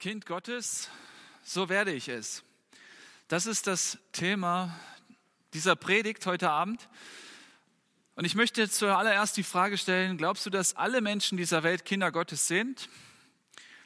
Kind 0.00 0.26
Gottes, 0.26 0.90
so 1.42 1.68
werde 1.68 1.92
ich 1.92 2.08
es. 2.08 2.44
Das 3.26 3.46
ist 3.46 3.66
das 3.66 3.98
Thema 4.12 4.78
dieser 5.54 5.74
Predigt 5.74 6.24
heute 6.24 6.50
Abend. 6.50 6.88
Und 8.14 8.24
ich 8.24 8.36
möchte 8.36 8.70
zuallererst 8.70 9.36
die 9.36 9.42
Frage 9.42 9.76
stellen, 9.76 10.16
glaubst 10.16 10.46
du, 10.46 10.50
dass 10.50 10.76
alle 10.76 11.00
Menschen 11.00 11.36
dieser 11.36 11.64
Welt 11.64 11.84
Kinder 11.84 12.12
Gottes 12.12 12.46
sind? 12.46 12.88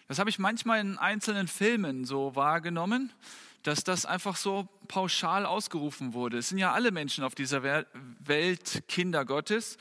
Das 0.07 0.19
habe 0.19 0.29
ich 0.29 0.39
manchmal 0.39 0.81
in 0.81 0.99
einzelnen 0.99 1.49
Filmen 1.49 2.05
so 2.05 2.37
wahrgenommen, 2.37 3.11
dass 3.63 3.83
das 3.83 4.05
einfach 4.05 4.37
so 4.37 4.69
pauschal 4.89 5.47
ausgerufen 5.47 6.13
wurde. 6.13 6.37
Es 6.37 6.51
sind 6.51 6.59
ja 6.59 6.73
alle 6.73 6.91
Menschen 6.91 7.25
auf 7.25 7.35
dieser 7.35 7.63
Welt 7.63 8.83
Kinder 8.87 9.25
Gottes. 9.25 9.79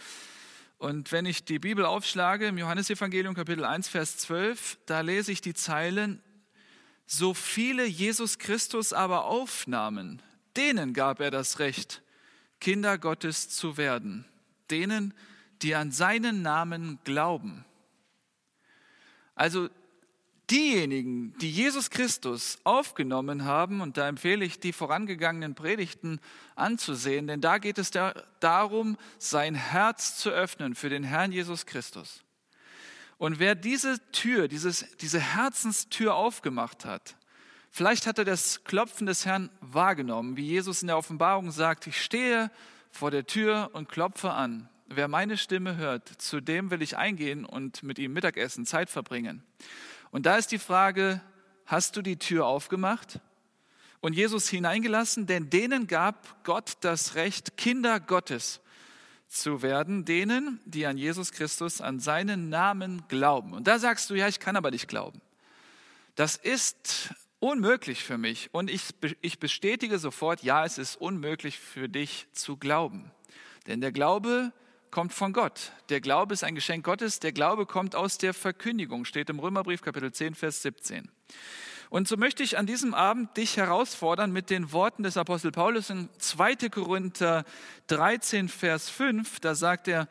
Und 0.82 1.11
wenn 1.11 1.27
ich 1.27 1.45
die 1.45 1.59
Bibel 1.59 1.86
aufschlage, 1.86 2.48
im 2.48 2.57
Johannesevangelium 2.57 3.36
Kapitel 3.36 3.66
1, 3.66 3.88
Vers 3.88 4.17
12, 4.17 4.80
da 4.88 5.02
lese 5.02 5.31
ich 5.31 5.40
die 5.40 5.54
Zeilen, 5.54 6.23
so 7.05 7.35
viele 7.35 7.85
Jesus 7.85 8.40
Christus 8.40 8.91
aber 8.91 9.26
aufnahmen, 9.26 10.23
denen 10.57 10.94
gab 10.95 11.20
er 11.20 11.30
das 11.30 11.59
Recht, 11.59 12.02
Kinder 12.59 12.98
Gottes 12.98 13.48
zu 13.49 13.77
werden, 13.77 14.26
denen, 14.71 15.13
die 15.62 15.76
an 15.76 15.91
seinen 15.91 16.41
Namen 16.41 16.98
glauben. 17.04 17.63
Also 19.35 19.70
diejenigen, 20.52 21.34
die 21.40 21.50
Jesus 21.50 21.90
Christus 21.90 22.60
aufgenommen 22.66 23.46
haben, 23.46 23.82
und 23.82 23.98
da 23.98 24.08
empfehle 24.08 24.44
ich 24.44 24.60
die 24.60 24.74
vorangegangenen 24.74 25.55
Predigten 25.55 26.20
anzusehen, 26.55 27.27
denn 27.27 27.41
da 27.41 27.58
geht 27.58 27.77
es 27.77 27.91
darum, 28.40 28.98
sein 29.18 29.55
Herz 29.55 30.18
zu 30.18 30.30
öffnen 30.30 30.76
für 30.76 30.90
den 30.90 31.04
Herrn 31.04 31.32
Jesus 31.32 31.66
Christus. 31.66 32.24
Und 33.18 33.40
wer 33.40 33.55
diese 33.55 34.00
Tür, 34.12 34.48
dieses, 34.48 34.86
diese 34.98 35.20
Herzenstür 35.20 36.16
aufgemacht 36.16 36.86
hat, 36.86 37.15
vielleicht 37.70 38.05
hat 38.05 38.18
er 38.18 38.26
das 38.26 38.63
Klopfen 38.63 39.08
des 39.08 39.26
Herrn 39.26 39.49
wahrgenommen, 39.62 40.38
wie 40.38 40.46
Jesus 40.46 40.82
in 40.82 40.88
der 40.88 40.98
Offenbarung 40.98 41.52
sagt, 41.52 41.88
ich 41.88 42.02
stehe 42.02 42.52
vor 42.90 43.12
der 43.12 43.26
Tür 43.26 43.70
und 43.74 43.90
klopfe 43.90 44.32
an. 44.32 44.68
Wer 44.88 45.08
meine 45.08 45.38
Stimme 45.38 45.77
hört, 45.77 46.10
zu 46.10 46.41
dem 46.41 46.70
will 46.70 46.82
ich 46.82 46.98
eingehen 46.98 47.46
und 47.46 47.82
mit 47.84 47.98
ihm 47.98 48.12
Mittagessen, 48.12 48.65
Zeit 48.65 48.90
verbringen. 48.90 49.43
Und 50.12 50.26
da 50.26 50.35
ist 50.35 50.51
die 50.51 50.59
Frage, 50.59 51.21
hast 51.65 51.95
du 51.95 52.01
die 52.01 52.17
Tür 52.17 52.45
aufgemacht 52.45 53.20
und 54.01 54.13
Jesus 54.13 54.49
hineingelassen? 54.49 55.26
Denn 55.26 55.49
denen 55.49 55.87
gab 55.87 56.43
Gott 56.43 56.77
das 56.81 57.15
Recht, 57.15 57.57
Kinder 57.57 57.99
Gottes 57.99 58.59
zu 59.27 59.62
werden, 59.62 60.03
denen, 60.03 60.59
die 60.65 60.85
an 60.85 60.98
Jesus 60.98 61.31
Christus, 61.31 61.79
an 61.79 61.99
seinen 62.01 62.49
Namen 62.49 63.03
glauben. 63.07 63.53
Und 63.53 63.68
da 63.68 63.79
sagst 63.79 64.09
du, 64.09 64.16
ja, 64.16 64.28
ich 64.28 64.41
kann 64.41 64.57
aber 64.57 64.72
nicht 64.72 64.90
glauben. 64.90 65.22
Das 66.16 66.35
ist 66.35 67.13
unmöglich 67.40 68.03
für 68.03 68.18
mich. 68.18 68.50
Und 68.53 68.69
ich, 68.69 68.90
ich 69.22 69.40
bestätige 69.40 69.97
sofort, 69.97 70.44
ja, 70.44 70.66
es 70.66 70.78
ist 70.78 70.97
unmöglich 70.97 71.57
für 71.57 71.88
dich 71.88 72.28
zu 72.34 72.57
glauben. 72.57 73.09
Denn 73.68 73.79
der 73.79 73.94
Glaube 73.94 74.51
kommt 74.91 75.13
von 75.13 75.34
Gott. 75.34 75.72
Der 75.89 76.01
Glaube 76.01 76.34
ist 76.34 76.44
ein 76.44 76.53
Geschenk 76.53 76.85
Gottes. 76.85 77.19
Der 77.19 77.31
Glaube 77.31 77.66
kommt 77.66 77.95
aus 77.95 78.17
der 78.17 78.34
Verkündigung, 78.34 79.06
steht 79.06 79.29
im 79.29 79.39
Römerbrief 79.39 79.81
Kapitel 79.81 80.11
10, 80.11 80.35
Vers 80.35 80.61
17. 80.61 81.09
Und 81.89 82.07
so 82.07 82.16
möchte 82.16 82.44
ich 82.44 82.57
an 82.57 82.67
diesem 82.67 82.94
Abend 82.94 83.35
dich 83.35 83.57
herausfordern 83.57 84.31
mit 84.31 84.50
den 84.50 84.72
Worten 84.72 85.03
des 85.03 85.17
Apostel 85.17 85.51
Paulus 85.51 85.89
in 85.89 86.09
2. 86.19 86.69
Korinther 86.69 87.44
13, 87.88 88.47
Vers 88.47 88.89
5. 88.89 89.39
Da 89.39 89.56
sagt 89.56 89.88
er, 89.88 90.07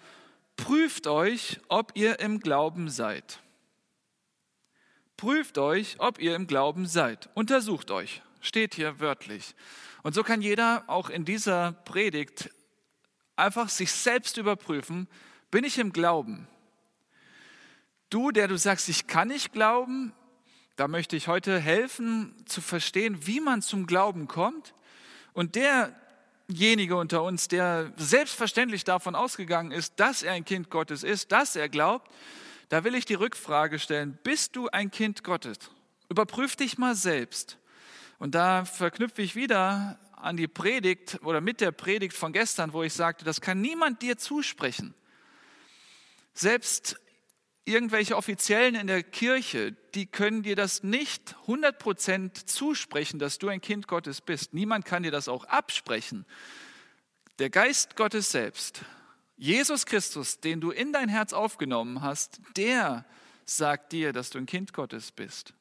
prüft 0.56 1.06
euch, 1.06 1.60
ob 1.68 1.92
ihr 1.94 2.20
im 2.20 2.40
Glauben 2.40 2.90
seid. 2.90 3.40
Prüft 5.16 5.58
euch, 5.58 5.96
ob 5.98 6.18
ihr 6.18 6.34
im 6.34 6.46
Glauben 6.46 6.86
seid. 6.86 7.28
Untersucht 7.34 7.90
euch. 7.90 8.22
Steht 8.40 8.74
hier 8.74 9.00
wörtlich. 9.00 9.54
Und 10.02 10.14
so 10.14 10.22
kann 10.22 10.40
jeder 10.40 10.84
auch 10.86 11.10
in 11.10 11.26
dieser 11.26 11.72
Predigt 11.72 12.50
einfach 13.40 13.68
sich 13.68 13.92
selbst 13.92 14.36
überprüfen, 14.36 15.08
bin 15.50 15.64
ich 15.64 15.78
im 15.78 15.92
Glauben? 15.92 16.46
Du, 18.08 18.30
der 18.30 18.48
du 18.48 18.56
sagst, 18.56 18.88
ich 18.88 19.06
kann 19.06 19.28
nicht 19.28 19.52
glauben, 19.52 20.12
da 20.76 20.88
möchte 20.88 21.14
ich 21.14 21.28
heute 21.28 21.58
helfen 21.58 22.34
zu 22.46 22.60
verstehen, 22.60 23.26
wie 23.26 23.40
man 23.40 23.62
zum 23.62 23.86
Glauben 23.86 24.28
kommt. 24.28 24.74
Und 25.32 25.54
derjenige 25.54 26.96
unter 26.96 27.22
uns, 27.22 27.48
der 27.48 27.92
selbstverständlich 27.96 28.84
davon 28.84 29.14
ausgegangen 29.14 29.72
ist, 29.72 30.00
dass 30.00 30.22
er 30.22 30.32
ein 30.32 30.44
Kind 30.44 30.70
Gottes 30.70 31.02
ist, 31.02 31.32
dass 31.32 31.54
er 31.54 31.68
glaubt, 31.68 32.10
da 32.70 32.84
will 32.84 32.94
ich 32.94 33.04
die 33.04 33.14
Rückfrage 33.14 33.78
stellen, 33.78 34.18
bist 34.22 34.56
du 34.56 34.68
ein 34.68 34.90
Kind 34.90 35.22
Gottes? 35.22 35.58
Überprüf 36.08 36.56
dich 36.56 36.78
mal 36.78 36.94
selbst. 36.94 37.58
Und 38.18 38.34
da 38.34 38.64
verknüpfe 38.64 39.22
ich 39.22 39.34
wieder 39.34 39.98
an 40.22 40.36
die 40.36 40.48
Predigt 40.48 41.18
oder 41.22 41.40
mit 41.40 41.60
der 41.60 41.72
Predigt 41.72 42.16
von 42.16 42.32
gestern, 42.32 42.72
wo 42.72 42.82
ich 42.82 42.92
sagte, 42.92 43.24
das 43.24 43.40
kann 43.40 43.60
niemand 43.60 44.02
dir 44.02 44.16
zusprechen. 44.18 44.94
Selbst 46.34 47.00
irgendwelche 47.64 48.16
Offiziellen 48.16 48.74
in 48.74 48.86
der 48.86 49.02
Kirche, 49.02 49.72
die 49.94 50.06
können 50.06 50.42
dir 50.42 50.56
das 50.56 50.82
nicht 50.82 51.36
100% 51.46 52.46
zusprechen, 52.46 53.18
dass 53.18 53.38
du 53.38 53.48
ein 53.48 53.60
Kind 53.60 53.86
Gottes 53.86 54.20
bist. 54.20 54.54
Niemand 54.54 54.84
kann 54.84 55.02
dir 55.02 55.10
das 55.10 55.28
auch 55.28 55.44
absprechen. 55.44 56.26
Der 57.38 57.50
Geist 57.50 57.96
Gottes 57.96 58.30
selbst, 58.30 58.82
Jesus 59.36 59.86
Christus, 59.86 60.40
den 60.40 60.60
du 60.60 60.70
in 60.70 60.92
dein 60.92 61.08
Herz 61.08 61.32
aufgenommen 61.32 62.02
hast, 62.02 62.40
der 62.56 63.06
sagt 63.46 63.92
dir, 63.92 64.12
dass 64.12 64.30
du 64.30 64.38
ein 64.38 64.46
Kind 64.46 64.72
Gottes 64.72 65.12
bist. 65.12 65.54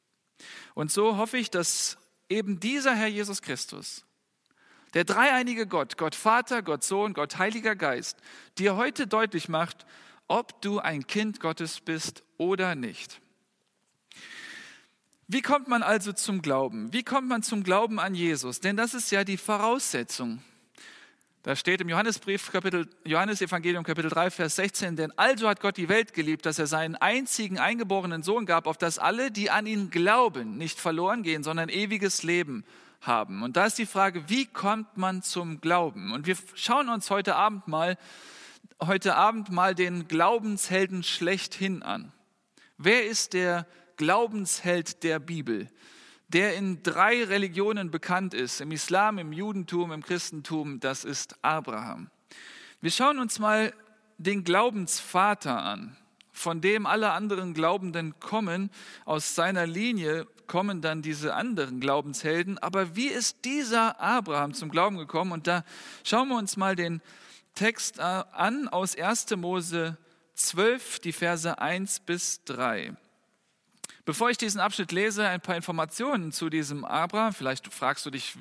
Und 0.74 0.92
so 0.92 1.16
hoffe 1.16 1.38
ich, 1.38 1.50
dass 1.50 1.96
eben 2.28 2.60
dieser 2.60 2.94
Herr 2.94 3.08
Jesus 3.08 3.42
Christus 3.42 4.04
der 4.94 5.04
dreieinige 5.04 5.66
Gott, 5.66 5.96
Gott 5.96 6.14
Vater, 6.14 6.62
Gott 6.62 6.84
Sohn, 6.84 7.12
Gott 7.12 7.38
Heiliger 7.38 7.76
Geist, 7.76 8.18
dir 8.58 8.76
heute 8.76 9.06
deutlich 9.06 9.48
macht, 9.48 9.86
ob 10.28 10.60
du 10.62 10.78
ein 10.78 11.06
Kind 11.06 11.40
Gottes 11.40 11.80
bist 11.80 12.22
oder 12.38 12.74
nicht. 12.74 13.20
Wie 15.26 15.42
kommt 15.42 15.68
man 15.68 15.84
also 15.84 16.12
zum 16.12 16.42
Glauben? 16.42 16.92
Wie 16.92 17.04
kommt 17.04 17.28
man 17.28 17.42
zum 17.42 17.62
Glauben 17.62 18.00
an 18.00 18.14
Jesus? 18.14 18.58
Denn 18.58 18.76
das 18.76 18.94
ist 18.94 19.12
ja 19.12 19.22
die 19.22 19.36
Voraussetzung. 19.36 20.42
Da 21.42 21.56
steht 21.56 21.80
im 21.80 21.88
Johannesbrief, 21.88 22.52
Kapitel, 22.52 22.88
Johannes 23.04 23.40
Evangelium, 23.40 23.82
Kapitel 23.82 24.10
3, 24.10 24.30
Vers 24.30 24.56
16, 24.56 24.96
denn 24.96 25.16
also 25.16 25.48
hat 25.48 25.60
Gott 25.60 25.76
die 25.78 25.88
Welt 25.88 26.12
geliebt, 26.12 26.44
dass 26.44 26.58
er 26.58 26.66
seinen 26.66 26.96
einzigen 26.96 27.58
eingeborenen 27.58 28.22
Sohn 28.22 28.44
gab, 28.44 28.66
auf 28.66 28.76
dass 28.76 28.98
alle, 28.98 29.30
die 29.30 29.50
an 29.50 29.66
ihn 29.66 29.90
glauben, 29.90 30.58
nicht 30.58 30.78
verloren 30.78 31.22
gehen, 31.22 31.42
sondern 31.42 31.68
ewiges 31.68 32.22
Leben 32.22 32.64
haben. 33.00 33.42
Und 33.42 33.56
da 33.56 33.66
ist 33.66 33.78
die 33.78 33.86
Frage, 33.86 34.28
wie 34.28 34.46
kommt 34.46 34.96
man 34.96 35.22
zum 35.22 35.60
Glauben? 35.60 36.12
Und 36.12 36.26
wir 36.26 36.36
schauen 36.54 36.88
uns 36.88 37.10
heute 37.10 37.36
Abend 37.36 37.68
mal, 37.68 37.96
heute 38.80 39.16
Abend 39.16 39.50
mal 39.50 39.74
den 39.74 40.08
Glaubenshelden 40.08 41.02
schlechthin 41.02 41.82
an. 41.82 42.12
Wer 42.78 43.06
ist 43.06 43.32
der 43.32 43.66
Glaubensheld 43.96 45.02
der 45.02 45.18
Bibel? 45.18 45.68
der 46.32 46.54
in 46.54 46.82
drei 46.82 47.24
Religionen 47.24 47.90
bekannt 47.90 48.34
ist, 48.34 48.60
im 48.60 48.70
Islam, 48.70 49.18
im 49.18 49.32
Judentum, 49.32 49.90
im 49.90 50.02
Christentum, 50.02 50.78
das 50.78 51.04
ist 51.04 51.34
Abraham. 51.42 52.08
Wir 52.80 52.92
schauen 52.92 53.18
uns 53.18 53.40
mal 53.40 53.74
den 54.18 54.44
Glaubensvater 54.44 55.60
an, 55.60 55.96
von 56.30 56.60
dem 56.60 56.86
alle 56.86 57.10
anderen 57.10 57.52
Glaubenden 57.52 58.18
kommen. 58.20 58.70
Aus 59.04 59.34
seiner 59.34 59.66
Linie 59.66 60.26
kommen 60.50 60.82
dann 60.82 61.00
diese 61.00 61.34
anderen 61.34 61.78
Glaubenshelden. 61.78 62.58
Aber 62.58 62.96
wie 62.96 63.06
ist 63.06 63.44
dieser 63.44 64.00
Abraham 64.00 64.52
zum 64.52 64.68
Glauben 64.68 64.98
gekommen? 64.98 65.30
Und 65.30 65.46
da 65.46 65.64
schauen 66.02 66.28
wir 66.28 66.36
uns 66.36 66.56
mal 66.56 66.74
den 66.74 67.00
Text 67.54 68.00
äh, 68.00 68.02
an 68.02 68.66
aus 68.66 68.98
1. 68.98 69.36
Mose 69.36 69.96
12, 70.34 70.98
die 70.98 71.12
Verse 71.12 71.56
1 71.56 72.00
bis 72.00 72.42
3. 72.46 72.96
Bevor 74.04 74.28
ich 74.28 74.38
diesen 74.38 74.60
Abschnitt 74.60 74.90
lese, 74.90 75.28
ein 75.28 75.40
paar 75.40 75.54
Informationen 75.54 76.32
zu 76.32 76.50
diesem 76.50 76.84
Abraham. 76.84 77.32
Vielleicht 77.32 77.72
fragst 77.72 78.04
du 78.04 78.10
dich 78.10 78.34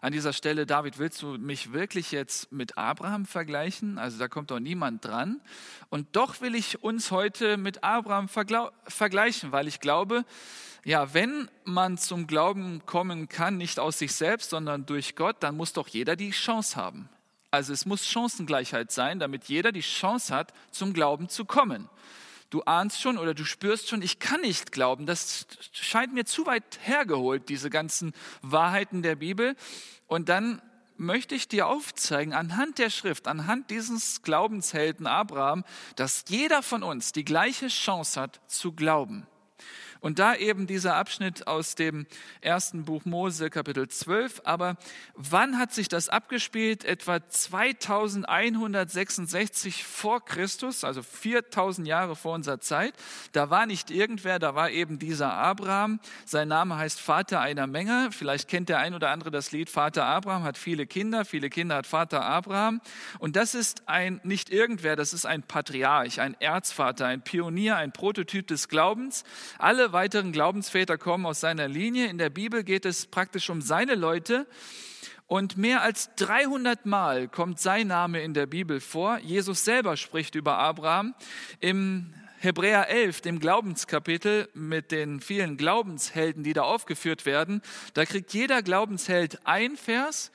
an 0.00 0.12
dieser 0.12 0.32
Stelle, 0.32 0.64
David, 0.64 1.00
willst 1.00 1.20
du 1.22 1.38
mich 1.38 1.72
wirklich 1.72 2.12
jetzt 2.12 2.52
mit 2.52 2.78
Abraham 2.78 3.26
vergleichen? 3.26 3.98
Also 3.98 4.16
da 4.16 4.28
kommt 4.28 4.52
doch 4.52 4.60
niemand 4.60 5.04
dran. 5.04 5.40
Und 5.88 6.14
doch 6.14 6.40
will 6.40 6.54
ich 6.54 6.84
uns 6.84 7.10
heute 7.10 7.56
mit 7.56 7.82
Abraham 7.82 8.28
vergleichen, 8.28 9.50
weil 9.50 9.66
ich 9.66 9.80
glaube, 9.80 10.24
ja, 10.84 11.12
wenn 11.14 11.50
man 11.64 11.98
zum 11.98 12.26
Glauben 12.26 12.84
kommen 12.86 13.28
kann, 13.28 13.56
nicht 13.56 13.78
aus 13.78 13.98
sich 13.98 14.12
selbst, 14.12 14.50
sondern 14.50 14.86
durch 14.86 15.16
Gott, 15.16 15.36
dann 15.40 15.56
muss 15.56 15.72
doch 15.72 15.88
jeder 15.88 16.16
die 16.16 16.30
Chance 16.30 16.76
haben. 16.76 17.08
Also 17.50 17.72
es 17.72 17.86
muss 17.86 18.06
Chancengleichheit 18.06 18.92
sein, 18.92 19.18
damit 19.18 19.44
jeder 19.44 19.72
die 19.72 19.80
Chance 19.80 20.34
hat, 20.34 20.52
zum 20.70 20.92
Glauben 20.92 21.28
zu 21.28 21.44
kommen. 21.44 21.88
Du 22.50 22.62
ahnst 22.62 23.00
schon 23.00 23.18
oder 23.18 23.34
du 23.34 23.44
spürst 23.44 23.88
schon, 23.88 24.00
ich 24.00 24.18
kann 24.18 24.40
nicht 24.40 24.72
glauben. 24.72 25.04
Das 25.04 25.46
scheint 25.72 26.14
mir 26.14 26.24
zu 26.24 26.46
weit 26.46 26.78
hergeholt, 26.82 27.48
diese 27.48 27.68
ganzen 27.68 28.14
Wahrheiten 28.40 29.02
der 29.02 29.16
Bibel. 29.16 29.54
Und 30.06 30.30
dann 30.30 30.62
möchte 30.96 31.34
ich 31.34 31.48
dir 31.48 31.66
aufzeigen, 31.68 32.32
anhand 32.32 32.78
der 32.78 32.90
Schrift, 32.90 33.28
anhand 33.28 33.70
dieses 33.70 34.22
Glaubenshelden 34.22 35.06
Abraham, 35.06 35.64
dass 35.96 36.24
jeder 36.28 36.62
von 36.62 36.82
uns 36.82 37.12
die 37.12 37.24
gleiche 37.24 37.68
Chance 37.68 38.20
hat 38.20 38.40
zu 38.46 38.72
glauben. 38.72 39.26
Und 40.00 40.18
da 40.18 40.34
eben 40.34 40.66
dieser 40.66 40.96
Abschnitt 40.96 41.46
aus 41.46 41.74
dem 41.74 42.06
ersten 42.40 42.84
Buch 42.84 43.04
Mose, 43.04 43.50
Kapitel 43.50 43.88
12. 43.88 44.42
Aber 44.44 44.76
wann 45.14 45.58
hat 45.58 45.72
sich 45.72 45.88
das 45.88 46.08
abgespielt? 46.08 46.84
Etwa 46.84 47.20
2166 47.28 49.84
vor 49.84 50.24
Christus, 50.24 50.84
also 50.84 51.02
4000 51.02 51.86
Jahre 51.86 52.16
vor 52.16 52.34
unserer 52.34 52.60
Zeit. 52.60 52.94
Da 53.32 53.50
war 53.50 53.66
nicht 53.66 53.90
irgendwer, 53.90 54.38
da 54.38 54.54
war 54.54 54.70
eben 54.70 54.98
dieser 54.98 55.32
Abraham. 55.32 56.00
Sein 56.24 56.48
Name 56.48 56.76
heißt 56.76 57.00
Vater 57.00 57.40
einer 57.40 57.66
Menge. 57.66 58.10
Vielleicht 58.12 58.48
kennt 58.48 58.68
der 58.68 58.78
ein 58.78 58.94
oder 58.94 59.10
andere 59.10 59.30
das 59.30 59.52
Lied 59.52 59.70
Vater 59.70 60.04
Abraham, 60.04 60.44
hat 60.44 60.58
viele 60.58 60.86
Kinder, 60.86 61.24
viele 61.24 61.50
Kinder 61.50 61.76
hat 61.76 61.86
Vater 61.86 62.24
Abraham. 62.24 62.80
Und 63.18 63.36
das 63.36 63.54
ist 63.54 63.88
ein 63.88 64.20
nicht 64.22 64.50
irgendwer, 64.50 64.96
das 64.96 65.12
ist 65.12 65.26
ein 65.26 65.42
Patriarch, 65.42 66.20
ein 66.20 66.34
Erzvater, 66.40 67.06
ein 67.06 67.22
Pionier, 67.22 67.76
ein 67.76 67.92
Prototyp 67.92 68.46
des 68.46 68.68
Glaubens. 68.68 69.24
Alle 69.58 69.87
weiteren 69.92 70.32
Glaubensväter 70.32 70.98
kommen 70.98 71.26
aus 71.26 71.40
seiner 71.40 71.68
Linie. 71.68 72.06
In 72.08 72.18
der 72.18 72.30
Bibel 72.30 72.64
geht 72.64 72.84
es 72.84 73.06
praktisch 73.06 73.50
um 73.50 73.60
seine 73.60 73.94
Leute. 73.94 74.46
Und 75.26 75.56
mehr 75.56 75.82
als 75.82 76.14
300 76.16 76.86
Mal 76.86 77.28
kommt 77.28 77.60
sein 77.60 77.88
Name 77.88 78.22
in 78.22 78.34
der 78.34 78.46
Bibel 78.46 78.80
vor. 78.80 79.18
Jesus 79.18 79.64
selber 79.64 79.96
spricht 79.96 80.34
über 80.34 80.56
Abraham. 80.58 81.14
Im 81.60 82.14
Hebräer 82.38 82.88
11, 82.88 83.20
dem 83.22 83.40
Glaubenskapitel 83.40 84.48
mit 84.54 84.92
den 84.92 85.20
vielen 85.20 85.56
Glaubenshelden, 85.56 86.44
die 86.44 86.52
da 86.52 86.62
aufgeführt 86.62 87.26
werden, 87.26 87.62
da 87.94 88.04
kriegt 88.04 88.32
jeder 88.32 88.62
Glaubensheld 88.62 89.44
ein 89.44 89.76
Vers. 89.76 90.30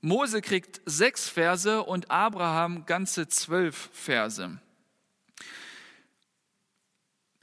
Mose 0.00 0.40
kriegt 0.40 0.80
sechs 0.86 1.28
Verse 1.28 1.82
und 1.82 2.10
Abraham 2.10 2.86
ganze 2.86 3.28
zwölf 3.28 3.90
Verse. 3.92 4.58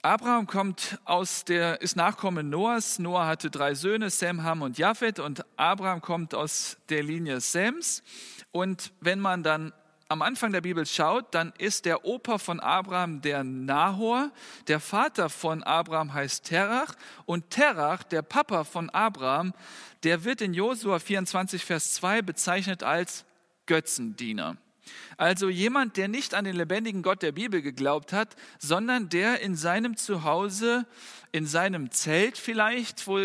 Abraham 0.06 0.48
kommt 0.48 1.00
aus 1.06 1.46
der, 1.46 1.82
ist 1.82 1.96
Nachkomme 1.96 2.44
Noahs. 2.44 3.00
Noah 3.00 3.26
hatte 3.26 3.50
drei 3.50 3.74
Söhne, 3.74 4.10
Sem, 4.10 4.44
Ham 4.44 4.62
und 4.62 4.78
Japhet. 4.78 5.18
Und 5.18 5.46
Abraham 5.56 6.02
kommt 6.02 6.36
aus 6.36 6.76
der 6.90 7.04
Linie 7.04 7.40
Sems. 7.40 8.04
Und 8.52 8.92
wenn 9.00 9.22
man 9.22 9.44
dann 9.44 9.72
am 10.10 10.22
Anfang 10.22 10.52
der 10.52 10.60
Bibel 10.60 10.86
schaut, 10.86 11.34
dann 11.34 11.54
ist 11.58 11.86
der 11.86 12.04
Opa 12.04 12.38
von 12.38 12.60
Abraham 12.60 13.22
der 13.22 13.46
Nahor. 13.46 14.30
Der 14.68 14.82
Vater 14.82 15.30
von 15.30 15.64
Abraham 15.64 16.14
heißt 16.14 16.44
Terach. 16.44 16.96
Und 17.26 17.50
Terach, 17.50 18.04
der 18.04 18.24
Papa 18.24 18.66
von 18.66 18.90
Abraham, 18.90 19.54
der 20.04 20.26
wird 20.26 20.42
in 20.42 20.54
Josua 20.54 21.00
24, 21.00 21.64
Vers 21.64 21.94
2 21.94 22.22
bezeichnet 22.24 22.84
als 22.84 23.24
Götzendiener. 23.68 24.58
Also 25.18 25.50
jemand, 25.50 25.98
der 25.98 26.08
nicht 26.08 26.34
an 26.34 26.46
den 26.46 26.56
lebendigen 26.56 27.04
Gott 27.04 27.22
der 27.22 27.32
Bibel 27.32 27.62
geglaubt 27.62 28.14
hat, 28.14 28.36
sondern 28.60 29.10
der 29.10 29.42
in 29.42 29.56
seinem 29.56 29.96
Zuhause, 29.96 30.86
in 31.32 31.46
seinem 31.46 31.92
Zelt 31.92 32.38
vielleicht, 32.38 33.08
wo, 33.08 33.20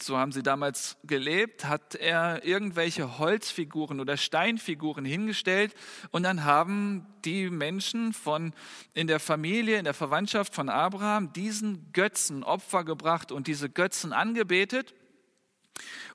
so 0.00 0.18
haben 0.18 0.32
sie 0.32 0.42
damals 0.42 0.96
gelebt, 1.04 1.64
hat 1.66 1.94
er 1.94 2.44
irgendwelche 2.44 3.18
Holzfiguren 3.18 4.00
oder 4.00 4.16
Steinfiguren 4.16 5.04
hingestellt 5.04 5.74
und 6.10 6.24
dann 6.24 6.44
haben 6.44 7.06
die 7.24 7.50
Menschen 7.50 8.12
von 8.12 8.52
in 8.94 9.06
der 9.06 9.20
Familie, 9.20 9.78
in 9.78 9.84
der 9.84 9.94
Verwandtschaft 9.94 10.54
von 10.54 10.68
Abraham 10.68 11.32
diesen 11.32 11.92
Götzen 11.92 12.42
Opfer 12.42 12.84
gebracht 12.84 13.32
und 13.32 13.46
diese 13.46 13.68
Götzen 13.68 14.12
angebetet. 14.12 14.94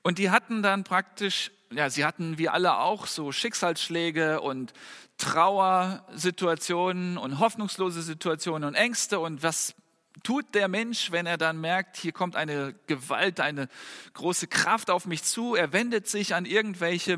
Und 0.02 0.18
die 0.18 0.30
hatten 0.30 0.62
dann 0.62 0.84
praktisch 0.84 1.50
ja, 1.76 1.90
sie 1.90 2.04
hatten 2.04 2.38
wie 2.38 2.48
alle 2.48 2.78
auch 2.78 3.06
so 3.06 3.32
Schicksalsschläge 3.32 4.40
und 4.40 4.72
Trauersituationen 5.18 7.18
und 7.18 7.38
hoffnungslose 7.38 8.02
Situationen 8.02 8.68
und 8.68 8.74
Ängste. 8.74 9.20
Und 9.20 9.42
was 9.42 9.74
tut 10.22 10.54
der 10.54 10.68
Mensch, 10.68 11.12
wenn 11.12 11.26
er 11.26 11.36
dann 11.36 11.60
merkt, 11.60 11.96
hier 11.96 12.12
kommt 12.12 12.36
eine 12.36 12.74
Gewalt, 12.86 13.40
eine 13.40 13.68
große 14.14 14.46
Kraft 14.46 14.90
auf 14.90 15.06
mich 15.06 15.22
zu? 15.22 15.54
Er 15.54 15.72
wendet 15.72 16.08
sich 16.08 16.34
an 16.34 16.46
irgendwelche 16.46 17.16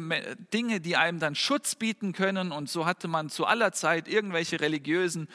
Dinge, 0.52 0.80
die 0.80 0.96
einem 0.96 1.20
dann 1.20 1.34
Schutz 1.34 1.74
bieten 1.74 2.12
können. 2.12 2.52
Und 2.52 2.68
so 2.68 2.86
hatte 2.86 3.08
man 3.08 3.30
zu 3.30 3.46
aller 3.46 3.72
Zeit 3.72 4.08
irgendwelche 4.08 4.60
religiösen 4.60 5.28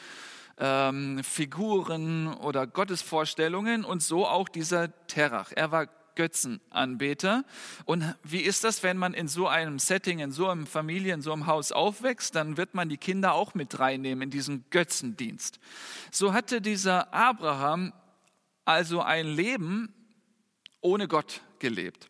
ähm, 0.58 1.22
Figuren 1.24 2.34
oder 2.34 2.66
Gottesvorstellungen 2.66 3.84
und 3.84 4.02
so 4.02 4.26
auch 4.26 4.48
dieser 4.48 4.90
Terach. 5.06 5.52
Er 5.54 5.72
war 5.72 5.88
Götzenanbeter. 6.14 7.44
Und 7.84 8.14
wie 8.22 8.40
ist 8.40 8.64
das, 8.64 8.82
wenn 8.82 8.96
man 8.96 9.14
in 9.14 9.28
so 9.28 9.48
einem 9.48 9.78
Setting, 9.78 10.18
in 10.18 10.32
so 10.32 10.48
einem 10.48 10.66
Familie, 10.66 11.14
in 11.14 11.22
so 11.22 11.32
einem 11.32 11.46
Haus 11.46 11.72
aufwächst? 11.72 12.34
Dann 12.34 12.56
wird 12.56 12.74
man 12.74 12.88
die 12.88 12.96
Kinder 12.96 13.34
auch 13.34 13.54
mit 13.54 13.78
reinnehmen 13.78 14.22
in 14.22 14.30
diesen 14.30 14.64
Götzendienst. 14.70 15.58
So 16.10 16.32
hatte 16.32 16.60
dieser 16.60 17.12
Abraham 17.12 17.92
also 18.64 19.00
ein 19.02 19.26
Leben 19.26 19.92
ohne 20.80 21.08
Gott 21.08 21.40
gelebt. 21.58 22.08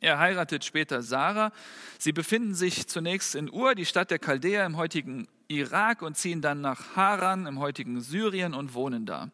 Er 0.00 0.18
heiratet 0.18 0.64
später 0.64 1.02
Sarah. 1.02 1.52
Sie 1.98 2.12
befinden 2.12 2.54
sich 2.54 2.86
zunächst 2.88 3.34
in 3.34 3.50
Ur, 3.50 3.74
die 3.74 3.86
Stadt 3.86 4.10
der 4.10 4.18
Chaldäer 4.18 4.66
im 4.66 4.76
heutigen 4.76 5.28
Irak, 5.48 6.02
und 6.02 6.16
ziehen 6.16 6.40
dann 6.40 6.60
nach 6.60 6.96
Haran 6.96 7.46
im 7.46 7.58
heutigen 7.58 8.00
Syrien 8.00 8.54
und 8.54 8.74
wohnen 8.74 9.06
da. 9.06 9.30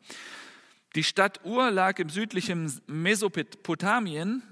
Die 0.96 1.04
Stadt 1.04 1.44
Ur 1.44 1.70
lag 1.70 2.00
im 2.00 2.08
südlichen 2.08 2.80
Mesopotamien. 2.88 4.42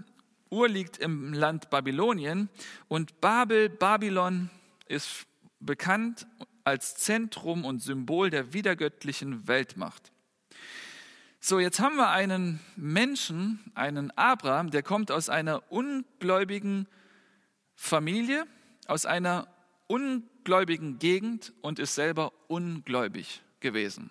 Ur 0.50 0.69
liegt 0.69 0.99
im 0.99 1.32
Land 1.32 1.69
Babylonien 1.69 2.49
und 2.87 3.20
Babel, 3.20 3.69
Babylon 3.69 4.49
ist 4.87 5.26
bekannt 5.58 6.26
als 6.62 6.94
Zentrum 6.94 7.64
und 7.64 7.82
Symbol 7.82 8.31
der 8.31 8.52
wiedergöttlichen 8.52 9.49
Weltmacht. 9.49 10.12
So, 11.40 11.58
jetzt 11.58 11.81
haben 11.81 11.96
wir 11.96 12.11
einen 12.11 12.61
Menschen, 12.76 13.61
einen 13.75 14.11
Abraham, 14.12 14.70
der 14.70 14.82
kommt 14.82 15.11
aus 15.11 15.29
einer 15.29 15.70
ungläubigen 15.70 16.87
Familie, 17.75 18.46
aus 18.87 19.06
einer 19.06 19.49
ungläubigen 19.87 20.99
Gegend 20.99 21.52
und 21.62 21.79
ist 21.79 21.94
selber 21.94 22.32
ungläubig 22.46 23.43
gewesen 23.61 24.11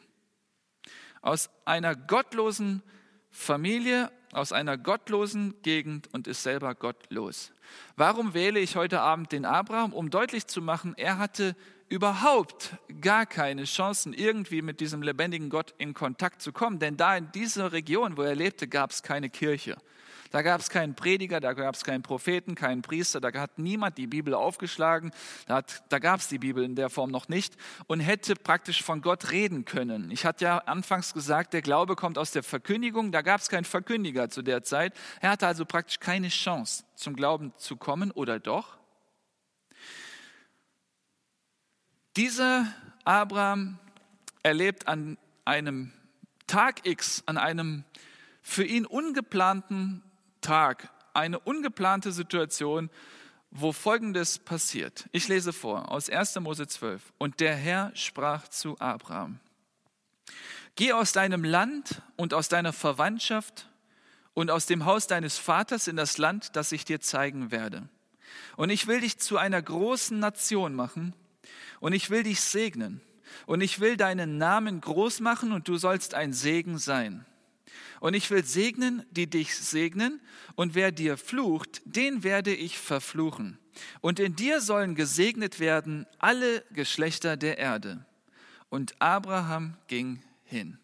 aus 1.22 1.50
einer 1.66 1.96
gottlosen 1.96 2.84
Familie, 3.30 4.12
aus 4.32 4.52
einer 4.52 4.78
gottlosen 4.78 5.62
Gegend 5.62 6.14
und 6.14 6.28
ist 6.28 6.44
selber 6.44 6.76
gottlos. 6.76 7.52
Warum 7.96 8.34
wähle 8.34 8.60
ich 8.60 8.76
heute 8.76 9.02
Abend 9.02 9.32
den 9.32 9.46
Abraham? 9.46 9.94
Um 9.94 10.10
deutlich 10.10 10.48
zu 10.48 10.62
machen, 10.62 10.94
er 10.98 11.18
hatte 11.18 11.56
überhaupt 11.90 12.78
gar 13.02 13.26
keine 13.26 13.64
Chancen, 13.64 14.14
irgendwie 14.14 14.62
mit 14.62 14.80
diesem 14.80 15.02
lebendigen 15.02 15.50
Gott 15.50 15.74
in 15.78 15.94
Kontakt 15.94 16.42
zu 16.42 16.52
kommen. 16.52 16.80
Denn 16.80 16.98
da 16.98 17.16
in 17.16 17.32
dieser 17.32 17.72
Region, 17.72 18.18
wo 18.18 18.24
er 18.24 18.36
lebte, 18.36 18.68
gab 18.68 18.92
es 18.92 19.04
keine 19.04 19.30
Kirche. 19.30 19.78
Da 20.32 20.42
gab 20.42 20.62
es 20.62 20.70
keinen 20.70 20.96
Prediger, 20.96 21.40
da 21.40 21.54
gab 21.54 21.76
es 21.76 21.84
keinen 21.84 22.02
Propheten, 22.02 22.56
keinen 22.56 22.82
Priester, 22.82 23.22
da 23.22 23.32
hat 23.34 23.60
niemand 23.60 23.98
die 23.98 24.08
Bibel 24.08 24.34
aufgeschlagen, 24.34 25.12
da, 25.46 25.62
da 25.90 26.00
gab 26.00 26.20
es 26.20 26.28
die 26.28 26.40
Bibel 26.40 26.64
in 26.64 26.76
der 26.76 26.90
Form 26.90 27.12
noch 27.12 27.30
nicht 27.30 27.56
und 27.88 28.00
hätte 28.00 28.36
praktisch 28.36 28.84
von 28.84 29.02
Gott 29.02 29.32
reden 29.32 29.66
können. 29.66 30.12
Ich 30.12 30.26
hatte 30.26 30.46
ja 30.46 30.58
anfangs 30.60 31.14
gesagt, 31.14 31.54
der 31.54 31.62
Glaube 31.62 31.96
kommt 31.96 32.18
aus 32.18 32.32
der 32.32 32.44
Verkündigung, 32.44 33.12
da 33.12 33.22
gab 33.22 33.42
es 33.42 33.50
keinen 33.50 33.66
Verkündiger 33.66 34.30
zu 34.30 34.42
der 34.42 34.64
Zeit. 34.64 34.94
Er 35.22 35.32
hatte 35.32 35.48
also 35.48 35.66
praktisch 35.66 36.00
keine 36.00 36.30
Chance, 36.30 36.84
zum 36.96 37.16
Glauben 37.16 37.54
zu 37.58 37.78
kommen 37.78 38.12
oder 38.12 38.40
doch? 38.40 38.78
Dieser 42.16 42.66
Abraham 43.04 43.78
erlebt 44.42 44.88
an 44.88 45.18
einem 45.46 45.92
Tag 46.48 46.86
X, 46.88 47.22
an 47.26 47.38
einem 47.38 47.84
für 48.42 48.64
ihn 48.64 48.86
ungeplanten 48.86 50.02
Tag 50.48 50.90
eine 51.14 51.40
ungeplante 51.40 52.14
Situation, 52.14 52.90
wo 53.52 53.74
Folgendes 53.74 54.40
passiert. 54.40 55.10
Ich 55.12 55.28
lese 55.28 55.52
vor 55.52 55.92
aus 55.92 56.10
1. 56.10 56.40
Mose 56.40 56.68
12. 56.68 57.02
Und 57.18 57.42
der 57.42 57.54
Herr 57.54 57.92
sprach 57.96 58.48
zu 58.48 58.80
Abraham, 58.80 59.42
Geh 60.76 60.94
aus 60.94 61.12
deinem 61.12 61.44
Land 61.44 62.02
und 62.16 62.34
aus 62.34 62.48
deiner 62.48 62.72
Verwandtschaft 62.72 63.68
und 64.36 64.50
aus 64.50 64.68
dem 64.68 64.86
Haus 64.86 65.08
deines 65.08 65.38
Vaters 65.38 65.90
in 65.90 65.98
das 65.98 66.18
Land, 66.18 66.56
das 66.56 66.72
ich 66.72 66.86
dir 66.86 67.02
zeigen 67.02 67.52
werde. 67.52 67.90
Und 68.56 68.70
ich 68.70 68.88
will 68.88 69.02
dich 69.02 69.20
zu 69.20 69.38
einer 69.38 69.62
großen 69.62 70.18
Nation 70.18 70.76
machen 70.76 71.14
und 71.82 71.92
ich 71.92 72.10
will 72.10 72.24
dich 72.24 72.40
segnen 72.40 73.02
und 73.48 73.60
ich 73.60 73.82
will 73.82 73.98
deinen 73.98 74.38
Namen 74.38 74.80
groß 74.80 75.20
machen 75.20 75.52
und 75.52 75.68
du 75.68 75.76
sollst 75.76 76.14
ein 76.14 76.32
Segen 76.32 76.78
sein. 76.78 77.26
Und 78.00 78.14
ich 78.14 78.30
will 78.30 78.44
segnen, 78.44 79.06
die 79.12 79.30
dich 79.30 79.56
segnen, 79.56 80.22
und 80.56 80.76
wer 80.76 80.92
dir 80.92 81.18
flucht, 81.18 81.82
den 81.86 82.24
werde 82.24 82.54
ich 82.54 82.78
verfluchen. 82.78 83.60
Und 84.02 84.20
in 84.20 84.36
dir 84.36 84.62
sollen 84.62 84.96
gesegnet 84.96 85.60
werden 85.60 86.06
alle 86.20 86.64
Geschlechter 86.72 87.38
der 87.38 87.58
Erde. 87.58 88.06
Und 88.70 89.02
Abraham 89.02 89.78
ging 89.88 90.22
hin. 90.44 90.80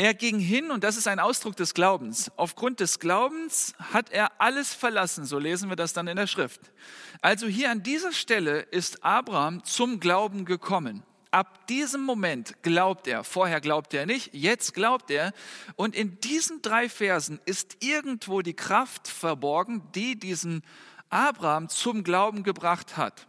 Er 0.00 0.14
ging 0.14 0.38
hin 0.38 0.70
und 0.70 0.82
das 0.82 0.96
ist 0.96 1.06
ein 1.06 1.20
Ausdruck 1.20 1.56
des 1.56 1.74
Glaubens. 1.74 2.32
Aufgrund 2.38 2.80
des 2.80 3.00
Glaubens 3.00 3.74
hat 3.92 4.08
er 4.08 4.40
alles 4.40 4.72
verlassen, 4.72 5.26
so 5.26 5.38
lesen 5.38 5.68
wir 5.68 5.76
das 5.76 5.92
dann 5.92 6.08
in 6.08 6.16
der 6.16 6.26
Schrift. 6.26 6.72
Also 7.20 7.46
hier 7.46 7.70
an 7.70 7.82
dieser 7.82 8.12
Stelle 8.12 8.60
ist 8.60 9.04
Abraham 9.04 9.62
zum 9.62 10.00
Glauben 10.00 10.46
gekommen. 10.46 11.02
Ab 11.30 11.68
diesem 11.68 12.02
Moment 12.02 12.60
glaubt 12.62 13.06
er. 13.06 13.22
Vorher 13.22 13.60
glaubt 13.60 13.94
er 13.94 14.04
nicht, 14.04 14.34
jetzt 14.34 14.74
glaubt 14.74 15.10
er. 15.10 15.32
Und 15.76 15.94
in 15.94 16.18
diesen 16.20 16.60
drei 16.60 16.88
Versen 16.88 17.40
ist 17.44 17.76
irgendwo 17.80 18.42
die 18.42 18.54
Kraft 18.54 19.06
verborgen, 19.06 19.82
die 19.94 20.18
diesen 20.18 20.62
Abraham 21.08 21.68
zum 21.68 22.02
Glauben 22.02 22.42
gebracht 22.42 22.96
hat. 22.96 23.28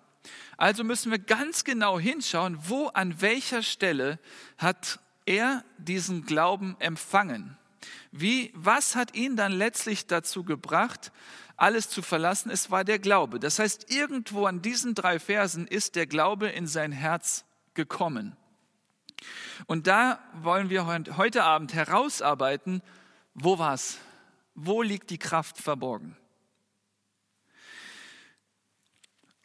Also 0.58 0.84
müssen 0.84 1.12
wir 1.12 1.20
ganz 1.20 1.64
genau 1.64 2.00
hinschauen, 2.00 2.58
wo 2.68 2.88
an 2.88 3.22
welcher 3.22 3.62
Stelle 3.62 4.20
hat 4.58 5.00
er 5.26 5.64
diesen 5.78 6.26
Glauben 6.26 6.76
empfangen. 6.80 7.58
Wie, 8.12 8.52
was 8.56 8.96
hat 8.96 9.16
ihn 9.16 9.36
dann 9.36 9.52
letztlich 9.52 10.08
dazu 10.08 10.44
gebracht, 10.44 11.12
alles 11.56 11.90
zu 11.90 12.02
verlassen? 12.02 12.50
Es 12.52 12.72
war 12.72 12.84
der 12.84 13.00
Glaube. 13.00 13.40
Das 13.40 13.60
heißt, 13.60 13.92
irgendwo 13.92 14.46
an 14.46 14.62
diesen 14.62 14.96
drei 14.96 15.20
Versen 15.20 15.68
ist 15.68 15.96
der 15.96 16.08
Glaube 16.08 16.50
in 16.50 16.68
sein 16.68 16.92
Herz 16.92 17.46
gekommen. 17.74 18.36
Und 19.68 19.88
da 19.88 20.20
wollen 20.34 20.70
wir 20.70 20.86
heute 20.86 21.44
Abend 21.44 21.74
herausarbeiten, 21.74 22.82
wo 23.34 23.60
war 23.60 23.74
es? 23.74 24.00
Wo 24.56 24.82
liegt 24.82 25.10
die 25.10 25.18
Kraft 25.18 25.58
verborgen? 25.58 26.18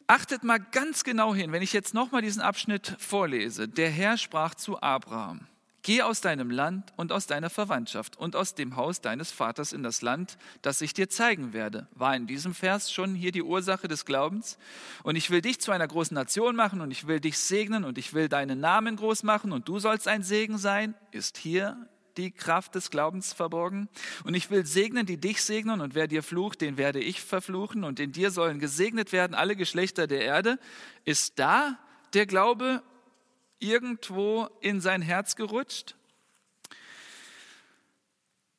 Achtet 0.07 0.43
mal 0.43 0.59
ganz 0.59 1.03
genau 1.03 1.35
hin, 1.35 1.51
wenn 1.51 1.61
ich 1.61 1.73
jetzt 1.73 1.93
nochmal 1.93 2.21
diesen 2.21 2.41
Abschnitt 2.41 2.95
vorlese. 2.97 3.67
Der 3.67 3.89
Herr 3.89 4.17
sprach 4.17 4.55
zu 4.55 4.81
Abraham. 4.81 5.47
Geh 5.87 6.01
aus 6.01 6.19
deinem 6.19 6.51
Land 6.51 6.91
und 6.97 7.13
aus 7.13 7.27
deiner 7.27 7.49
Verwandtschaft 7.49 8.17
und 8.17 8.35
aus 8.35 8.55
dem 8.55 8.75
Haus 8.75 8.99
deines 8.99 9.31
Vaters 9.31 9.71
in 9.71 9.83
das 9.83 10.01
Land, 10.01 10.37
das 10.61 10.81
ich 10.81 10.93
dir 10.93 11.09
zeigen 11.09 11.53
werde. 11.53 11.87
War 11.95 12.13
in 12.13 12.27
diesem 12.27 12.53
Vers 12.53 12.91
schon 12.91 13.15
hier 13.15 13.31
die 13.31 13.41
Ursache 13.41 13.87
des 13.87 14.03
Glaubens? 14.03 14.57
Und 15.03 15.15
ich 15.15 15.29
will 15.29 15.39
dich 15.39 15.61
zu 15.61 15.71
einer 15.71 15.87
großen 15.87 16.13
Nation 16.13 16.57
machen 16.57 16.81
und 16.81 16.91
ich 16.91 17.07
will 17.07 17.21
dich 17.21 17.37
segnen 17.37 17.85
und 17.85 17.97
ich 17.97 18.13
will 18.13 18.27
deinen 18.27 18.59
Namen 18.59 18.97
groß 18.97 19.23
machen 19.23 19.53
und 19.53 19.69
du 19.69 19.79
sollst 19.79 20.09
ein 20.09 20.23
Segen 20.23 20.57
sein. 20.57 20.93
Ist 21.11 21.37
hier 21.37 21.77
die 22.17 22.31
Kraft 22.31 22.75
des 22.75 22.89
Glaubens 22.89 23.31
verborgen? 23.31 23.87
Und 24.25 24.33
ich 24.33 24.51
will 24.51 24.65
segnen, 24.65 25.05
die 25.05 25.15
dich 25.15 25.41
segnen 25.41 25.79
und 25.79 25.95
wer 25.95 26.09
dir 26.09 26.21
flucht, 26.21 26.59
den 26.59 26.75
werde 26.75 26.99
ich 26.99 27.21
verfluchen 27.21 27.85
und 27.85 28.01
in 28.01 28.11
dir 28.11 28.31
sollen 28.31 28.59
gesegnet 28.59 29.13
werden 29.13 29.33
alle 29.33 29.55
Geschlechter 29.55 30.05
der 30.05 30.19
Erde. 30.19 30.59
Ist 31.05 31.39
da 31.39 31.79
der 32.13 32.25
Glaube 32.25 32.83
irgendwo 33.59 34.47
in 34.61 34.81
sein 34.81 35.01
Herz 35.01 35.35
gerutscht? 35.35 35.95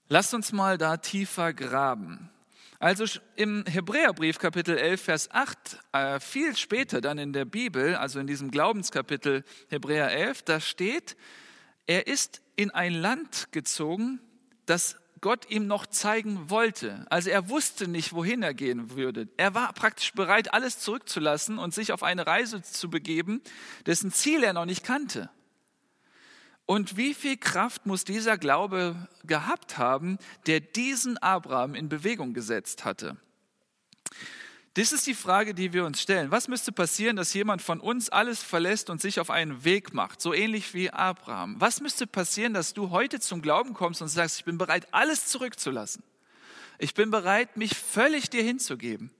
Lasst 0.08 0.32
uns 0.32 0.52
mal 0.52 0.78
da 0.78 0.96
tiefer 0.96 1.52
graben. 1.52 2.30
Also 2.80 3.04
im 3.34 3.64
Hebräerbrief 3.66 4.38
Kapitel 4.38 4.78
11, 4.78 5.02
Vers 5.02 5.30
8, 5.32 5.78
äh, 5.92 6.20
viel 6.20 6.56
später 6.56 7.00
dann 7.00 7.18
in 7.18 7.32
der 7.32 7.44
Bibel, 7.44 7.96
also 7.96 8.20
in 8.20 8.26
diesem 8.28 8.52
Glaubenskapitel 8.52 9.44
Hebräer 9.68 10.12
11, 10.12 10.42
da 10.42 10.60
steht, 10.60 11.16
er 11.86 12.06
ist 12.06 12.40
in 12.54 12.70
ein 12.70 12.94
Land 12.94 13.48
gezogen, 13.50 14.20
das 14.64 14.96
Gott 15.20 15.50
ihm 15.50 15.66
noch 15.66 15.86
zeigen 15.86 16.50
wollte. 16.50 17.06
Also 17.10 17.30
er 17.30 17.48
wusste 17.48 17.88
nicht, 17.88 18.12
wohin 18.12 18.42
er 18.42 18.54
gehen 18.54 18.92
würde. 18.92 19.28
Er 19.36 19.54
war 19.54 19.72
praktisch 19.72 20.12
bereit, 20.12 20.52
alles 20.54 20.78
zurückzulassen 20.80 21.58
und 21.58 21.74
sich 21.74 21.92
auf 21.92 22.02
eine 22.02 22.26
Reise 22.26 22.62
zu 22.62 22.90
begeben, 22.90 23.42
dessen 23.86 24.12
Ziel 24.12 24.42
er 24.42 24.52
noch 24.52 24.66
nicht 24.66 24.84
kannte. 24.84 25.30
Und 26.66 26.96
wie 26.98 27.14
viel 27.14 27.38
Kraft 27.38 27.86
muss 27.86 28.04
dieser 28.04 28.36
Glaube 28.36 29.08
gehabt 29.24 29.78
haben, 29.78 30.18
der 30.46 30.60
diesen 30.60 31.16
Abraham 31.16 31.74
in 31.74 31.88
Bewegung 31.88 32.34
gesetzt 32.34 32.84
hatte? 32.84 33.16
Das 34.78 34.92
ist 34.92 35.08
die 35.08 35.14
Frage, 35.14 35.54
die 35.54 35.72
wir 35.72 35.84
uns 35.84 36.00
stellen. 36.00 36.30
Was 36.30 36.46
müsste 36.46 36.70
passieren, 36.70 37.16
dass 37.16 37.34
jemand 37.34 37.62
von 37.62 37.80
uns 37.80 38.10
alles 38.10 38.44
verlässt 38.44 38.90
und 38.90 39.00
sich 39.00 39.18
auf 39.18 39.28
einen 39.28 39.64
Weg 39.64 39.92
macht, 39.92 40.20
so 40.20 40.32
ähnlich 40.32 40.72
wie 40.72 40.88
Abraham? 40.88 41.56
Was 41.58 41.80
müsste 41.80 42.06
passieren, 42.06 42.54
dass 42.54 42.74
du 42.74 42.90
heute 42.90 43.18
zum 43.18 43.42
Glauben 43.42 43.74
kommst 43.74 44.02
und 44.02 44.08
sagst, 44.08 44.38
ich 44.38 44.44
bin 44.44 44.56
bereit, 44.56 44.86
alles 44.92 45.26
zurückzulassen? 45.26 46.04
Ich 46.78 46.94
bin 46.94 47.10
bereit, 47.10 47.56
mich 47.56 47.74
völlig 47.74 48.30
dir 48.30 48.44
hinzugeben, 48.44 49.10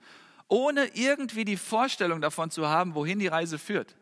ohne 0.47 0.95
irgendwie 0.95 1.45
die 1.45 1.57
Vorstellung 1.57 2.21
davon 2.21 2.53
zu 2.53 2.69
haben, 2.69 2.95
wohin 2.95 3.19
die 3.19 3.27
Reise 3.27 3.59
führt. 3.59 3.97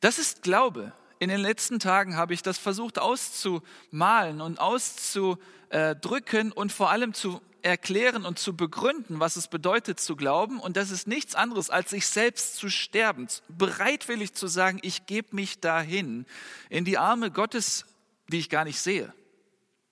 Das 0.00 0.20
ist 0.20 0.42
Glaube. 0.42 0.92
In 1.18 1.30
den 1.30 1.40
letzten 1.40 1.80
Tagen 1.80 2.14
habe 2.14 2.32
ich 2.32 2.42
das 2.42 2.58
versucht 2.58 3.00
auszumalen 3.00 4.40
und 4.40 4.60
auszudrücken 4.60 6.52
und 6.52 6.70
vor 6.70 6.90
allem 6.90 7.12
zu 7.12 7.40
erklären 7.62 8.24
und 8.24 8.38
zu 8.38 8.56
begründen, 8.56 9.20
was 9.20 9.36
es 9.36 9.48
bedeutet 9.48 10.00
zu 10.00 10.16
glauben. 10.16 10.60
Und 10.60 10.76
das 10.76 10.90
ist 10.90 11.06
nichts 11.06 11.34
anderes, 11.34 11.70
als 11.70 11.90
sich 11.90 12.06
selbst 12.06 12.56
zu 12.56 12.68
sterben, 12.68 13.28
bereitwillig 13.48 14.34
zu 14.34 14.46
sagen, 14.46 14.78
ich 14.82 15.06
gebe 15.06 15.34
mich 15.34 15.60
dahin 15.60 16.26
in 16.68 16.84
die 16.84 16.98
Arme 16.98 17.30
Gottes, 17.30 17.86
die 18.28 18.38
ich 18.38 18.50
gar 18.50 18.64
nicht 18.64 18.80
sehe. 18.80 19.12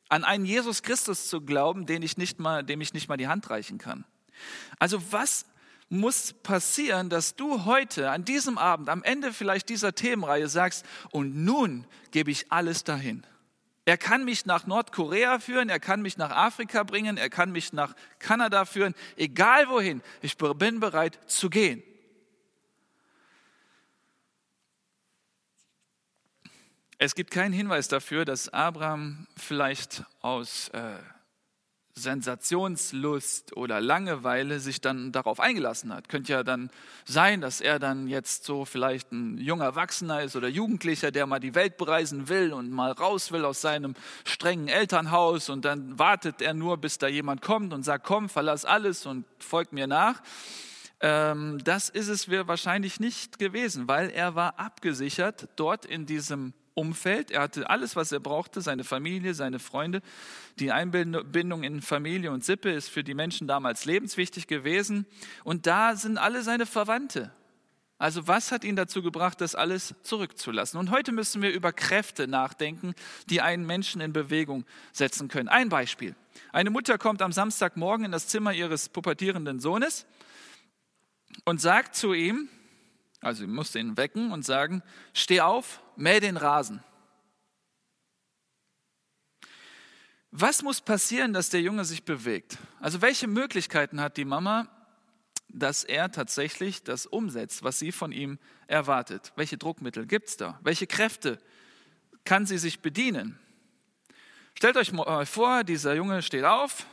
An 0.08 0.24
einen 0.24 0.44
Jesus 0.44 0.82
Christus 0.82 1.28
zu 1.28 1.40
glauben, 1.40 1.86
den 1.86 2.02
ich 2.02 2.16
nicht 2.16 2.38
mal, 2.38 2.62
dem 2.62 2.80
ich 2.80 2.94
nicht 2.94 3.08
mal 3.08 3.16
die 3.16 3.28
Hand 3.28 3.50
reichen 3.50 3.78
kann. 3.78 4.04
Also 4.78 5.00
was 5.12 5.46
muss 5.88 6.32
passieren, 6.32 7.10
dass 7.10 7.36
du 7.36 7.64
heute, 7.64 8.10
an 8.10 8.24
diesem 8.24 8.58
Abend, 8.58 8.88
am 8.88 9.02
Ende 9.02 9.32
vielleicht 9.32 9.68
dieser 9.68 9.94
Themenreihe 9.94 10.48
sagst, 10.48 10.84
und 11.10 11.36
nun 11.36 11.86
gebe 12.10 12.30
ich 12.30 12.50
alles 12.50 12.84
dahin. 12.84 13.24
Er 13.86 13.96
kann 13.96 14.24
mich 14.24 14.46
nach 14.46 14.66
Nordkorea 14.66 15.38
führen, 15.38 15.68
er 15.68 15.78
kann 15.78 16.02
mich 16.02 16.18
nach 16.18 16.30
Afrika 16.30 16.82
bringen, 16.82 17.16
er 17.16 17.30
kann 17.30 17.52
mich 17.52 17.72
nach 17.72 17.94
Kanada 18.18 18.64
führen, 18.64 18.96
egal 19.16 19.68
wohin. 19.68 20.02
Ich 20.22 20.36
bin 20.36 20.80
bereit 20.80 21.20
zu 21.28 21.48
gehen. 21.48 21.84
Es 26.98 27.14
gibt 27.14 27.30
keinen 27.30 27.52
Hinweis 27.52 27.86
dafür, 27.86 28.24
dass 28.24 28.48
Abraham 28.48 29.28
vielleicht 29.36 30.02
aus 30.20 30.68
äh, 30.70 30.96
Sensationslust 31.98 33.56
oder 33.56 33.80
Langeweile 33.80 34.60
sich 34.60 34.82
dann 34.82 35.12
darauf 35.12 35.40
eingelassen 35.40 35.94
hat. 35.94 36.10
Könnte 36.10 36.32
ja 36.32 36.42
dann 36.42 36.70
sein, 37.06 37.40
dass 37.40 37.62
er 37.62 37.78
dann 37.78 38.06
jetzt 38.06 38.44
so 38.44 38.66
vielleicht 38.66 39.12
ein 39.12 39.38
junger 39.38 39.64
Erwachsener 39.64 40.22
ist 40.22 40.36
oder 40.36 40.48
Jugendlicher, 40.48 41.10
der 41.10 41.26
mal 41.26 41.40
die 41.40 41.54
Welt 41.54 41.78
bereisen 41.78 42.28
will 42.28 42.52
und 42.52 42.70
mal 42.70 42.92
raus 42.92 43.32
will 43.32 43.46
aus 43.46 43.62
seinem 43.62 43.94
strengen 44.24 44.68
Elternhaus 44.68 45.48
und 45.48 45.64
dann 45.64 45.98
wartet 45.98 46.42
er 46.42 46.52
nur, 46.52 46.76
bis 46.76 46.98
da 46.98 47.08
jemand 47.08 47.40
kommt 47.40 47.72
und 47.72 47.82
sagt, 47.82 48.04
komm, 48.04 48.28
verlass 48.28 48.66
alles 48.66 49.06
und 49.06 49.24
folg 49.38 49.72
mir 49.72 49.86
nach. 49.86 50.20
Ähm, 51.00 51.58
das 51.64 51.88
ist 51.88 52.08
es 52.08 52.28
wahrscheinlich 52.28 53.00
nicht 53.00 53.38
gewesen, 53.38 53.88
weil 53.88 54.10
er 54.10 54.34
war 54.34 54.58
abgesichert 54.58 55.48
dort 55.56 55.86
in 55.86 56.04
diesem 56.04 56.52
Umfeld. 56.76 57.30
Er 57.30 57.40
hatte 57.40 57.68
alles, 57.70 57.96
was 57.96 58.12
er 58.12 58.20
brauchte, 58.20 58.60
seine 58.60 58.84
Familie, 58.84 59.34
seine 59.34 59.58
Freunde. 59.58 60.02
Die 60.58 60.70
Einbindung 60.70 61.62
in 61.62 61.80
Familie 61.80 62.30
und 62.30 62.44
Sippe 62.44 62.70
ist 62.70 62.90
für 62.90 63.02
die 63.02 63.14
Menschen 63.14 63.48
damals 63.48 63.86
lebenswichtig 63.86 64.46
gewesen. 64.46 65.06
Und 65.42 65.66
da 65.66 65.96
sind 65.96 66.18
alle 66.18 66.42
seine 66.42 66.66
Verwandte. 66.66 67.32
Also 67.98 68.28
was 68.28 68.52
hat 68.52 68.62
ihn 68.62 68.76
dazu 68.76 69.02
gebracht, 69.02 69.40
das 69.40 69.54
alles 69.54 69.94
zurückzulassen? 70.02 70.78
Und 70.78 70.90
heute 70.90 71.12
müssen 71.12 71.40
wir 71.40 71.50
über 71.50 71.72
Kräfte 71.72 72.28
nachdenken, 72.28 72.94
die 73.30 73.40
einen 73.40 73.64
Menschen 73.64 74.02
in 74.02 74.12
Bewegung 74.12 74.66
setzen 74.92 75.28
können. 75.28 75.48
Ein 75.48 75.70
Beispiel. 75.70 76.14
Eine 76.52 76.68
Mutter 76.68 76.98
kommt 76.98 77.22
am 77.22 77.32
Samstagmorgen 77.32 78.04
in 78.04 78.12
das 78.12 78.28
Zimmer 78.28 78.52
ihres 78.52 78.90
pubertierenden 78.90 79.60
Sohnes 79.60 80.04
und 81.46 81.58
sagt 81.60 81.96
zu 81.96 82.12
ihm, 82.12 82.50
also 83.26 83.40
sie 83.40 83.48
musste 83.48 83.80
ihn 83.80 83.96
wecken 83.96 84.30
und 84.30 84.44
sagen, 84.44 84.82
steh 85.12 85.40
auf, 85.40 85.82
mäh 85.96 86.20
den 86.20 86.36
Rasen. 86.36 86.82
Was 90.30 90.62
muss 90.62 90.80
passieren, 90.80 91.32
dass 91.32 91.50
der 91.50 91.60
Junge 91.60 91.84
sich 91.84 92.04
bewegt? 92.04 92.58
Also 92.78 93.02
welche 93.02 93.26
Möglichkeiten 93.26 94.00
hat 94.00 94.16
die 94.16 94.24
Mama, 94.24 94.68
dass 95.48 95.82
er 95.82 96.12
tatsächlich 96.12 96.84
das 96.84 97.04
umsetzt, 97.06 97.64
was 97.64 97.80
sie 97.80 97.90
von 97.90 98.12
ihm 98.12 98.38
erwartet? 98.68 99.32
Welche 99.34 99.58
Druckmittel 99.58 100.06
gibt 100.06 100.28
es 100.28 100.36
da? 100.36 100.60
Welche 100.62 100.86
Kräfte 100.86 101.38
kann 102.24 102.46
sie 102.46 102.58
sich 102.58 102.80
bedienen? 102.80 103.38
Stellt 104.54 104.76
euch 104.76 104.92
mal 104.92 105.26
vor, 105.26 105.64
dieser 105.64 105.94
Junge 105.94 106.22
steht 106.22 106.44
auf, 106.44 106.86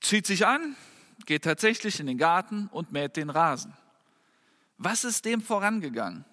zieht 0.00 0.26
sich 0.26 0.46
an, 0.46 0.76
geht 1.24 1.42
tatsächlich 1.42 1.98
in 1.98 2.06
den 2.06 2.18
Garten 2.18 2.68
und 2.68 2.92
mäht 2.92 3.16
den 3.16 3.30
Rasen. 3.30 3.76
Was 4.78 5.04
ist 5.04 5.24
dem 5.24 5.40
vorangegangen? 5.40 6.24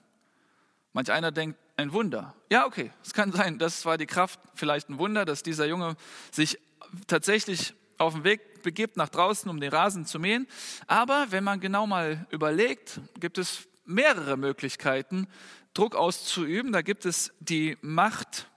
Manch 0.94 1.12
einer 1.12 1.32
denkt, 1.32 1.58
ein 1.76 1.92
Wunder. 1.92 2.36
Ja, 2.52 2.66
okay, 2.66 2.92
es 3.04 3.14
kann 3.14 3.32
sein, 3.32 3.58
das 3.58 3.86
war 3.86 3.98
die 3.98 4.06
Kraft, 4.06 4.40
vielleicht 4.54 4.90
ein 4.90 5.00
Wunder, 5.00 5.26
dass 5.26 5.42
dieser 5.42 5.66
Junge 5.66 5.96
sich 6.32 6.60
tatsächlich 7.08 7.74
auf 7.98 8.14
den 8.14 8.24
Weg 8.24 8.62
begibt 8.62 8.98
nach 8.98 9.10
draußen, 9.10 9.50
um 9.50 9.60
den 9.60 9.72
Rasen 9.72 10.06
zu 10.06 10.20
mähen. 10.20 10.48
Aber 10.88 11.28
wenn 11.30 11.44
man 11.44 11.60
genau 11.60 11.88
mal 11.88 12.28
überlegt, 12.30 13.02
gibt 13.20 13.38
es 13.38 13.68
mehrere 13.86 14.38
Möglichkeiten, 14.38 15.28
Druck 15.74 15.96
auszuüben. 15.96 16.72
Da 16.72 16.82
gibt 16.82 17.06
es 17.06 17.34
die 17.40 17.78
Macht 17.82 18.50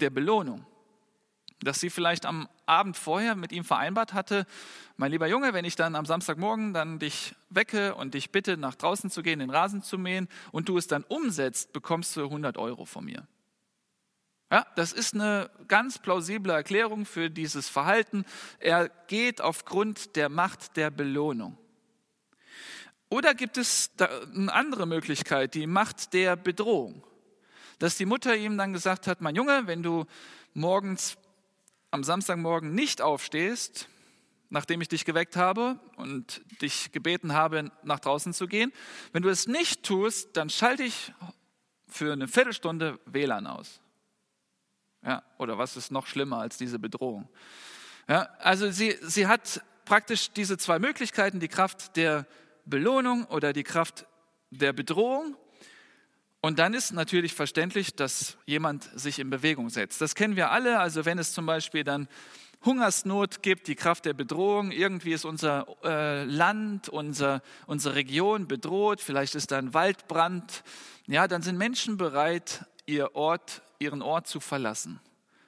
der 0.00 0.10
Belohnung. 0.10 0.64
Dass 1.62 1.80
sie 1.80 1.90
vielleicht 1.90 2.26
am 2.26 2.48
Abend 2.66 2.96
vorher 2.96 3.34
mit 3.36 3.52
ihm 3.52 3.64
vereinbart 3.64 4.14
hatte, 4.14 4.46
mein 4.96 5.10
lieber 5.10 5.26
Junge, 5.26 5.52
wenn 5.52 5.64
ich 5.64 5.76
dann 5.76 5.94
am 5.94 6.06
Samstagmorgen 6.06 6.72
dann 6.72 6.98
dich 6.98 7.34
wecke 7.48 7.94
und 7.94 8.14
dich 8.14 8.30
bitte, 8.30 8.56
nach 8.56 8.74
draußen 8.74 9.10
zu 9.10 9.22
gehen, 9.22 9.38
den 9.38 9.50
Rasen 9.50 9.82
zu 9.82 9.98
mähen 9.98 10.28
und 10.52 10.68
du 10.68 10.78
es 10.78 10.86
dann 10.86 11.04
umsetzt, 11.04 11.72
bekommst 11.72 12.16
du 12.16 12.24
100 12.24 12.56
Euro 12.56 12.84
von 12.84 13.04
mir. 13.04 13.26
Ja, 14.52 14.66
das 14.74 14.92
ist 14.92 15.14
eine 15.14 15.48
ganz 15.68 15.98
plausible 15.98 16.52
Erklärung 16.52 17.06
für 17.06 17.30
dieses 17.30 17.68
Verhalten. 17.68 18.24
Er 18.58 18.88
geht 19.06 19.40
aufgrund 19.40 20.16
der 20.16 20.28
Macht 20.28 20.76
der 20.76 20.90
Belohnung. 20.90 21.56
Oder 23.10 23.34
gibt 23.34 23.58
es 23.58 23.90
eine 23.98 24.52
andere 24.52 24.86
Möglichkeit, 24.86 25.54
die 25.54 25.66
Macht 25.66 26.14
der 26.14 26.36
Bedrohung? 26.36 27.04
Dass 27.78 27.96
die 27.96 28.06
Mutter 28.06 28.36
ihm 28.36 28.58
dann 28.58 28.72
gesagt 28.72 29.06
hat, 29.06 29.20
mein 29.20 29.36
Junge, 29.36 29.66
wenn 29.66 29.82
du 29.82 30.04
morgens 30.52 31.16
am 31.90 32.04
Samstagmorgen 32.04 32.74
nicht 32.74 33.02
aufstehst, 33.02 33.88
nachdem 34.48 34.80
ich 34.80 34.88
dich 34.88 35.04
geweckt 35.04 35.36
habe 35.36 35.78
und 35.96 36.42
dich 36.60 36.92
gebeten 36.92 37.32
habe, 37.32 37.70
nach 37.82 38.00
draußen 38.00 38.32
zu 38.34 38.46
gehen, 38.46 38.72
wenn 39.12 39.22
du 39.22 39.28
es 39.28 39.46
nicht 39.46 39.84
tust, 39.84 40.36
dann 40.36 40.50
schalte 40.50 40.82
ich 40.82 41.12
für 41.88 42.12
eine 42.12 42.28
Viertelstunde 42.28 42.98
WLAN 43.06 43.46
aus. 43.46 43.80
Ja, 45.04 45.22
oder 45.38 45.56
was 45.56 45.76
ist 45.76 45.90
noch 45.90 46.06
schlimmer 46.06 46.38
als 46.38 46.58
diese 46.58 46.78
Bedrohung? 46.78 47.28
Ja, 48.08 48.28
also 48.38 48.70
sie, 48.70 48.98
sie 49.02 49.26
hat 49.26 49.62
praktisch 49.84 50.30
diese 50.32 50.58
zwei 50.58 50.78
Möglichkeiten, 50.78 51.40
die 51.40 51.48
Kraft 51.48 51.96
der 51.96 52.26
Belohnung 52.64 53.24
oder 53.26 53.52
die 53.52 53.62
Kraft 53.62 54.06
der 54.50 54.72
Bedrohung. 54.72 55.36
Und 56.40 56.58
dann 56.58 56.72
ist 56.72 56.92
natürlich 56.92 57.34
verständlich, 57.34 57.94
dass 57.94 58.38
jemand 58.46 58.84
sich 58.98 59.18
in 59.18 59.28
Bewegung 59.28 59.68
setzt. 59.68 60.00
Das 60.00 60.14
kennen 60.14 60.36
wir 60.36 60.50
alle. 60.50 60.78
Also 60.78 61.04
wenn 61.04 61.18
es 61.18 61.32
zum 61.32 61.44
Beispiel 61.44 61.84
dann 61.84 62.08
Hungersnot 62.64 63.42
gibt, 63.42 63.68
die 63.68 63.74
Kraft 63.74 64.04
der 64.04 64.12
Bedrohung, 64.12 64.70
irgendwie 64.70 65.12
ist 65.12 65.24
unser 65.24 65.66
äh, 65.82 66.24
Land, 66.24 66.88
unser, 66.88 67.42
unsere 67.66 67.94
Region 67.94 68.48
bedroht, 68.48 69.00
vielleicht 69.00 69.34
ist 69.34 69.50
da 69.50 69.58
ein 69.58 69.72
Waldbrand, 69.72 70.62
ja, 71.06 71.26
dann 71.26 71.42
sind 71.42 71.56
Menschen 71.56 71.96
bereit, 71.96 72.66
ihr 72.84 73.14
Ort, 73.14 73.62
ihren 73.78 74.02
Ort 74.02 74.26
zu 74.26 74.40
verlassen. 74.40 75.00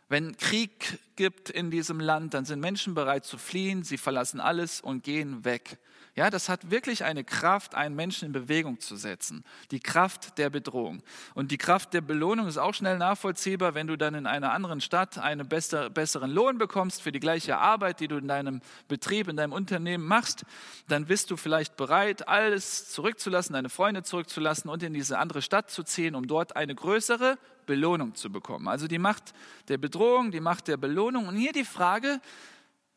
Wenn 0.09 0.37
Krieg 0.37 0.99
gibt 1.17 1.51
in 1.51 1.71
diesem 1.71 2.01
Land, 2.01 2.35
dann 2.35 2.45
sind 2.45 2.61
Menschen 2.61 2.95
bereit 2.95 3.25
zu 3.25 3.39
fliehen, 3.39 3.83
sie 3.83 3.99
verlassen 3.99 4.41
alles 4.41 4.81
und 4.81 5.05
gehen 5.05 5.45
weg. 5.45 5.79
Ja, 6.14 6.28
das 6.28 6.50
hat 6.50 6.71
wirklich 6.71 7.04
eine 7.04 7.25
Kraft, 7.25 7.75
einen 7.75 7.97
Menschen 7.97 8.26
in 8.26 8.33
Bewegung 8.33 8.81
zu 8.81 8.97
setzen. 8.97 9.45
Die 9.71 9.81
Kraft 9.81 10.37
der 10.37 10.50
Bedrohung. 10.50 11.02
Und 11.35 11.50
die 11.50 11.57
Kraft 11.57 11.95
der 11.95 12.02
Belohnung 12.02 12.47
ist 12.47 12.59
auch 12.59 12.75
schnell 12.75 12.99
nachvollziehbar, 12.99 13.75
wenn 13.75 13.87
du 13.87 13.97
dann 13.97 14.14
in 14.14 14.26
einer 14.26 14.52
anderen 14.52 14.83
Stadt 14.83 15.16
einen 15.16 15.49
besseren 15.49 16.31
Lohn 16.31 16.59
bekommst 16.59 17.00
für 17.00 17.12
die 17.12 17.21
gleiche 17.21 17.57
Arbeit, 17.57 18.00
die 18.00 18.09
du 18.09 18.19
in 18.19 18.28
deinem 18.28 18.61
Betrieb, 18.88 19.26
in 19.28 19.37
deinem 19.38 19.54
Unternehmen 19.54 20.04
machst, 20.04 20.45
dann 20.87 21.07
bist 21.07 21.31
du 21.31 21.38
vielleicht 21.38 21.78
bereit, 21.78 22.28
alles 22.28 22.90
zurückzulassen, 22.90 23.54
deine 23.54 23.71
Freunde 23.71 24.02
zurückzulassen 24.02 24.69
und 24.69 24.83
in 24.83 24.92
diese 24.92 25.19
andere 25.19 25.40
Stadt 25.40 25.71
zu 25.71 25.83
ziehen, 25.83 26.14
um 26.14 26.26
dort 26.26 26.57
eine 26.57 26.75
größere 26.75 27.38
Belohnung 27.64 28.14
zu 28.16 28.31
bekommen. 28.31 28.69
Also 28.69 28.87
die 28.87 28.99
Macht 28.99 29.33
der 29.69 29.78
Bedrohung, 29.78 30.31
die 30.31 30.40
Macht 30.40 30.69
der 30.69 30.76
Belohnung. 30.76 31.26
Und 31.26 31.37
hier 31.37 31.52
die 31.52 31.64
Frage, 31.64 32.21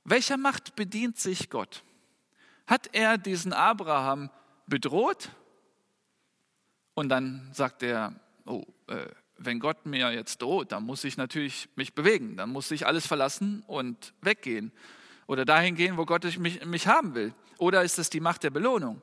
welcher 0.04 0.36
Macht 0.36 0.76
bedient 0.76 1.18
sich 1.18 1.50
Gott? 1.50 1.82
Hat 2.68 2.90
er 2.94 3.18
diesen 3.18 3.54
Abraham 3.54 4.30
bedroht 4.68 5.30
und 6.94 7.10
dann 7.10 7.50
sagt 7.54 7.84
er, 7.84 8.14
oh, 8.46 8.64
äh, 8.88 9.08
wenn 9.38 9.60
Gott 9.60 9.86
mir 9.86 10.12
jetzt 10.12 10.42
droht, 10.42 10.72
dann 10.72 10.84
muss 10.84 11.04
ich 11.04 11.18
natürlich 11.18 11.70
mich 11.76 11.94
bewegen, 11.94 12.38
dann 12.38 12.50
muss 12.50 12.72
ich 12.72 12.88
alles 12.88 13.06
verlassen 13.06 13.64
und 13.68 14.14
weggehen 14.22 14.72
oder 15.28 15.46
dahin 15.46 15.76
gehen, 15.76 15.98
wo 15.98 16.06
Gott 16.06 16.24
mich, 16.38 16.66
mich 16.66 16.88
haben 16.88 17.16
will. 17.16 17.34
Oder 17.58 17.84
ist 17.84 18.00
es 18.00 18.10
die 18.10 18.20
Macht 18.20 18.44
der 18.44 18.50
Belohnung? 18.50 19.02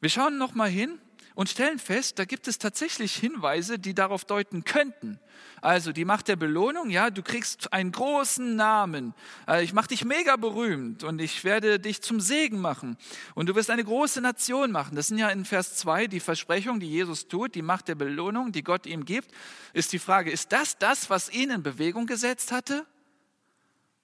Wir 0.00 0.10
schauen 0.10 0.38
noch 0.38 0.54
mal 0.54 0.68
hin 0.68 0.98
und 1.34 1.48
stellen 1.48 1.78
fest, 1.78 2.18
da 2.18 2.24
gibt 2.24 2.48
es 2.48 2.58
tatsächlich 2.58 3.14
Hinweise, 3.14 3.78
die 3.78 3.94
darauf 3.94 4.24
deuten 4.24 4.64
könnten. 4.64 5.18
Also 5.60 5.92
die 5.92 6.04
Macht 6.04 6.28
der 6.28 6.36
Belohnung, 6.36 6.90
ja, 6.90 7.10
du 7.10 7.22
kriegst 7.22 7.72
einen 7.72 7.92
großen 7.92 8.56
Namen. 8.56 9.14
Äh, 9.48 9.62
ich 9.64 9.72
mache 9.72 9.88
dich 9.88 10.04
mega 10.04 10.36
berühmt 10.36 11.04
und 11.04 11.20
ich 11.20 11.44
werde 11.44 11.78
dich 11.78 12.02
zum 12.02 12.20
Segen 12.20 12.60
machen 12.60 12.96
und 13.34 13.48
du 13.48 13.54
wirst 13.54 13.70
eine 13.70 13.84
große 13.84 14.20
Nation 14.20 14.72
machen. 14.72 14.96
Das 14.96 15.08
sind 15.08 15.18
ja 15.18 15.28
in 15.28 15.44
Vers 15.44 15.76
2 15.76 16.08
die 16.08 16.20
Versprechungen, 16.20 16.80
die 16.80 16.90
Jesus 16.90 17.28
tut, 17.28 17.54
die 17.54 17.62
Macht 17.62 17.88
der 17.88 17.94
Belohnung, 17.94 18.52
die 18.52 18.62
Gott 18.62 18.86
ihm 18.86 19.04
gibt. 19.04 19.30
Ist 19.72 19.92
die 19.92 19.98
Frage, 19.98 20.30
ist 20.30 20.52
das 20.52 20.78
das, 20.78 21.10
was 21.10 21.30
ihn 21.30 21.50
in 21.50 21.62
Bewegung 21.62 22.06
gesetzt 22.06 22.52
hatte? 22.52 22.86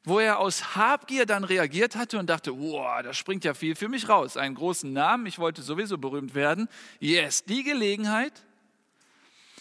Wo 0.08 0.18
er 0.18 0.38
aus 0.38 0.74
Habgier 0.74 1.26
dann 1.26 1.44
reagiert 1.44 1.96
hatte 1.96 2.18
und 2.18 2.28
dachte, 2.28 2.58
wow, 2.58 3.02
da 3.02 3.12
springt 3.12 3.44
ja 3.44 3.54
viel 3.54 3.74
für 3.74 3.88
mich 3.88 4.08
raus. 4.08 4.36
Einen 4.36 4.54
großen 4.54 4.92
Namen, 4.92 5.26
ich 5.26 5.38
wollte 5.38 5.62
sowieso 5.62 5.98
berühmt 5.98 6.34
werden. 6.34 6.68
Yes, 6.98 7.44
die 7.44 7.62
Gelegenheit. 7.62 8.32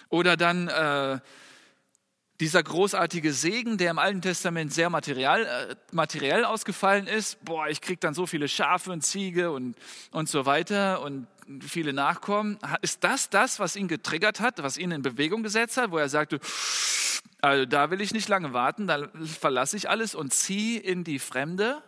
Oder 0.09 0.37
dann 0.37 0.69
äh, 0.69 1.19
dieser 2.39 2.61
großartige 2.61 3.33
Segen, 3.33 3.77
der 3.77 3.91
im 3.91 3.99
Alten 3.99 4.21
Testament 4.21 4.73
sehr 4.73 4.89
material, 4.89 5.43
äh, 5.45 5.75
materiell 5.91 6.45
ausgefallen 6.45 7.07
ist. 7.07 7.43
Boah, 7.43 7.67
ich 7.67 7.81
kriege 7.81 7.99
dann 7.99 8.13
so 8.13 8.27
viele 8.27 8.47
Schafe 8.47 8.91
und 8.91 9.01
Ziege 9.01 9.51
und, 9.51 9.75
und 10.11 10.29
so 10.29 10.45
weiter 10.45 11.01
und 11.01 11.27
viele 11.61 11.93
Nachkommen. 11.93 12.59
Ist 12.81 13.03
das 13.03 13.29
das, 13.29 13.59
was 13.59 13.75
ihn 13.75 13.87
getriggert 13.87 14.39
hat, 14.39 14.61
was 14.61 14.77
ihn 14.77 14.91
in 14.91 15.01
Bewegung 15.01 15.43
gesetzt 15.43 15.77
hat, 15.77 15.91
wo 15.91 15.97
er 15.97 16.09
sagte, 16.09 16.39
also 17.41 17.65
da 17.65 17.89
will 17.89 18.01
ich 18.01 18.13
nicht 18.13 18.27
lange 18.27 18.53
warten, 18.53 18.87
da 18.87 19.07
verlasse 19.39 19.77
ich 19.77 19.89
alles 19.89 20.15
und 20.15 20.33
ziehe 20.33 20.79
in 20.79 21.03
die 21.03 21.19
Fremde. 21.19 21.81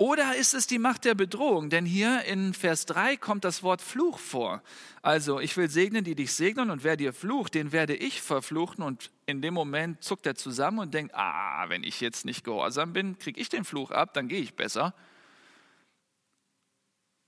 Oder 0.00 0.34
ist 0.34 0.54
es 0.54 0.66
die 0.66 0.78
Macht 0.78 1.04
der 1.04 1.14
Bedrohung? 1.14 1.68
Denn 1.68 1.84
hier 1.84 2.24
in 2.24 2.54
Vers 2.54 2.86
3 2.86 3.18
kommt 3.18 3.44
das 3.44 3.62
Wort 3.62 3.82
Fluch 3.82 4.18
vor. 4.18 4.62
Also, 5.02 5.40
ich 5.40 5.54
will 5.58 5.68
segnen, 5.68 6.04
die 6.04 6.14
dich 6.14 6.32
segnen, 6.32 6.70
und 6.70 6.84
wer 6.84 6.96
dir 6.96 7.12
flucht, 7.12 7.54
den 7.54 7.70
werde 7.70 7.94
ich 7.94 8.22
verfluchen. 8.22 8.82
Und 8.82 9.10
in 9.26 9.42
dem 9.42 9.52
Moment 9.52 10.02
zuckt 10.02 10.24
er 10.24 10.36
zusammen 10.36 10.78
und 10.78 10.94
denkt, 10.94 11.14
ah, 11.14 11.68
wenn 11.68 11.84
ich 11.84 12.00
jetzt 12.00 12.24
nicht 12.24 12.44
gehorsam 12.44 12.94
bin, 12.94 13.18
kriege 13.18 13.38
ich 13.38 13.50
den 13.50 13.62
Fluch 13.62 13.90
ab, 13.90 14.14
dann 14.14 14.28
gehe 14.28 14.40
ich 14.40 14.54
besser. 14.54 14.94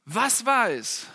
Was 0.07 0.47
war 0.47 0.71
es, 0.71 1.09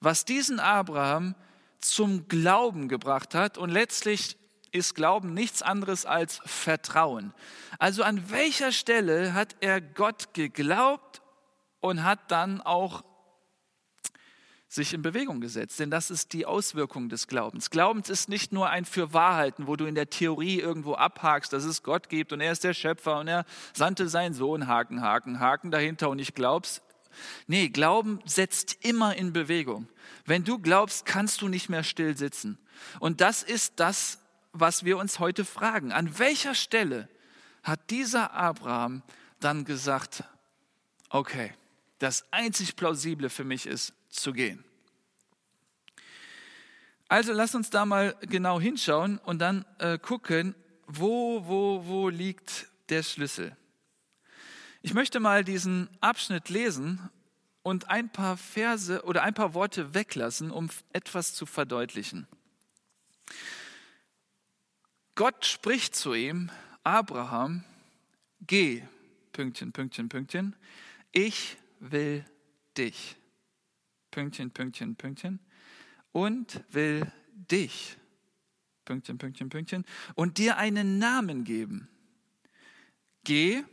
was 0.00 0.24
diesen 0.24 0.58
Abraham 0.58 1.36
zum 1.80 2.28
Glauben 2.28 2.88
gebracht 2.88 3.34
hat. 3.34 3.58
Und 3.58 3.70
letztlich 3.70 4.36
ist 4.76 4.94
Glauben 4.94 5.34
nichts 5.34 5.62
anderes 5.62 6.06
als 6.06 6.40
Vertrauen. 6.44 7.32
Also 7.78 8.02
an 8.02 8.30
welcher 8.30 8.72
Stelle 8.72 9.34
hat 9.34 9.56
er 9.60 9.80
Gott 9.80 10.34
geglaubt 10.34 11.22
und 11.80 12.04
hat 12.04 12.30
dann 12.30 12.60
auch 12.60 13.04
sich 14.68 14.92
in 14.92 15.02
Bewegung 15.02 15.40
gesetzt. 15.40 15.80
Denn 15.80 15.90
das 15.90 16.10
ist 16.10 16.32
die 16.32 16.46
Auswirkung 16.46 17.08
des 17.08 17.26
Glaubens. 17.26 17.70
Glaubens 17.70 18.08
ist 18.08 18.28
nicht 18.28 18.52
nur 18.52 18.68
ein 18.68 18.84
Fürwahrhalten, 18.84 19.66
wo 19.66 19.76
du 19.76 19.86
in 19.86 19.94
der 19.94 20.10
Theorie 20.10 20.60
irgendwo 20.60 20.94
abhakst, 20.94 21.52
dass 21.52 21.64
es 21.64 21.82
Gott 21.82 22.08
gibt 22.08 22.32
und 22.32 22.40
er 22.40 22.52
ist 22.52 22.64
der 22.64 22.74
Schöpfer 22.74 23.18
und 23.18 23.28
er 23.28 23.44
sandte 23.72 24.08
seinen 24.08 24.34
Sohn, 24.34 24.66
Haken, 24.66 25.00
Haken, 25.00 25.40
Haken 25.40 25.70
dahinter 25.70 26.10
und 26.10 26.18
ich 26.18 26.34
glaub's. 26.34 26.82
Nee, 27.46 27.68
Glauben 27.68 28.20
setzt 28.26 28.84
immer 28.84 29.16
in 29.16 29.32
Bewegung. 29.32 29.88
Wenn 30.26 30.44
du 30.44 30.58
glaubst, 30.58 31.06
kannst 31.06 31.40
du 31.40 31.48
nicht 31.48 31.68
mehr 31.68 31.82
still 31.82 32.16
sitzen. 32.16 32.58
Und 33.00 33.20
das 33.20 33.42
ist 33.42 33.80
das, 33.80 34.18
was 34.60 34.84
wir 34.84 34.98
uns 34.98 35.18
heute 35.18 35.44
fragen. 35.44 35.92
An 35.92 36.18
welcher 36.18 36.54
Stelle 36.54 37.08
hat 37.62 37.90
dieser 37.90 38.32
Abraham 38.32 39.02
dann 39.40 39.64
gesagt, 39.64 40.24
okay, 41.10 41.52
das 41.98 42.24
einzig 42.32 42.76
plausible 42.76 43.30
für 43.30 43.44
mich 43.44 43.66
ist 43.66 43.92
zu 44.08 44.32
gehen. 44.32 44.64
Also 47.08 47.32
lass 47.32 47.54
uns 47.54 47.70
da 47.70 47.86
mal 47.86 48.16
genau 48.22 48.60
hinschauen 48.60 49.18
und 49.18 49.38
dann 49.38 49.64
äh, 49.78 49.98
gucken, 49.98 50.54
wo, 50.86 51.46
wo, 51.46 51.86
wo 51.86 52.08
liegt 52.08 52.68
der 52.88 53.02
Schlüssel. 53.02 53.56
Ich 54.82 54.94
möchte 54.94 55.20
mal 55.20 55.44
diesen 55.44 55.88
Abschnitt 56.00 56.48
lesen 56.48 57.10
und 57.62 57.90
ein 57.90 58.10
paar 58.10 58.36
Verse 58.36 59.02
oder 59.02 59.22
ein 59.22 59.34
paar 59.34 59.54
Worte 59.54 59.94
weglassen, 59.94 60.50
um 60.50 60.68
etwas 60.92 61.34
zu 61.34 61.46
verdeutlichen. 61.46 62.26
Gott 65.16 65.46
spricht 65.46 65.96
zu 65.96 66.12
ihm, 66.12 66.50
Abraham, 66.84 67.64
geh, 68.42 68.82
Pünktchen, 69.32 69.72
Pünktchen, 69.72 70.10
Pünktchen, 70.10 70.54
ich 71.10 71.56
will 71.80 72.22
dich, 72.76 73.16
Pünktchen, 74.10 74.50
Pünktchen, 74.50 74.94
Pünktchen, 74.94 75.40
und 76.12 76.62
will 76.70 77.10
dich, 77.32 77.96
Pünktchen, 78.84 79.16
Pünktchen, 79.16 79.48
Pünktchen, 79.48 79.86
und 80.16 80.36
dir 80.36 80.58
einen 80.58 80.98
Namen 80.98 81.44
geben. 81.44 81.88
Geh, 83.24 83.64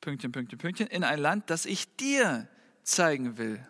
Pünktchen, 0.00 0.32
Pünktchen, 0.32 0.58
Pünktchen, 0.58 0.88
in 0.88 1.04
ein 1.04 1.20
Land, 1.20 1.48
das 1.48 1.64
ich 1.64 1.94
dir 1.96 2.48
zeigen 2.82 3.38
will. 3.38 3.64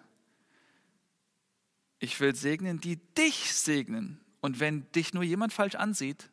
Ich 1.99 2.19
will 2.21 2.35
segnen, 2.35 2.81
die 2.81 2.97
dich 2.97 3.53
segnen. 3.53 4.19
Und 4.41 4.61
wenn 4.61 4.91
dich 4.93 5.13
nur 5.13 5.23
jemand 5.23 5.53
falsch 5.53 5.75
ansieht, 5.75 6.31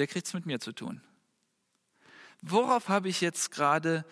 der 0.00 0.06
kriegt 0.06 0.26
es 0.26 0.32
mit 0.32 0.46
mir 0.46 0.60
zu 0.60 0.72
tun. 0.72 1.02
Worauf 2.40 2.88
habe 2.88 3.10
ich 3.10 3.20
jetzt 3.20 3.50
gerade 3.50 4.06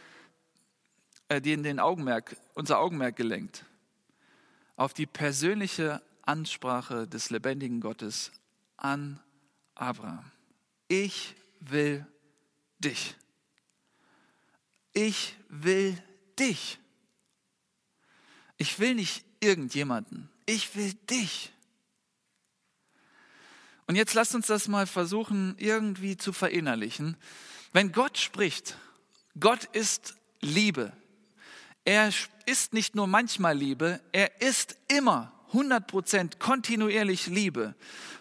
äh, 1.29 1.40
den, 1.40 1.62
den 1.62 1.81
Augenmerk, 1.81 2.37
unser 2.53 2.79
Augenmerk 2.79 3.16
gelenkt? 3.16 3.64
Auf 4.77 4.92
die 4.92 5.07
persönliche 5.07 6.03
Ansprache 6.20 7.09
des 7.09 7.31
lebendigen 7.31 7.81
Gottes 7.81 8.33
an 8.77 9.18
Abraham. 9.74 10.31
Ich 10.88 11.35
will 11.61 12.07
dich. 12.79 13.16
Ich 14.92 15.37
will 15.48 15.96
dich. 16.38 16.79
Ich 18.59 18.79
will 18.79 18.94
nicht 18.94 19.24
irgendjemanden. 19.40 20.29
Ich 20.44 20.77
will 20.77 20.92
dich. 21.09 21.51
Und 23.88 23.96
jetzt 23.96 24.12
lasst 24.12 24.35
uns 24.35 24.46
das 24.46 24.68
mal 24.68 24.87
versuchen, 24.87 25.57
irgendwie 25.59 26.18
zu 26.18 26.35
verinnerlichen. 26.35 27.16
Wenn 27.72 27.90
Gott 27.90 28.18
spricht, 28.18 28.77
Gott 29.40 29.64
ist 29.64 30.14
Liebe. 30.42 30.92
Er 31.87 32.11
ist 32.44 32.74
nicht 32.74 32.94
nur 32.94 33.07
manchmal 33.07 33.57
Liebe, 33.57 34.01
er 34.12 34.42
ist 34.42 34.77
immer 34.88 35.33
100% 35.55 36.38
kontinuierlich 36.38 37.29
Liebe. 37.29 37.74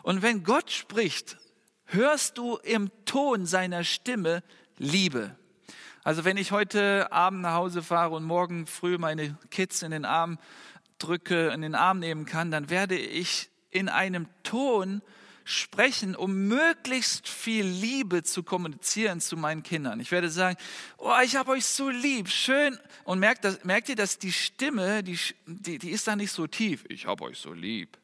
Und 0.03 0.21
wenn 0.21 0.45
Gott 0.45 0.71
spricht, 0.71 1.37
hörst 1.83 2.37
du 2.37 2.55
im 2.57 2.89
Ton 3.03 3.45
seiner 3.45 3.83
Stimme 3.83 4.43
Liebe. 4.77 5.35
Also 6.05 6.23
wenn 6.23 6.37
ich 6.37 6.53
heute 6.53 7.11
Abend 7.11 7.41
nach 7.41 7.55
Hause 7.55 7.83
fahre 7.83 8.15
und 8.15 8.23
morgen 8.23 8.67
früh 8.67 8.97
meine 8.97 9.37
Kids 9.51 9.81
in 9.81 9.91
den 9.91 10.05
Arm 10.05 10.39
drücke, 10.97 11.49
in 11.49 11.61
den 11.61 11.75
Arm 11.75 11.99
nehmen 11.99 12.25
kann, 12.25 12.51
dann 12.51 12.69
werde 12.69 12.97
ich 12.97 13.49
in 13.69 13.89
einem 13.89 14.27
Ton 14.43 15.01
sprechen, 15.47 16.13
um 16.13 16.47
möglichst 16.47 17.27
viel 17.29 17.65
Liebe 17.65 18.21
zu 18.23 18.43
kommunizieren 18.43 19.21
zu 19.21 19.37
meinen 19.37 19.63
Kindern. 19.63 20.01
Ich 20.01 20.11
werde 20.11 20.29
sagen, 20.29 20.57
oh, 20.97 21.13
ich 21.23 21.37
habe 21.37 21.51
euch 21.51 21.65
so 21.65 21.89
lieb, 21.89 22.27
schön. 22.29 22.77
Und 23.05 23.19
merkt, 23.19 23.45
das, 23.45 23.63
merkt 23.63 23.87
ihr, 23.87 23.95
dass 23.95 24.19
die 24.19 24.33
Stimme, 24.33 25.03
die, 25.03 25.17
die, 25.45 25.79
die 25.79 25.91
ist 25.91 26.05
da 26.05 26.17
nicht 26.17 26.33
so 26.33 26.47
tief. 26.47 26.83
Ich 26.89 27.05
habe 27.05 27.23
euch 27.23 27.39
so 27.39 27.53
lieb. 27.53 27.97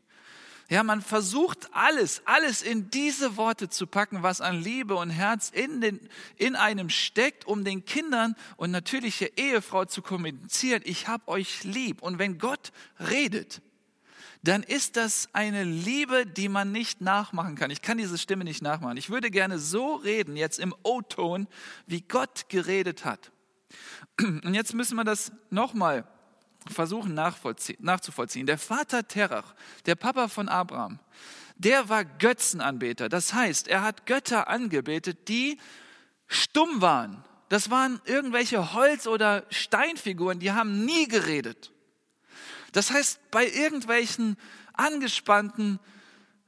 Ja, 0.69 0.83
man 0.83 1.01
versucht 1.01 1.67
alles, 1.73 2.21
alles 2.23 2.61
in 2.61 2.89
diese 2.89 3.35
Worte 3.35 3.69
zu 3.69 3.87
packen, 3.87 4.23
was 4.23 4.39
an 4.39 4.61
Liebe 4.61 4.95
und 4.95 5.09
Herz 5.09 5.49
in, 5.49 5.81
den, 5.81 5.99
in 6.37 6.55
einem 6.55 6.89
steckt, 6.89 7.45
um 7.45 7.65
den 7.65 7.83
Kindern 7.83 8.35
und 8.55 8.71
natürlich 8.71 9.17
der 9.17 9.37
Ehefrau 9.37 9.83
zu 9.83 10.01
kommunizieren, 10.01 10.81
ich 10.85 11.09
habe 11.09 11.27
euch 11.27 11.65
lieb. 11.65 12.01
Und 12.01 12.19
wenn 12.19 12.37
Gott 12.37 12.71
redet, 12.99 13.61
dann 14.43 14.61
ist 14.61 14.97
das 14.97 15.29
eine 15.31 15.63
Liebe, 15.63 16.25
die 16.25 16.49
man 16.49 16.73
nicht 16.73 16.99
nachmachen 16.99 17.55
kann. 17.55 17.71
Ich 17.71 17.81
kann 17.81 17.97
diese 17.97 18.17
Stimme 18.17 18.43
nicht 18.43 18.61
nachmachen. 18.61 18.97
Ich 18.97 19.09
würde 19.09 19.31
gerne 19.31 19.57
so 19.57 19.95
reden, 19.95 20.35
jetzt 20.35 20.59
im 20.59 20.75
O-Ton, 20.83 21.47
wie 21.87 22.01
Gott 22.01 22.49
geredet 22.49 23.05
hat. 23.05 23.31
Und 24.19 24.53
jetzt 24.53 24.73
müssen 24.73 24.95
wir 24.95 25.05
das 25.05 25.31
nochmal 25.49 26.05
versuchen 26.67 27.13
nachzuvollziehen. 27.13 28.45
Der 28.45 28.57
Vater 28.57 29.07
Terach, 29.07 29.55
der 29.85 29.95
Papa 29.95 30.27
von 30.27 30.49
Abraham, 30.49 30.99
der 31.55 31.87
war 31.87 32.03
Götzenanbeter. 32.03 33.07
Das 33.09 33.33
heißt, 33.33 33.67
er 33.69 33.81
hat 33.81 34.05
Götter 34.05 34.49
angebetet, 34.49 35.29
die 35.29 35.57
stumm 36.27 36.81
waren. 36.81 37.23
Das 37.47 37.69
waren 37.69 38.01
irgendwelche 38.05 38.73
Holz- 38.73 39.07
oder 39.07 39.45
Steinfiguren, 39.49 40.39
die 40.39 40.51
haben 40.51 40.85
nie 40.85 41.07
geredet. 41.07 41.72
Das 42.73 42.91
heißt, 42.91 43.31
bei 43.31 43.47
irgendwelchen 43.47 44.35
angespannten 44.73 45.79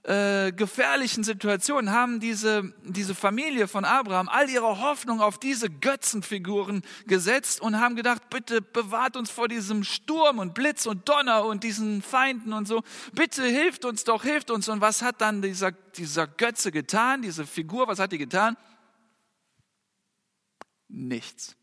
äh, 0.03 0.51
gefährlichen 0.51 1.23
Situationen 1.23 1.91
haben 1.91 2.19
diese, 2.19 2.73
diese 2.83 3.15
Familie 3.15 3.67
von 3.67 3.85
Abraham 3.85 4.29
all 4.29 4.47
ihre 4.49 4.79
Hoffnung 4.79 5.19
auf 5.19 5.39
diese 5.39 5.67
Götzenfiguren 5.67 6.83
gesetzt 7.07 7.59
und 7.59 7.79
haben 7.79 7.95
gedacht, 7.95 8.29
bitte 8.29 8.61
bewahrt 8.61 9.17
uns 9.17 9.31
vor 9.31 9.47
diesem 9.47 9.83
Sturm 9.83 10.37
und 10.37 10.53
Blitz 10.53 10.85
und 10.85 11.09
Donner 11.09 11.45
und 11.45 11.63
diesen 11.63 12.03
Feinden 12.03 12.53
und 12.53 12.67
so. 12.67 12.83
Bitte 13.13 13.45
hilft 13.45 13.83
uns 13.83 14.03
doch, 14.03 14.21
hilft 14.21 14.51
uns. 14.51 14.69
Und 14.69 14.79
was 14.79 15.01
hat 15.01 15.21
dann 15.21 15.41
dieser, 15.41 15.71
dieser 15.71 16.27
Götze 16.27 16.71
getan, 16.71 17.23
diese 17.23 17.47
Figur, 17.47 17.87
was 17.87 17.97
hat 17.97 18.11
die 18.11 18.19
getan? 18.19 18.57
Nichts. 20.87 21.55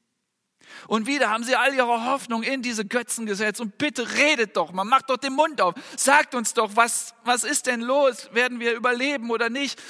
Und 0.87 1.07
wieder 1.07 1.31
haben 1.31 1.45
sie 1.45 1.57
all 1.57 1.75
ihre 1.75 2.07
Hoffnung 2.07 2.43
in 2.43 2.63
diese 2.63 2.85
Götzen 2.85 3.27
gesetzt. 3.27 3.61
Und 3.61 3.79
bitte 3.79 4.15
redet 4.17 4.57
doch 4.57 4.73
mal, 4.73 4.85
macht 4.85 5.11
doch 5.11 5.17
den 5.17 5.35
Mund 5.35 5.61
auf. 5.61 5.75
Sagt 5.97 6.35
uns 6.35 6.55
doch, 6.55 6.77
was, 6.77 7.15
was 7.25 7.45
ist 7.45 7.67
denn 7.67 7.81
los? 7.81 8.29
Werden 8.33 8.61
wir 8.61 8.75
überleben 8.75 9.31
oder 9.31 9.51
nicht? 9.51 9.81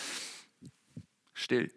Still. 1.34 1.72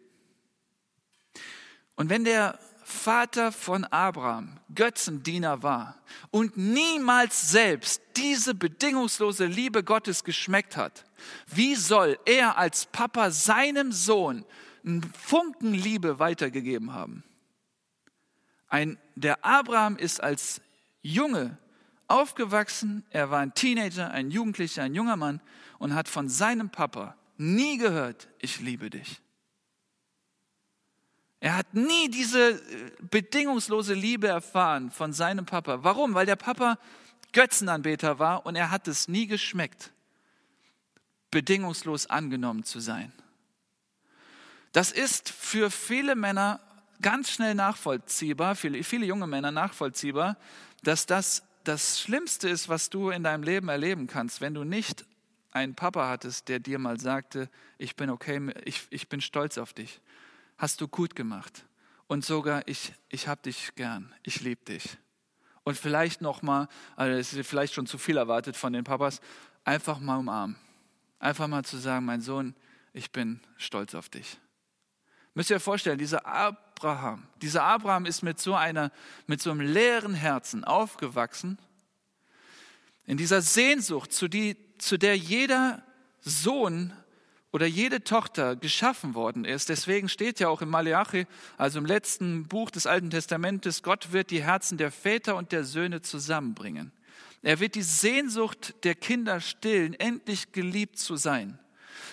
Und 1.95 2.09
wenn 2.09 2.23
der 2.23 2.59
Vater 2.83 3.51
von 3.51 3.83
Abraham 3.85 4.59
Götzendiener 4.73 5.63
war 5.63 5.97
und 6.29 6.55
niemals 6.55 7.49
selbst 7.49 8.01
diese 8.15 8.53
bedingungslose 8.53 9.45
Liebe 9.45 9.83
Gottes 9.83 10.23
geschmeckt 10.23 10.77
hat, 10.77 11.03
wie 11.47 11.75
soll 11.75 12.19
er 12.25 12.57
als 12.57 12.85
Papa 12.85 13.31
seinem 13.31 13.91
Sohn 13.91 14.45
einen 14.85 15.03
Funken 15.17 15.73
Liebe 15.73 16.19
weitergegeben 16.19 16.93
haben? 16.93 17.23
Ein, 18.75 18.97
der 19.15 19.45
Abraham 19.45 19.95
ist 19.95 20.21
als 20.21 20.59
Junge 21.01 21.57
aufgewachsen, 22.09 23.05
er 23.09 23.31
war 23.31 23.39
ein 23.39 23.53
Teenager, 23.53 24.11
ein 24.11 24.31
Jugendlicher, 24.31 24.83
ein 24.83 24.93
junger 24.93 25.15
Mann 25.15 25.39
und 25.79 25.95
hat 25.95 26.09
von 26.09 26.27
seinem 26.27 26.69
Papa 26.69 27.15
nie 27.38 27.77
gehört, 27.77 28.27
ich 28.38 28.59
liebe 28.59 28.89
dich. 28.89 29.21
Er 31.39 31.55
hat 31.55 31.73
nie 31.73 32.09
diese 32.09 32.49
äh, 32.49 32.91
bedingungslose 32.99 33.93
Liebe 33.93 34.27
erfahren 34.27 34.91
von 34.91 35.13
seinem 35.13 35.45
Papa. 35.45 35.85
Warum? 35.85 36.13
Weil 36.13 36.25
der 36.25 36.35
Papa 36.35 36.77
Götzenanbeter 37.31 38.19
war 38.19 38.45
und 38.45 38.57
er 38.57 38.71
hat 38.71 38.89
es 38.89 39.07
nie 39.07 39.25
geschmeckt, 39.25 39.93
bedingungslos 41.31 42.07
angenommen 42.07 42.65
zu 42.65 42.81
sein. 42.81 43.13
Das 44.73 44.91
ist 44.91 45.29
für 45.29 45.71
viele 45.71 46.17
Männer 46.17 46.59
ganz 47.01 47.31
schnell 47.31 47.55
nachvollziehbar, 47.55 48.55
viele, 48.55 48.84
viele 48.84 49.05
junge 49.05 49.27
Männer 49.27 49.51
nachvollziehbar, 49.51 50.38
dass 50.84 51.05
das 51.05 51.43
das 51.67 51.99
Schlimmste 51.99 52.47
ist, 52.47 52.69
was 52.69 52.89
du 52.89 53.10
in 53.10 53.23
deinem 53.23 53.43
Leben 53.43 53.69
erleben 53.69 54.08
kannst, 54.08 54.39
wenn 54.41 54.53
du 54.53 54.63
nicht 54.63 55.05
einen 55.51 55.75
Papa 55.75 56.10
hattest, 56.10 56.47
der 56.47 56.60
dir 56.60 56.79
mal 56.79 56.99
sagte, 56.99 57.49
ich 57.77 57.95
bin 57.95 58.10
okay, 58.10 58.53
ich, 58.65 58.88
ich 58.89 59.10
bin 59.10 59.21
stolz 59.21 59.58
auf 59.58 59.73
dich. 59.73 60.01
Hast 60.58 60.81
du 60.81 60.88
gut 60.88 61.15
gemacht. 61.15 61.65
Und 62.08 62.23
sogar, 62.23 62.67
ich, 62.67 62.93
ich 63.10 63.27
habe 63.27 63.41
dich 63.41 63.73
gern, 63.75 64.13
ich 64.23 64.41
liebe 64.41 64.63
dich. 64.65 64.97
Und 65.63 65.77
vielleicht 65.77 66.21
nochmal, 66.21 66.67
also 66.95 67.17
es 67.17 67.34
ist 67.34 67.47
vielleicht 67.47 67.73
schon 67.73 67.88
zu 67.88 67.97
viel 67.97 68.17
erwartet 68.17 68.55
von 68.55 68.73
den 68.73 68.84
Papas, 68.84 69.21
einfach 69.63 69.99
mal 69.99 70.17
umarmen. 70.17 70.55
Einfach 71.17 71.47
mal 71.47 71.63
zu 71.65 71.77
sagen, 71.77 72.05
mein 72.05 72.21
Sohn, 72.21 72.53
ich 72.93 73.12
bin 73.12 73.39
stolz 73.58 73.95
auf 73.95 74.10
dich. 74.10 74.38
Müsst 75.34 75.49
ihr 75.49 75.55
euch 75.55 75.63
vorstellen, 75.63 75.97
dieser 75.97 76.25
Abraham, 76.77 77.23
dieser 77.41 77.63
Abraham 77.63 78.05
ist 78.05 78.21
mit 78.21 78.38
so, 78.38 78.53
einer, 78.53 78.91
mit 79.27 79.41
so 79.41 79.49
einem 79.49 79.61
leeren 79.61 80.13
Herzen 80.13 80.65
aufgewachsen, 80.65 81.57
in 83.05 83.15
dieser 83.15 83.41
Sehnsucht, 83.41 84.11
zu, 84.11 84.27
die, 84.27 84.57
zu 84.77 84.97
der 84.97 85.15
jeder 85.17 85.83
Sohn 86.19 86.91
oder 87.53 87.65
jede 87.65 88.03
Tochter 88.03 88.57
geschaffen 88.57 89.15
worden 89.15 89.45
ist. 89.45 89.69
Deswegen 89.69 90.09
steht 90.09 90.41
ja 90.41 90.49
auch 90.49 90.61
im 90.61 90.69
Malachi, 90.69 91.27
also 91.57 91.79
im 91.79 91.85
letzten 91.85 92.45
Buch 92.49 92.69
des 92.71 92.88
Alten 92.88 93.09
Testamentes, 93.09 93.81
Gott 93.81 94.11
wird 94.11 94.29
die 94.29 94.43
Herzen 94.43 94.77
der 94.77 94.91
Väter 94.91 95.38
und 95.38 95.53
der 95.53 95.63
Söhne 95.63 96.01
zusammenbringen. 96.01 96.91
Er 97.41 97.61
wird 97.61 97.75
die 97.75 97.83
Sehnsucht 97.83 98.75
der 98.83 98.95
Kinder 98.95 99.39
stillen, 99.39 99.93
endlich 99.93 100.51
geliebt 100.51 100.99
zu 100.99 101.15
sein. 101.15 101.57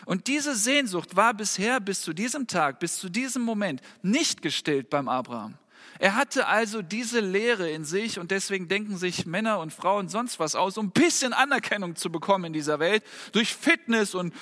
Und 0.04 0.26
diese 0.26 0.54
Sehnsucht 0.54 1.16
war 1.16 1.34
bisher 1.34 1.80
bis 1.80 2.00
zu 2.02 2.12
diesem 2.12 2.46
Tag, 2.46 2.80
bis 2.80 2.96
zu 2.96 3.08
diesem 3.08 3.42
Moment 3.42 3.80
nicht 4.02 4.42
gestillt 4.42 4.90
beim 4.90 5.08
Abraham. 5.08 5.54
Er 5.98 6.16
hatte 6.16 6.48
also 6.48 6.82
diese 6.82 7.20
Leere 7.20 7.70
in 7.70 7.84
sich 7.84 8.18
und 8.18 8.30
deswegen 8.30 8.66
denken 8.66 8.96
sich 8.96 9.26
Männer 9.26 9.60
und 9.60 9.72
Frauen 9.72 10.08
sonst 10.08 10.40
was 10.40 10.56
aus, 10.56 10.76
um 10.76 10.86
ein 10.86 10.90
bisschen 10.90 11.32
Anerkennung 11.32 11.94
zu 11.94 12.10
bekommen 12.10 12.46
in 12.46 12.52
dieser 12.52 12.80
Welt, 12.80 13.04
durch 13.30 13.54
Fitness 13.54 14.14
und, 14.14 14.34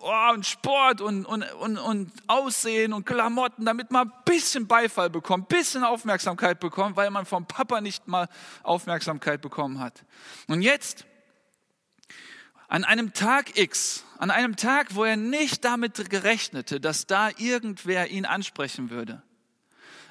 oh, 0.00 0.32
und 0.34 0.44
Sport 0.44 1.00
und, 1.00 1.24
und, 1.24 1.42
und, 1.52 1.78
und 1.78 2.12
Aussehen 2.26 2.92
und 2.92 3.04
Klamotten, 3.04 3.64
damit 3.64 3.92
man 3.92 4.08
ein 4.08 4.12
bisschen 4.24 4.66
Beifall 4.66 5.10
bekommt, 5.10 5.44
ein 5.44 5.56
bisschen 5.56 5.84
Aufmerksamkeit 5.84 6.58
bekommt, 6.58 6.96
weil 6.96 7.10
man 7.10 7.24
vom 7.24 7.46
Papa 7.46 7.80
nicht 7.80 8.08
mal 8.08 8.28
Aufmerksamkeit 8.64 9.40
bekommen 9.40 9.78
hat. 9.78 10.04
Und 10.48 10.62
jetzt 10.62 11.04
an 12.68 12.84
einem 12.84 13.12
Tag 13.12 13.56
X, 13.56 14.05
an 14.18 14.30
einem 14.30 14.56
Tag, 14.56 14.94
wo 14.94 15.04
er 15.04 15.16
nicht 15.16 15.64
damit 15.64 16.10
gerechnete, 16.10 16.80
dass 16.80 17.06
da 17.06 17.30
irgendwer 17.36 18.08
ihn 18.08 18.24
ansprechen 18.24 18.90
würde. 18.90 19.22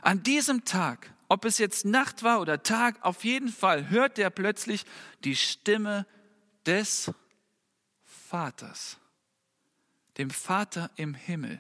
An 0.02 0.24
diesem 0.24 0.65
Tag, 0.65 1.13
ob 1.28 1.46
es 1.46 1.58
jetzt 1.58 1.86
Nacht 1.86 2.24
war 2.24 2.39
oder 2.39 2.62
Tag, 2.62 3.04
auf 3.04 3.24
jeden 3.24 3.50
Fall 3.50 3.89
hört 3.89 4.20
er 4.20 4.30
plötzlich 4.30 4.86
die 5.24 5.36
Stimme 5.36 6.06
des 6.65 7.12
Vaters, 8.04 8.98
dem 10.18 10.30
Vater 10.30 10.91
im 10.96 11.13
Himmel, 11.13 11.60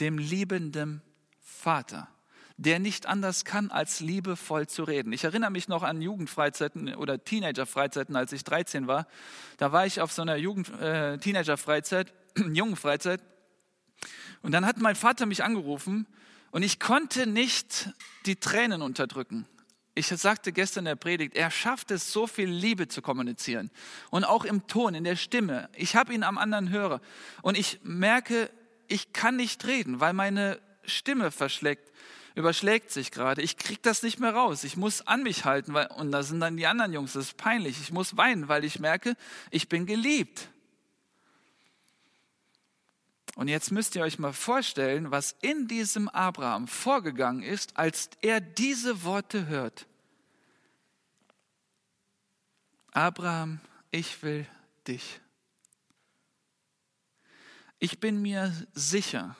dem 0.00 0.18
liebenden 0.18 1.02
Vater, 1.40 2.08
der 2.58 2.80
nicht 2.80 3.06
anders 3.06 3.44
kann, 3.44 3.70
als 3.70 4.00
liebevoll 4.00 4.66
zu 4.66 4.82
reden. 4.82 5.12
Ich 5.12 5.22
erinnere 5.22 5.50
mich 5.50 5.68
noch 5.68 5.84
an 5.84 6.02
Jugendfreizeiten 6.02 6.92
oder 6.96 7.22
Teenagerfreizeiten, 7.22 8.16
als 8.16 8.32
ich 8.32 8.42
13 8.42 8.88
war. 8.88 9.06
Da 9.58 9.70
war 9.70 9.86
ich 9.86 10.00
auf 10.00 10.12
so 10.12 10.22
einer 10.22 10.36
Jugend, 10.36 10.68
äh, 10.80 11.18
Teenagerfreizeit, 11.18 12.12
Jungenfreizeit. 12.52 13.22
Und 14.42 14.52
dann 14.52 14.66
hat 14.66 14.78
mein 14.78 14.96
Vater 14.96 15.24
mich 15.24 15.44
angerufen 15.44 16.06
und 16.50 16.64
ich 16.64 16.80
konnte 16.80 17.28
nicht 17.28 17.90
die 18.26 18.36
Tränen 18.36 18.82
unterdrücken. 18.82 19.46
Ich 19.94 20.08
sagte 20.08 20.52
gestern 20.52 20.82
in 20.82 20.90
der 20.90 20.96
Predigt, 20.96 21.36
er 21.36 21.50
schafft 21.50 21.92
es, 21.92 22.12
so 22.12 22.26
viel 22.26 22.48
Liebe 22.48 22.88
zu 22.88 23.02
kommunizieren. 23.02 23.70
Und 24.10 24.24
auch 24.24 24.44
im 24.44 24.66
Ton, 24.66 24.94
in 24.94 25.04
der 25.04 25.16
Stimme. 25.16 25.68
Ich 25.74 25.96
habe 25.96 26.12
ihn 26.12 26.22
am 26.22 26.38
anderen 26.38 26.70
Hörer. 26.70 27.00
Und 27.42 27.58
ich 27.58 27.80
merke, 27.82 28.50
ich 28.86 29.12
kann 29.12 29.36
nicht 29.36 29.66
reden, 29.66 30.00
weil 30.00 30.12
meine 30.12 30.60
Stimme 30.84 31.30
verschlägt, 31.30 31.92
überschlägt 32.38 32.92
sich 32.92 33.10
gerade. 33.10 33.42
Ich 33.42 33.56
kriege 33.56 33.80
das 33.82 34.04
nicht 34.04 34.20
mehr 34.20 34.32
raus. 34.32 34.62
Ich 34.62 34.76
muss 34.76 35.06
an 35.06 35.24
mich 35.24 35.44
halten. 35.44 35.74
Weil, 35.74 35.88
und 35.88 36.12
da 36.12 36.22
sind 36.22 36.38
dann 36.38 36.56
die 36.56 36.68
anderen 36.68 36.92
Jungs, 36.92 37.14
das 37.14 37.26
ist 37.26 37.36
peinlich. 37.36 37.80
Ich 37.80 37.92
muss 37.92 38.16
weinen, 38.16 38.48
weil 38.48 38.64
ich 38.64 38.78
merke, 38.78 39.16
ich 39.50 39.68
bin 39.68 39.86
geliebt. 39.86 40.48
Und 43.34 43.48
jetzt 43.48 43.72
müsst 43.72 43.96
ihr 43.96 44.02
euch 44.02 44.20
mal 44.20 44.32
vorstellen, 44.32 45.10
was 45.10 45.34
in 45.42 45.66
diesem 45.66 46.08
Abraham 46.08 46.68
vorgegangen 46.68 47.42
ist, 47.42 47.76
als 47.76 48.10
er 48.20 48.40
diese 48.40 49.02
Worte 49.02 49.46
hört. 49.48 49.86
Abraham, 52.92 53.60
ich 53.90 54.22
will 54.22 54.46
dich. 54.86 55.20
Ich 57.80 58.00
bin 58.00 58.22
mir 58.22 58.52
sicher, 58.74 59.36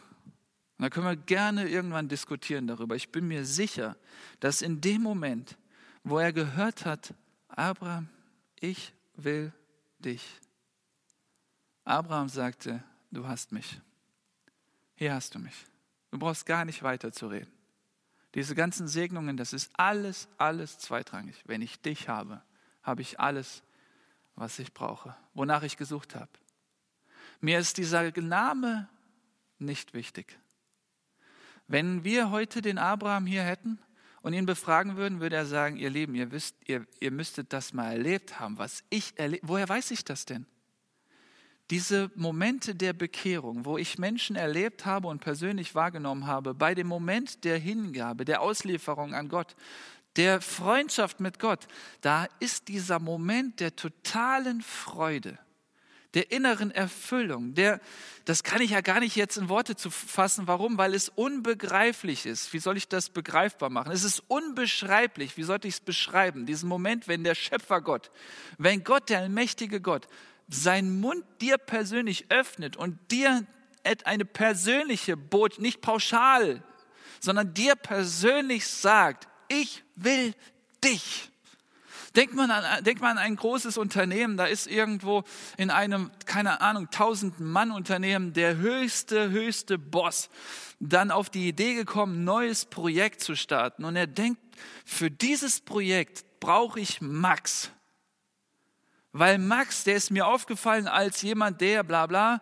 und 0.79 0.85
da 0.85 0.91
können 0.91 1.07
wir 1.07 1.17
gerne 1.17 1.69
irgendwann 1.69 2.09
diskutieren 2.09 2.69
darüber, 2.69 2.95
ich 2.95 3.11
bin 3.11 3.27
mir 3.27 3.45
sicher, 3.45 3.97
dass 4.39 4.63
in 4.63 4.81
dem 4.81 5.03
Moment, 5.03 5.59
wo 6.05 6.19
er 6.19 6.33
gehört 6.33 6.85
hat, 6.85 7.15
Abraham, 7.49 8.09
ich 8.61 8.93
will 9.17 9.53
dich, 9.99 10.25
Abraham 11.85 12.29
sagte, 12.29 12.85
du 13.11 13.27
hast 13.27 13.51
mich. 13.51 13.81
Hier 14.95 15.15
hast 15.15 15.35
du 15.35 15.39
mich. 15.39 15.67
Du 16.11 16.19
brauchst 16.19 16.47
gar 16.47 16.65
nicht 16.65 16.83
weiter 16.83 17.13
zu 17.13 17.27
reden. 17.27 17.51
Diese 18.35 18.55
ganzen 18.55 18.87
Segnungen, 18.87 19.37
das 19.37 19.53
ist 19.53 19.71
alles, 19.75 20.29
alles 20.37 20.79
zweitrangig. 20.79 21.43
Wenn 21.47 21.63
ich 21.63 21.81
dich 21.81 22.09
habe, 22.09 22.43
habe 22.83 23.03
ich 23.03 23.19
alles, 23.19 23.63
was 24.37 24.59
ich 24.59 24.73
brauche, 24.75 25.17
wonach 25.35 25.63
ich 25.63 25.77
gesucht 25.77 26.15
habe. 26.15 26.31
Mir 27.41 27.59
ist 27.59 27.79
dieser 27.79 28.11
Name 28.21 28.89
nicht 29.59 29.95
wichtig. 29.95 30.39
Wenn 31.69 32.03
wir 32.03 32.31
heute 32.31 32.63
den 32.63 32.79
Abraham 32.79 33.27
hier 33.27 33.43
hätten 33.43 33.79
und 34.23 34.33
ihn 34.33 34.47
befragen 34.47 34.97
würden, 34.97 35.21
würde 35.21 35.37
er 35.37 35.47
sagen, 35.47 35.77
ihr 35.77 35.91
Lieben, 35.91 36.15
ihr, 36.15 36.33
wisst, 36.33 36.57
ihr, 36.67 36.87
ihr 36.99 37.11
müsstet 37.11 37.53
das 37.53 37.75
mal 37.75 37.93
erlebt 37.93 38.41
haben, 38.41 38.57
was 38.57 38.83
ich 38.89 39.13
erlebt 39.19 39.45
Woher 39.47 39.69
weiß 39.69 39.91
ich 39.91 40.03
das 40.03 40.25
denn? 40.25 40.47
Diese 41.71 42.11
Momente 42.15 42.75
der 42.75 42.95
Bekehrung, 42.95 43.67
wo 43.67 43.77
ich 43.77 43.99
Menschen 43.99 44.35
erlebt 44.35 44.87
habe 44.87 45.09
und 45.09 45.21
persönlich 45.21 45.75
wahrgenommen 45.75 46.27
habe, 46.27 46.55
bei 46.55 46.75
dem 46.75 46.87
Moment 46.87 47.45
der 47.45 47.59
Hingabe, 47.59 48.25
der 48.25 48.41
Auslieferung 48.41 49.15
an 49.15 49.29
Gott, 49.29 49.55
der 50.17 50.41
Freundschaft 50.41 51.21
mit 51.21 51.39
Gott, 51.39 51.69
da 52.01 52.27
ist 52.41 52.69
dieser 52.69 52.99
Moment 52.99 53.61
der 53.61 53.77
totalen 53.77 54.63
Freude, 54.63 55.39
der 56.15 56.33
inneren 56.33 56.71
Erfüllung, 56.71 57.55
der, 57.55 57.81
das 58.25 58.43
kann 58.43 58.63
ich 58.63 58.71
ja 58.71 58.81
gar 58.81 59.01
nicht 59.01 59.15
jetzt 59.15 59.37
in 59.37 59.49
Worte 59.49 59.77
zu 59.77 59.91
fassen. 59.91 60.47
Warum? 60.47 60.79
Weil 60.79 60.95
es 60.95 61.11
unbegreiflich 61.11 62.25
ist. 62.25 62.53
Wie 62.53 62.59
soll 62.59 62.77
ich 62.77 62.89
das 62.89 63.11
begreifbar 63.11 63.69
machen? 63.69 63.93
Es 63.93 64.05
ist 64.05 64.23
unbeschreiblich. 64.29 65.37
Wie 65.37 65.43
sollte 65.43 65.69
ich 65.69 65.75
es 65.75 65.81
beschreiben? 65.81 66.47
Diesen 66.47 66.69
Moment, 66.69 67.09
wenn 67.09 67.25
der 67.25 67.35
Schöpfer 67.35 67.83
Gott, 67.83 68.11
wenn 68.57 68.85
Gott, 68.85 69.11
der 69.11 69.19
allmächtige 69.19 69.81
Gott, 69.81 70.09
seinen 70.49 70.99
Mund 71.01 71.25
dir 71.41 71.59
persönlich 71.59 72.31
öffnet 72.31 72.77
und 72.77 72.99
dir 73.11 73.47
eine 74.05 74.25
persönliche 74.25 75.17
Botschaft, 75.17 75.61
nicht 75.61 75.81
pauschal, 75.81 76.63
sondern 77.21 77.55
dir 77.55 77.75
persönlich 77.75 78.67
sagt, 78.67 79.29
ich 79.49 79.85
will 79.97 80.35
dich. 80.83 81.31
Denkt 82.17 82.35
man, 82.35 82.51
an, 82.51 82.85
denkt 82.85 83.03
man 83.03 83.13
an 83.13 83.19
ein 83.19 83.37
großes 83.37 83.77
Unternehmen, 83.77 84.37
da 84.37 84.47
ist 84.47 84.67
irgendwo 84.67 85.25
in 85.57 85.71
einem, 85.71 86.11
keine 86.25 86.61
Ahnung, 86.61 86.91
tausend 86.91 87.39
Mann 87.39 87.71
Unternehmen 87.71 88.33
der 88.33 88.57
höchste, 88.57 89.31
höchste 89.31 89.79
Boss 89.79 90.31
dann 90.81 91.11
auf 91.11 91.29
die 91.29 91.49
Idee 91.49 91.75
gekommen, 91.75 92.21
ein 92.21 92.25
neues 92.25 92.65
Projekt 92.65 93.21
zu 93.21 93.35
starten. 93.35 93.85
Und 93.85 93.97
er 93.97 94.07
denkt, 94.07 94.41
für 94.85 95.11
dieses 95.11 95.61
Projekt 95.61 96.25
brauche 96.41 96.81
ich 96.81 97.01
Max. 97.01 97.71
Weil 99.13 99.39
Max, 99.39 99.85
der 99.85 99.97
ist 99.97 100.11
mir 100.11 100.27
aufgefallen 100.27 100.87
als 100.87 101.23
jemand, 101.23 101.61
der 101.61 101.83
bla 101.83 102.07
bla. 102.07 102.41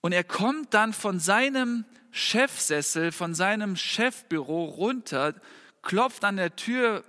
Und 0.00 0.12
er 0.12 0.24
kommt 0.24 0.74
dann 0.74 0.92
von 0.92 1.18
seinem 1.18 1.84
Chefsessel, 2.10 3.12
von 3.12 3.34
seinem 3.34 3.76
Chefbüro 3.76 4.64
runter 4.64 5.34
klopft 5.82 6.24
an 6.24 6.36
der 6.36 6.54
Tür 6.54 7.04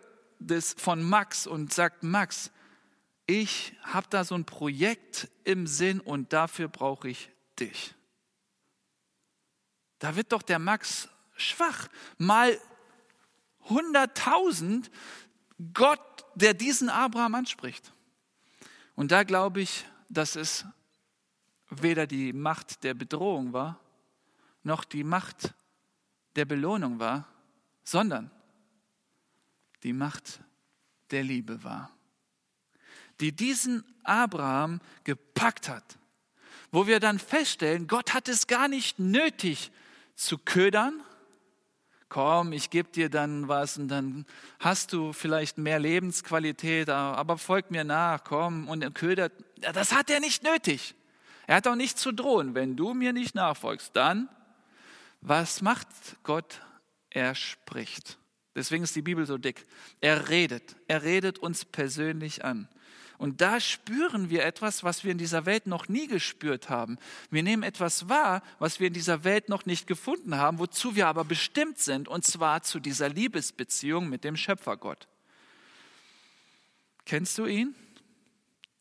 des, 0.45 0.73
von 0.77 1.01
Max 1.01 1.47
und 1.47 1.73
sagt, 1.73 2.03
Max, 2.03 2.51
ich 3.25 3.75
habe 3.84 4.08
da 4.10 4.23
so 4.23 4.36
ein 4.36 4.45
Projekt 4.45 5.29
im 5.43 5.67
Sinn 5.67 5.99
und 5.99 6.34
dafür 6.34 6.67
brauche 6.67 7.10
ich 7.10 7.29
dich. 7.60 7.95
Da 9.99 10.15
wird 10.15 10.32
doch 10.34 10.41
der 10.41 10.60
Max 10.60 11.08
schwach. 11.36 11.88
Mal 12.17 12.60
100.000 13.69 14.89
Gott, 15.73 16.25
der 16.36 16.53
diesen 16.53 16.89
Abraham 16.89 17.36
anspricht. 17.36 17.93
Und 18.95 19.12
da 19.12 19.23
glaube 19.23 19.62
ich, 19.62 19.86
dass 20.10 20.36
es 20.36 20.65
weder 21.69 22.06
die 22.06 22.34
Macht 22.34 22.84
der 22.84 22.93
Bedrohung 22.93 23.53
war, 23.53 23.79
noch 24.63 24.84
die 24.84 25.03
Macht 25.03 25.53
der 26.36 26.45
Belohnung 26.45 26.99
war, 26.99 27.27
sondern 27.84 28.32
die 29.84 29.93
Macht 29.93 30.39
der 31.12 31.24
Liebe 31.24 31.63
war, 31.63 31.91
die 33.19 33.32
diesen 33.32 33.84
Abraham 34.04 34.80
gepackt 35.04 35.69
hat, 35.69 35.98
wo 36.72 36.88
wir 36.88 37.00
dann 37.00 37.19
feststellen, 37.19 37.88
Gott 37.88 38.13
hat 38.13 38.28
es 38.28 38.48
gar 38.48 38.67
nicht 38.67 38.98
nötig 38.98 39.72
zu 40.15 40.38
ködern. 40.38 41.02
Komm, 42.10 42.54
ich 42.54 42.69
gebe 42.69 42.89
dir 42.89 43.10
dann 43.10 43.48
was 43.48 43.78
und 43.78 43.88
dann 43.88 44.26
hast 44.60 44.93
du 44.93 45.13
vielleicht 45.13 45.58
mehr 45.58 45.80
Lebensqualität, 45.80 46.89
aber 46.89 47.38
folg 47.38 47.72
mir 47.72 47.84
nach, 47.84 48.24
komm 48.24 48.67
und 48.67 48.84
er 48.84 48.91
ködert. 48.91 49.34
Das 49.74 49.93
hat 49.93 50.10
er 50.10 50.19
nicht 50.19 50.43
nötig. 50.43 50.96
Er 51.48 51.58
hat 51.58 51.67
auch 51.67 51.76
nicht 51.76 51.98
zu 51.98 52.12
drohen. 52.12 52.56
Wenn 52.56 52.76
du 52.76 52.93
mir 52.93 53.13
nicht 53.13 53.36
nachfolgst, 53.36 53.96
dann, 53.96 54.30
was 55.22 55.62
macht 55.62 55.88
Gott? 56.24 56.62
Er 57.10 57.36
spricht. 57.36 58.17
Deswegen 58.56 58.84
ist 58.84 58.96
die 58.96 59.02
Bibel 59.02 59.26
so 59.26 59.38
dick. 59.38 59.66
Er 60.00 60.30
redet. 60.30 60.76
Er 60.88 61.04
redet 61.04 61.39
uns 61.39 61.66
persönlich 61.66 62.46
an. 62.46 62.68
Und 63.18 63.42
da 63.42 63.60
spüren 63.60 64.30
wir 64.30 64.44
etwas, 64.44 64.84
was 64.84 65.04
wir 65.04 65.12
in 65.12 65.18
dieser 65.18 65.46
Welt 65.46 65.66
noch 65.66 65.88
nie 65.88 66.08
gespürt 66.08 66.70
haben. 66.70 66.98
Wir 67.30 67.42
nehmen 67.42 67.63
etwas 67.63 68.10
wahr, 68.10 68.44
was 68.60 68.80
wir 68.80 68.88
in 68.88 68.94
dieser 68.94 69.24
Welt 69.24 69.50
noch 69.50 69.66
nicht 69.66 69.88
gefunden 69.88 70.36
haben, 70.36 70.60
wozu 70.60 70.96
wir 70.96 71.08
aber 71.08 71.24
bestimmt 71.24 71.80
sind, 71.80 72.08
und 72.08 72.26
zwar 72.26 72.63
zu 72.63 72.80
dieser 72.80 73.10
Liebesbeziehung 73.10 74.10
mit 74.10 74.24
dem 74.24 74.36
Schöpfergott. 74.36 75.08
Kennst 77.06 77.38
du 77.38 77.46
ihn? 77.46 77.76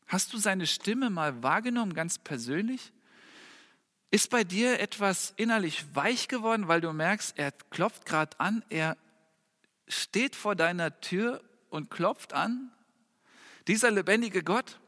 Hast 0.07 0.33
du 0.33 0.37
seine 0.37 0.67
Stimme 0.67 1.09
mal 1.09 1.41
wahrgenommen, 1.41 1.93
ganz 1.93 2.17
persönlich? 2.17 2.91
Ist 4.11 4.29
bei 4.29 4.43
dir 4.43 4.79
etwas 4.79 5.33
innerlich 5.37 5.85
weich 5.93 6.27
geworden, 6.27 6.67
weil 6.67 6.81
du 6.81 6.91
merkst, 6.91 7.37
er 7.37 7.51
klopft 7.69 8.05
gerade 8.05 8.39
an, 8.39 8.63
er 8.69 8.97
steht 9.93 10.35
vor 10.35 10.55
deiner 10.55 10.99
Tür 11.01 11.43
und 11.69 11.89
klopft 11.89 12.33
an? 12.33 12.71
Dieser 13.67 13.91
lebendige 13.91 14.43
Gott? 14.43 14.79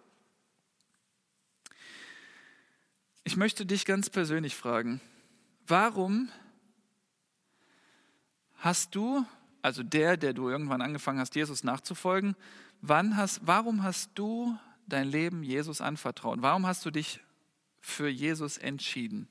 Ich 3.23 3.37
möchte 3.37 3.65
dich 3.65 3.85
ganz 3.85 4.09
persönlich 4.09 4.55
fragen, 4.55 5.01
warum 5.67 6.31
hast 8.57 8.93
du, 8.93 9.25
also 9.61 9.81
der, 9.81 10.17
der 10.17 10.33
du 10.33 10.49
irgendwann 10.49 10.81
angefangen 10.81 11.19
hast, 11.19 11.35
Jesus 11.35 11.63
nachzufolgen, 11.63 12.35
wann 12.81 13.17
hast, 13.17 13.41
warum 13.43 13.83
hast 13.83 14.11
du 14.15 14.57
dein 14.87 15.07
Leben 15.07 15.43
Jesus 15.43 15.81
anvertraut? 15.81 16.41
Warum 16.41 16.67
hast 16.67 16.85
du 16.85 16.91
dich 16.91 17.19
für 17.79 18.07
Jesus 18.07 18.57
entschieden? 18.57 19.27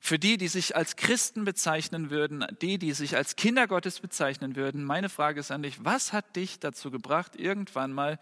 Für 0.00 0.18
die, 0.18 0.36
die 0.36 0.48
sich 0.48 0.76
als 0.76 0.96
Christen 0.96 1.44
bezeichnen 1.44 2.10
würden, 2.10 2.46
die, 2.62 2.78
die 2.78 2.92
sich 2.92 3.16
als 3.16 3.36
Kinder 3.36 3.66
Gottes 3.66 4.00
bezeichnen 4.00 4.54
würden, 4.54 4.84
meine 4.84 5.08
Frage 5.08 5.40
ist 5.40 5.50
an 5.50 5.62
dich, 5.62 5.84
was 5.84 6.12
hat 6.12 6.36
dich 6.36 6.60
dazu 6.60 6.90
gebracht, 6.90 7.36
irgendwann 7.36 7.92
mal 7.92 8.18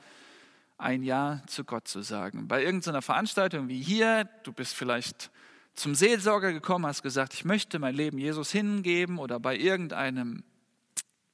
ein 0.78 1.02
Ja 1.02 1.42
zu 1.46 1.64
Gott 1.64 1.86
zu 1.86 2.02
sagen? 2.02 2.48
Bei 2.48 2.62
irgendeiner 2.62 3.02
Veranstaltung 3.02 3.68
wie 3.68 3.82
hier, 3.82 4.24
du 4.42 4.52
bist 4.52 4.74
vielleicht 4.74 5.30
zum 5.74 5.94
Seelsorger 5.94 6.52
gekommen, 6.52 6.86
hast 6.86 7.02
gesagt, 7.02 7.34
ich 7.34 7.44
möchte 7.44 7.78
mein 7.78 7.94
Leben 7.94 8.18
Jesus 8.18 8.50
hingeben 8.50 9.18
oder 9.18 9.38
bei 9.38 9.56
irgendeinem 9.56 10.42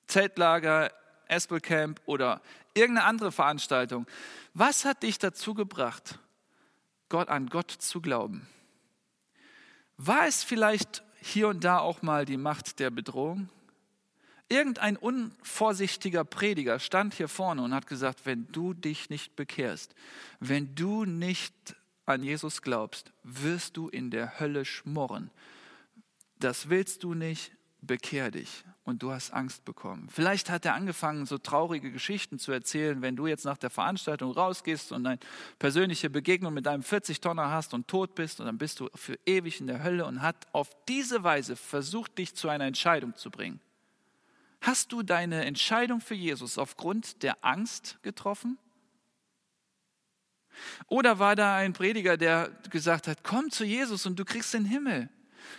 Zeltlager, 0.09 0.93
Espelcamp 1.29 2.01
oder 2.05 2.43
irgendeine 2.75 3.07
andere 3.07 3.33
Veranstaltung. 3.33 4.07
Was 4.55 4.85
hat 4.85 5.05
dich 5.05 5.19
dazu 5.19 5.55
gebracht, 5.55 6.19
Gott 7.09 7.29
an 7.29 7.47
Gott 7.49 7.71
zu 7.71 8.01
glauben? 8.01 8.47
War 9.97 10.27
es 10.27 10.43
vielleicht 10.43 11.03
hier 11.21 11.49
und 11.49 11.65
da 11.65 11.79
auch 11.79 12.03
mal 12.03 12.25
die 12.25 12.37
Macht 12.37 12.79
der 12.79 12.91
Bedrohung? 12.91 13.49
Irgendein 14.49 14.97
unvorsichtiger 14.97 16.25
Prediger 16.25 16.79
stand 16.79 17.15
hier 17.15 17.29
vorne 17.29 17.63
und 17.63 17.75
hat 17.75 17.87
gesagt, 17.87 18.27
wenn 18.27 18.47
du 18.53 18.75
dich 18.75 19.09
nicht 19.09 19.35
bekehrst, 19.35 19.95
wenn 20.41 20.75
du 20.75 21.05
nicht 21.05 21.55
an 22.05 22.23
Jesus 22.23 22.61
glaubst, 22.61 23.13
wirst 23.23 23.77
du 23.77 23.89
in 23.89 24.11
der 24.11 24.41
Hölle 24.41 24.65
schmorren. 24.65 25.31
Das 26.39 26.69
willst 26.69 27.05
du 27.05 27.15
nicht, 27.15 27.53
bekehr 27.81 28.31
dich. 28.31 28.65
Und 28.85 29.05
du 29.05 29.13
hast 29.13 29.33
Angst 29.33 29.65
bekommen. 29.65 30.09
Vielleicht 30.11 30.51
hat 30.51 30.65
er 30.65 30.75
angefangen, 30.75 31.25
so 31.25 31.39
traurige 31.39 31.93
Geschichten 31.93 32.41
zu 32.41 32.51
erzählen, 32.51 33.01
wenn 33.01 33.15
du 33.15 33.29
jetzt 33.29 33.45
nach 33.45 33.57
der 33.57 33.71
Veranstaltung 33.71 34.33
rausgehst 34.33 34.91
und 34.91 35.07
eine 35.07 35.21
persönliche 35.61 36.11
Begegnung 36.11 36.53
mit 36.53 36.67
einem 36.67 36.83
40-Tonner 36.83 37.51
hast 37.51 37.75
und 37.75 37.87
tot 37.87 38.17
bist 38.17 38.41
und 38.41 38.47
dann 38.47 38.59
bist 38.59 38.81
du 38.81 38.89
für 38.97 39.17
ewig 39.25 39.61
in 39.61 39.69
der 39.69 39.85
Hölle 39.85 40.05
und 40.05 40.21
hat 40.21 40.49
auf 40.53 40.71
diese 40.89 41.23
Weise 41.23 41.55
versucht, 41.55 42.19
dich 42.19 42.35
zu 42.35 42.49
einer 42.49 42.65
Entscheidung 42.65 43.15
zu 43.15 43.31
bringen. 43.31 43.61
Hast 44.61 44.91
du 44.91 45.03
deine 45.03 45.45
Entscheidung 45.45 46.01
für 46.01 46.15
Jesus 46.15 46.59
aufgrund 46.59 47.23
der 47.23 47.45
Angst 47.45 47.99
getroffen? 48.03 48.59
Oder 50.89 51.19
war 51.19 51.37
da 51.37 51.57
ein 51.57 51.73
Prediger, 51.73 52.17
der 52.17 52.51
gesagt 52.71 53.07
hat, 53.07 53.23
komm 53.23 53.51
zu 53.51 53.65
Jesus 53.65 54.07
und 54.07 54.19
du 54.19 54.25
kriegst 54.25 54.55
den 54.55 54.65
Himmel. 54.65 55.09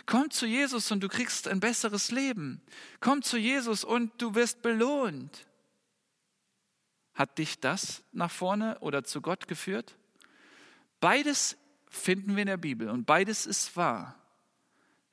Komm 0.06 0.30
zu 0.30 0.46
Jesus 0.46 0.90
und 0.90 1.00
du 1.00 1.08
kriegst 1.08 1.48
ein 1.48 1.60
besseres 1.60 2.10
Leben. 2.10 2.60
Komm 3.00 3.22
zu 3.22 3.36
Jesus 3.36 3.84
und 3.84 4.10
du 4.20 4.34
wirst 4.34 4.62
belohnt. 4.62 5.46
Hat 7.14 7.38
dich 7.38 7.60
das 7.60 8.02
nach 8.12 8.30
vorne 8.30 8.78
oder 8.80 9.04
zu 9.04 9.20
Gott 9.20 9.48
geführt? 9.48 9.96
Beides 11.00 11.56
finden 11.88 12.34
wir 12.34 12.42
in 12.42 12.48
der 12.48 12.56
Bibel 12.56 12.88
und 12.88 13.04
beides 13.04 13.46
ist 13.46 13.76
wahr 13.76 14.16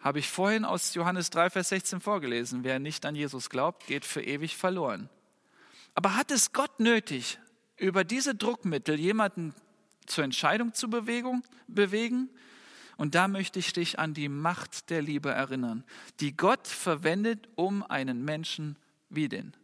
habe 0.01 0.19
ich 0.19 0.29
vorhin 0.29 0.65
aus 0.65 0.95
Johannes 0.95 1.29
3, 1.29 1.51
Vers 1.51 1.69
16 1.69 2.01
vorgelesen. 2.01 2.63
Wer 2.63 2.79
nicht 2.79 3.05
an 3.05 3.15
Jesus 3.15 3.49
glaubt, 3.49 3.85
geht 3.85 4.03
für 4.03 4.21
ewig 4.21 4.57
verloren. 4.57 5.09
Aber 5.93 6.15
hat 6.15 6.31
es 6.31 6.53
Gott 6.53 6.79
nötig, 6.79 7.37
über 7.77 8.03
diese 8.03 8.33
Druckmittel 8.33 8.99
jemanden 8.99 9.53
zur 10.07 10.23
Entscheidung 10.23 10.73
zu 10.73 10.89
bewegen? 10.89 12.29
Und 13.01 13.15
da 13.15 13.27
möchte 13.27 13.57
ich 13.57 13.73
dich 13.73 13.97
an 13.97 14.13
die 14.13 14.29
Macht 14.29 14.91
der 14.91 15.01
Liebe 15.01 15.31
erinnern, 15.31 15.83
die 16.19 16.37
Gott 16.37 16.67
verwendet, 16.67 17.49
um 17.55 17.81
einen 17.81 18.23
Menschen 18.23 18.77
wie 19.09 19.27
den 19.27 19.57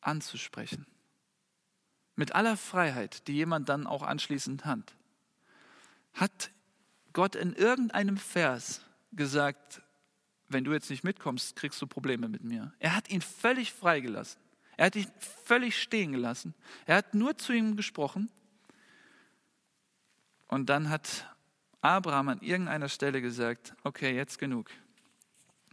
anzusprechen. 0.00 0.86
Mit 2.14 2.34
aller 2.34 2.56
Freiheit, 2.56 3.28
die 3.28 3.34
jemand 3.34 3.68
dann 3.68 3.86
auch 3.86 4.02
anschließend 4.02 4.64
hat, 4.64 4.94
hat 6.14 6.50
Gott 7.12 7.34
in 7.34 7.52
irgendeinem 7.52 8.16
Vers 8.16 8.80
gesagt, 9.12 9.82
wenn 10.48 10.64
du 10.64 10.72
jetzt 10.72 10.88
nicht 10.88 11.04
mitkommst, 11.04 11.56
kriegst 11.56 11.82
du 11.82 11.86
Probleme 11.86 12.30
mit 12.30 12.44
mir. 12.44 12.72
Er 12.78 12.96
hat 12.96 13.10
ihn 13.10 13.20
völlig 13.20 13.74
freigelassen. 13.74 14.40
Er 14.78 14.86
hat 14.86 14.96
ihn 14.96 15.10
völlig 15.44 15.78
stehen 15.78 16.12
gelassen. 16.12 16.54
Er 16.86 16.96
hat 16.96 17.12
nur 17.12 17.36
zu 17.36 17.52
ihm 17.52 17.76
gesprochen. 17.76 18.30
Und 20.48 20.66
dann 20.66 20.90
hat 20.90 21.26
Abraham 21.80 22.28
an 22.28 22.40
irgendeiner 22.40 22.88
Stelle 22.88 23.20
gesagt, 23.20 23.74
okay, 23.84 24.14
jetzt 24.14 24.38
genug. 24.38 24.70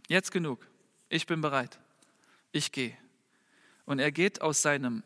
Jetzt 0.08 0.30
genug. 0.30 0.66
Ich 1.08 1.26
bin 1.26 1.40
bereit. 1.40 1.78
Ich 2.52 2.72
gehe. 2.72 2.96
Und 3.84 3.98
er 3.98 4.12
geht 4.12 4.40
aus 4.40 4.62
seinem 4.62 5.02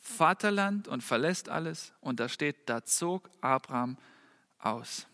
Vaterland 0.00 0.88
und 0.88 1.02
verlässt 1.02 1.48
alles. 1.48 1.92
Und 2.00 2.20
da 2.20 2.28
steht, 2.28 2.68
da 2.68 2.84
zog 2.84 3.30
Abraham 3.40 3.96
aus. 4.58 5.06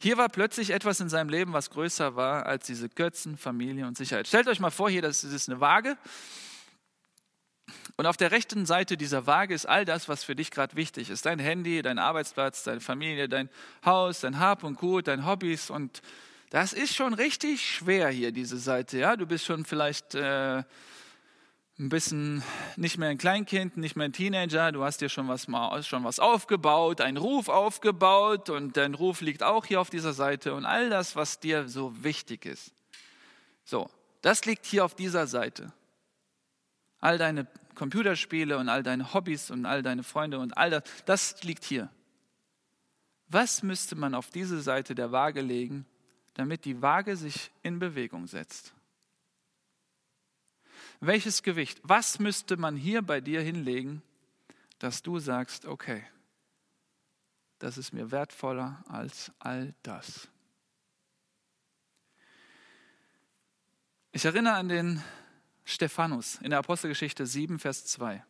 Hier 0.00 0.16
war 0.16 0.28
plötzlich 0.28 0.70
etwas 0.70 1.00
in 1.00 1.08
seinem 1.08 1.28
Leben, 1.28 1.52
was 1.52 1.70
größer 1.70 2.16
war 2.16 2.46
als 2.46 2.66
diese 2.66 2.88
Götzen, 2.88 3.36
Familie 3.36 3.86
und 3.86 3.96
Sicherheit. 3.96 4.26
Stellt 4.26 4.48
euch 4.48 4.60
mal 4.60 4.70
vor, 4.70 4.88
hier, 4.88 5.02
das 5.02 5.24
ist 5.24 5.48
eine 5.48 5.60
Waage. 5.60 5.98
Und 7.96 8.06
auf 8.06 8.16
der 8.16 8.30
rechten 8.30 8.66
Seite 8.66 8.96
dieser 8.96 9.26
Waage 9.26 9.54
ist 9.54 9.66
all 9.66 9.84
das, 9.84 10.08
was 10.08 10.24
für 10.24 10.36
dich 10.36 10.50
gerade 10.50 10.76
wichtig 10.76 11.10
ist. 11.10 11.26
Dein 11.26 11.38
Handy, 11.38 11.82
dein 11.82 11.98
Arbeitsplatz, 11.98 12.62
deine 12.62 12.80
Familie, 12.80 13.28
dein 13.28 13.48
Haus, 13.84 14.20
dein 14.20 14.38
Hab 14.38 14.64
und 14.64 14.78
Gut, 14.78 15.08
deine 15.08 15.26
Hobbys. 15.26 15.70
Und 15.70 16.02
das 16.50 16.72
ist 16.72 16.94
schon 16.94 17.14
richtig 17.14 17.60
schwer 17.60 18.08
hier, 18.08 18.32
diese 18.32 18.58
Seite. 18.58 18.98
Ja, 18.98 19.16
du 19.16 19.26
bist 19.26 19.44
schon 19.44 19.64
vielleicht 19.64 20.14
äh, 20.14 20.62
ein 21.78 21.88
bisschen 21.90 22.42
nicht 22.76 22.98
mehr 22.98 23.08
ein 23.08 23.18
Kleinkind, 23.18 23.76
nicht 23.76 23.94
mehr 23.94 24.06
ein 24.06 24.12
Teenager, 24.12 24.72
du 24.72 24.82
hast 24.82 25.00
dir 25.00 25.08
schon 25.08 25.28
was, 25.28 25.46
schon 25.86 26.04
was 26.04 26.18
aufgebaut, 26.18 27.00
einen 27.00 27.16
Ruf 27.16 27.48
aufgebaut 27.48 28.50
und 28.50 28.76
dein 28.76 28.94
Ruf 28.94 29.20
liegt 29.20 29.44
auch 29.44 29.64
hier 29.64 29.80
auf 29.80 29.88
dieser 29.88 30.12
Seite 30.12 30.54
und 30.54 30.64
all 30.64 30.90
das, 30.90 31.14
was 31.14 31.38
dir 31.38 31.68
so 31.68 32.02
wichtig 32.02 32.46
ist. 32.46 32.72
So, 33.64 33.88
das 34.22 34.44
liegt 34.44 34.66
hier 34.66 34.84
auf 34.84 34.96
dieser 34.96 35.28
Seite. 35.28 35.72
All 37.00 37.18
deine 37.18 37.46
Computerspiele 37.74 38.58
und 38.58 38.68
all 38.68 38.82
deine 38.82 39.14
Hobbys 39.14 39.50
und 39.50 39.66
all 39.66 39.82
deine 39.82 40.02
Freunde 40.02 40.38
und 40.38 40.56
all 40.56 40.70
das, 40.70 40.82
das 41.06 41.42
liegt 41.44 41.64
hier. 41.64 41.90
Was 43.28 43.62
müsste 43.62 43.94
man 43.94 44.14
auf 44.14 44.30
diese 44.30 44.60
Seite 44.60 44.94
der 44.94 45.12
Waage 45.12 45.40
legen, 45.40 45.86
damit 46.34 46.64
die 46.64 46.82
Waage 46.82 47.16
sich 47.16 47.50
in 47.62 47.78
Bewegung 47.78 48.26
setzt? 48.26 48.74
Welches 51.00 51.42
Gewicht? 51.42 51.78
Was 51.82 52.18
müsste 52.18 52.56
man 52.56 52.76
hier 52.76 53.02
bei 53.02 53.20
dir 53.20 53.40
hinlegen, 53.40 54.02
dass 54.78 55.02
du 55.02 55.18
sagst, 55.18 55.66
okay, 55.66 56.04
das 57.58 57.78
ist 57.78 57.92
mir 57.92 58.10
wertvoller 58.10 58.82
als 58.88 59.30
all 59.38 59.74
das? 59.82 60.28
Ich 64.10 64.24
erinnere 64.24 64.54
an 64.54 64.68
den 64.68 65.02
Stephanus 65.70 66.36
in 66.36 66.48
der 66.48 66.60
Apostelgeschichte 66.60 67.26
7, 67.26 67.58
Vers 67.58 67.84
2. 67.84 68.24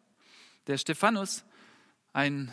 Der 0.67 0.77
Stephanus, 0.77 1.45
ein 2.13 2.53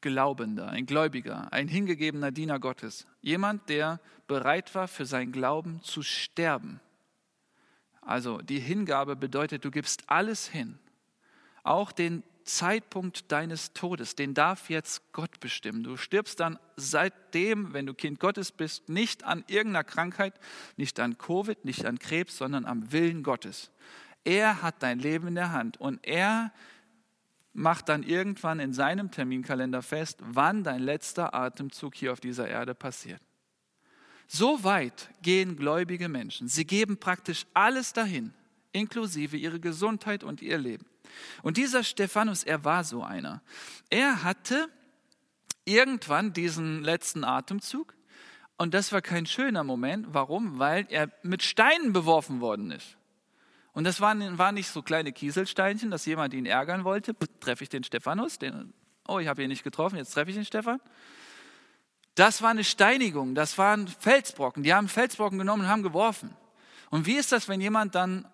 Glaubender, 0.00 0.68
ein 0.68 0.84
Gläubiger, 0.84 1.52
ein 1.52 1.68
hingegebener 1.68 2.32
Diener 2.32 2.58
Gottes, 2.58 3.06
jemand, 3.20 3.68
der 3.68 4.00
bereit 4.26 4.74
war, 4.74 4.88
für 4.88 5.06
sein 5.06 5.30
Glauben 5.30 5.80
zu 5.84 6.02
sterben. 6.02 6.80
Also 8.00 8.38
die 8.38 8.58
Hingabe 8.58 9.14
bedeutet, 9.14 9.64
du 9.64 9.70
gibst 9.70 10.10
alles 10.10 10.48
hin. 10.48 10.80
Auch 11.62 11.92
den 11.92 12.24
Zeitpunkt 12.56 13.30
deines 13.32 13.72
Todes, 13.72 14.16
den 14.16 14.34
darf 14.34 14.70
jetzt 14.70 15.12
Gott 15.12 15.40
bestimmen. 15.40 15.82
Du 15.82 15.96
stirbst 15.96 16.40
dann 16.40 16.58
seitdem, 16.76 17.72
wenn 17.72 17.86
du 17.86 17.94
Kind 17.94 18.20
Gottes 18.20 18.52
bist, 18.52 18.88
nicht 18.88 19.24
an 19.24 19.44
irgendeiner 19.46 19.84
Krankheit, 19.84 20.34
nicht 20.76 21.00
an 21.00 21.18
Covid, 21.18 21.64
nicht 21.64 21.86
an 21.86 21.98
Krebs, 21.98 22.36
sondern 22.36 22.64
am 22.66 22.92
Willen 22.92 23.22
Gottes. 23.22 23.70
Er 24.24 24.62
hat 24.62 24.82
dein 24.82 24.98
Leben 24.98 25.28
in 25.28 25.34
der 25.34 25.52
Hand 25.52 25.80
und 25.80 26.06
er 26.06 26.52
macht 27.52 27.88
dann 27.88 28.02
irgendwann 28.02 28.60
in 28.60 28.72
seinem 28.72 29.10
Terminkalender 29.10 29.82
fest, 29.82 30.18
wann 30.20 30.62
dein 30.62 30.82
letzter 30.82 31.34
Atemzug 31.34 31.94
hier 31.94 32.12
auf 32.12 32.20
dieser 32.20 32.48
Erde 32.48 32.74
passiert. 32.74 33.20
So 34.26 34.62
weit 34.62 35.10
gehen 35.22 35.56
gläubige 35.56 36.08
Menschen. 36.08 36.48
Sie 36.48 36.64
geben 36.64 36.98
praktisch 36.98 37.46
alles 37.52 37.92
dahin, 37.92 38.32
inklusive 38.72 39.36
ihre 39.36 39.58
Gesundheit 39.58 40.22
und 40.22 40.42
ihr 40.42 40.58
Leben. 40.58 40.86
Und 41.42 41.56
dieser 41.56 41.84
Stephanus, 41.84 42.44
er 42.44 42.64
war 42.64 42.84
so 42.84 43.02
einer. 43.02 43.42
Er 43.88 44.22
hatte 44.22 44.68
irgendwann 45.64 46.32
diesen 46.32 46.82
letzten 46.82 47.24
Atemzug 47.24 47.94
und 48.56 48.74
das 48.74 48.92
war 48.92 49.00
kein 49.00 49.26
schöner 49.26 49.64
Moment. 49.64 50.08
Warum? 50.10 50.58
Weil 50.58 50.86
er 50.90 51.10
mit 51.22 51.42
Steinen 51.42 51.92
beworfen 51.92 52.40
worden 52.40 52.70
ist. 52.70 52.96
Und 53.72 53.84
das 53.84 54.00
waren, 54.00 54.36
waren 54.36 54.54
nicht 54.54 54.68
so 54.68 54.82
kleine 54.82 55.12
Kieselsteinchen, 55.12 55.90
dass 55.90 56.04
jemand 56.04 56.34
ihn 56.34 56.44
ärgern 56.44 56.84
wollte. 56.84 57.14
Treffe 57.40 57.62
ich 57.62 57.70
den 57.70 57.84
Stephanus? 57.84 58.38
Den, 58.38 58.74
oh, 59.06 59.18
ich 59.18 59.28
habe 59.28 59.42
ihn 59.42 59.48
nicht 59.48 59.64
getroffen, 59.64 59.96
jetzt 59.96 60.12
treffe 60.12 60.30
ich 60.30 60.36
den 60.36 60.44
Stefan. 60.44 60.80
Das 62.16 62.42
war 62.42 62.50
eine 62.50 62.64
Steinigung, 62.64 63.34
das 63.34 63.56
waren 63.56 63.88
Felsbrocken. 63.88 64.62
Die 64.62 64.74
haben 64.74 64.88
Felsbrocken 64.88 65.38
genommen 65.38 65.62
und 65.62 65.68
haben 65.68 65.82
geworfen. 65.82 66.36
Und 66.90 67.06
wie 67.06 67.14
ist 67.16 67.32
das, 67.32 67.48
wenn 67.48 67.60
jemand 67.60 67.94
dann 67.94 68.28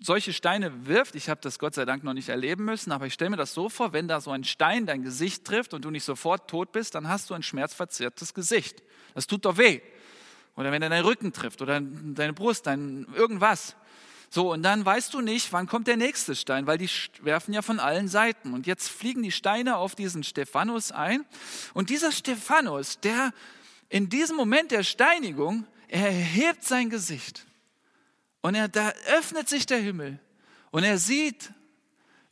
solche 0.00 0.32
Steine 0.32 0.86
wirft? 0.86 1.14
Ich 1.14 1.28
habe 1.28 1.40
das 1.40 1.58
Gott 1.58 1.74
sei 1.74 1.84
Dank 1.84 2.04
noch 2.04 2.14
nicht 2.14 2.28
erleben 2.28 2.64
müssen, 2.64 2.92
aber 2.92 3.06
ich 3.06 3.14
stelle 3.14 3.30
mir 3.30 3.36
das 3.36 3.54
so 3.54 3.68
vor, 3.68 3.92
wenn 3.92 4.08
da 4.08 4.20
so 4.20 4.30
ein 4.30 4.44
Stein 4.44 4.86
dein 4.86 5.02
Gesicht 5.02 5.44
trifft 5.44 5.74
und 5.74 5.84
du 5.84 5.90
nicht 5.90 6.04
sofort 6.04 6.48
tot 6.48 6.72
bist, 6.72 6.94
dann 6.94 7.08
hast 7.08 7.30
du 7.30 7.34
ein 7.34 7.42
schmerzverzerrtes 7.42 8.34
Gesicht. 8.34 8.82
Das 9.14 9.26
tut 9.26 9.44
doch 9.44 9.58
weh. 9.58 9.80
Oder 10.56 10.72
wenn 10.72 10.82
er 10.82 10.88
deinen 10.88 11.04
Rücken 11.04 11.32
trifft 11.32 11.62
oder 11.62 11.80
deine 11.80 12.32
Brust, 12.32 12.66
dein 12.66 13.06
irgendwas. 13.14 13.76
So, 14.30 14.52
und 14.52 14.62
dann 14.62 14.84
weißt 14.84 15.14
du 15.14 15.20
nicht, 15.20 15.52
wann 15.52 15.66
kommt 15.66 15.86
der 15.86 15.96
nächste 15.96 16.36
Stein, 16.36 16.66
weil 16.66 16.78
die 16.78 16.90
werfen 17.22 17.54
ja 17.54 17.62
von 17.62 17.80
allen 17.80 18.08
Seiten. 18.08 18.52
Und 18.52 18.66
jetzt 18.66 18.88
fliegen 18.88 19.22
die 19.22 19.32
Steine 19.32 19.76
auf 19.76 19.94
diesen 19.94 20.22
Stephanus 20.22 20.92
ein. 20.92 21.24
Und 21.74 21.90
dieser 21.90 22.12
Stephanus, 22.12 23.00
der 23.00 23.32
in 23.88 24.10
diesem 24.10 24.36
Moment 24.36 24.70
der 24.70 24.82
Steinigung, 24.82 25.66
er 25.88 26.08
erhebt 26.08 26.64
sein 26.64 26.90
Gesicht. 26.90 27.46
Und 28.40 28.54
er, 28.54 28.68
da 28.68 28.92
öffnet 29.18 29.48
sich 29.48 29.66
der 29.66 29.78
Himmel. 29.78 30.18
Und 30.70 30.84
er 30.84 30.98
sieht 30.98 31.50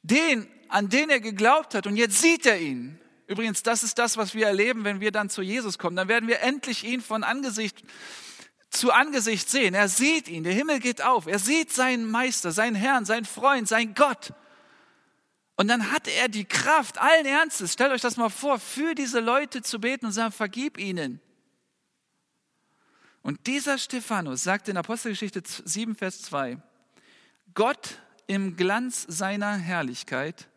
den, 0.03 0.49
an 0.69 0.89
den 0.89 1.11
er 1.11 1.21
geglaubt 1.21 1.75
hat. 1.75 1.87
Und 1.87 1.97
jetzt 1.97 2.21
sieht 2.21 2.47
er 2.47 2.61
ihn. 2.61 2.99
Übrigens, 3.27 3.63
das 3.63 3.83
ist 3.83 3.99
das, 3.99 4.17
was 4.17 4.35
wir 4.35 4.47
erleben, 4.47 4.85
wenn 4.85 5.01
wir 5.01 5.11
dann 5.11 5.29
zu 5.29 5.43
Jesus 5.43 5.79
kommen. 5.79 5.97
Dann 5.97 6.09
werden 6.09 6.29
wir 6.29 6.41
endlich 6.41 6.85
ihn 6.85 7.01
von 7.01 7.25
Angesicht 7.25 7.83
zu 8.71 8.93
Angesicht 8.93 9.49
sehen. 9.49 9.75
Er 9.75 9.89
sieht 9.89 10.29
ihn, 10.29 10.45
der 10.45 10.53
Himmel 10.53 10.81
geht 10.81 11.03
auf. 11.03 11.27
Er 11.27 11.39
sieht 11.39 11.73
seinen 11.73 12.09
Meister, 12.11 12.53
seinen 12.53 12.75
Herrn, 12.75 13.05
seinen 13.05 13.25
Freund, 13.25 13.67
seinen 13.67 13.95
Gott. 13.95 14.33
Und 15.57 15.69
dann 15.69 15.91
hat 15.91 16.07
er 16.07 16.29
die 16.29 16.45
Kraft, 16.45 16.99
allen 16.99 17.25
Ernstes, 17.25 17.73
stellt 17.73 17.93
euch 17.93 18.03
das 18.03 18.19
mal 18.19 18.29
vor, 18.29 18.59
für 18.59 18.95
diese 18.95 19.21
Leute 19.21 19.63
zu 19.63 19.81
beten 19.81 20.07
und 20.07 20.13
sagen, 20.13 20.33
vergib 20.33 20.79
ihnen. 20.79 21.21
Und 23.27 23.49
dieser 23.49 23.77
Stephanus 23.77 24.45
sagt 24.45 24.69
in 24.69 24.77
Apostelgeschichte 24.77 25.43
7, 25.45 25.97
Vers 25.97 26.23
2, 26.23 26.63
Gott 27.55 28.01
im 28.29 28.55
Glanz 28.55 29.05
seiner 29.09 29.57
Herrlichkeit 29.57 30.49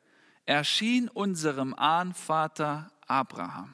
erschien 0.46 1.10
unserem 1.10 1.74
Ahnvater 1.74 2.92
Abraham. 3.08 3.74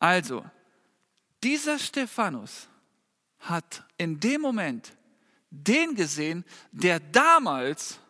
Also, 0.00 0.44
dieser 1.44 1.78
Stephanus 1.78 2.66
hat 3.38 3.84
in 3.96 4.18
dem 4.18 4.40
Moment 4.40 4.96
den 5.50 5.94
gesehen, 5.94 6.44
der 6.72 6.98
damals 6.98 8.00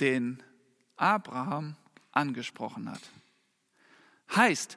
den 0.00 0.42
Abraham 0.96 1.76
angesprochen 2.10 2.90
hat. 2.90 3.02
Heißt, 4.34 4.76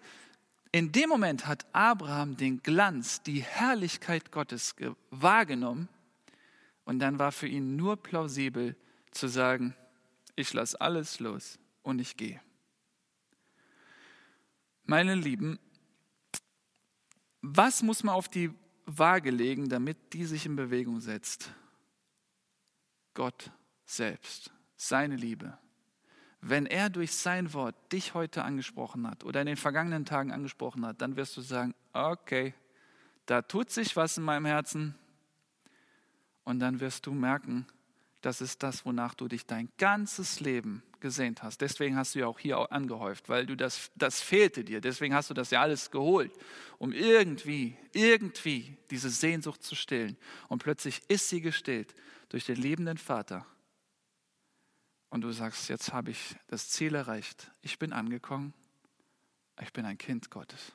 in 0.76 0.92
dem 0.92 1.08
Moment 1.08 1.48
hat 1.48 1.66
Abraham 1.72 2.36
den 2.36 2.62
Glanz, 2.62 3.22
die 3.22 3.42
Herrlichkeit 3.42 4.30
Gottes 4.34 4.76
wahrgenommen 5.10 5.88
und 6.84 7.00
dann 7.00 7.18
war 7.18 7.32
für 7.32 7.48
ihn 7.48 7.78
nur 7.78 7.96
plausibel 7.96 8.76
zu 9.12 9.30
sagen, 9.30 9.74
ich 10.36 10.52
lasse 10.52 10.82
alles 10.82 11.22
los 11.22 11.60
und 11.82 12.00
ich 12.00 12.18
gehe. 12.18 12.42
Meine 14.84 15.16
Lieben, 15.16 15.60
was 17.42 17.82
muss 17.82 18.04
man 18.04 18.14
auf 18.14 18.28
die 18.28 18.52
Waage 18.86 19.32
legen, 19.32 19.70
damit 19.70 20.12
die 20.12 20.26
sich 20.26 20.46
in 20.46 20.58
Bewegung 20.58 21.00
setzt? 21.00 21.54
Gott 23.14 23.50
selbst, 23.86 24.52
seine 24.76 25.16
Liebe. 25.16 25.58
Wenn 26.48 26.68
er 26.68 26.92
durch 26.92 27.12
sein 27.12 27.54
Wort 27.54 27.74
dich 27.92 28.14
heute 28.14 28.44
angesprochen 28.44 29.10
hat 29.10 29.24
oder 29.24 29.42
in 29.42 29.48
den 29.48 29.58
vergangenen 29.58 30.06
Tagen 30.06 30.32
angesprochen 30.32 30.86
hat, 30.86 31.02
dann 31.02 31.16
wirst 31.16 31.36
du 31.38 31.42
sagen, 31.42 31.74
okay, 31.92 32.54
da 33.26 33.42
tut 33.42 33.72
sich 33.72 33.96
was 33.96 34.20
in 34.20 34.24
meinem 34.24 34.46
Herzen. 34.46 34.94
Und 36.44 36.60
dann 36.60 36.80
wirst 36.82 37.08
du 37.08 37.14
merken, 37.14 37.66
das 38.22 38.42
ist 38.42 38.62
das, 38.62 38.86
wonach 38.86 39.16
du 39.16 39.28
dich 39.28 39.48
dein 39.48 39.70
ganzes 39.80 40.40
Leben 40.40 40.84
gesehnt 41.00 41.42
hast. 41.42 41.62
Deswegen 41.62 41.96
hast 41.96 42.14
du 42.14 42.20
ja 42.20 42.28
auch 42.28 42.38
hier 42.38 42.72
angehäuft, 42.72 43.28
weil 43.28 43.48
du 43.48 43.58
das, 43.58 43.90
das 43.96 44.22
fehlte 44.22 44.64
dir. 44.64 44.82
Deswegen 44.82 45.16
hast 45.16 45.32
du 45.32 45.34
das 45.34 45.50
ja 45.50 45.64
alles 45.64 45.90
geholt, 45.90 46.32
um 46.78 46.92
irgendwie, 46.92 47.76
irgendwie 47.92 48.78
diese 48.92 49.10
Sehnsucht 49.10 49.64
zu 49.64 49.74
stillen. 49.74 50.16
Und 50.48 50.62
plötzlich 50.62 51.02
ist 51.08 51.28
sie 51.28 51.42
gestillt 51.42 51.96
durch 52.30 52.46
den 52.46 52.58
liebenden 52.58 53.00
Vater. 53.00 53.48
Und 55.10 55.22
du 55.22 55.32
sagst, 55.32 55.70
jetzt 55.70 55.94
habe 55.94 56.12
ich 56.12 56.36
das 56.48 56.70
Ziel 56.70 56.96
erreicht. 56.96 57.52
Ich 57.62 57.80
bin 57.80 57.94
angekommen. 57.94 58.54
Ich 59.62 59.72
bin 59.72 59.86
ein 59.86 59.98
Kind 59.98 60.30
Gottes. 60.30 60.74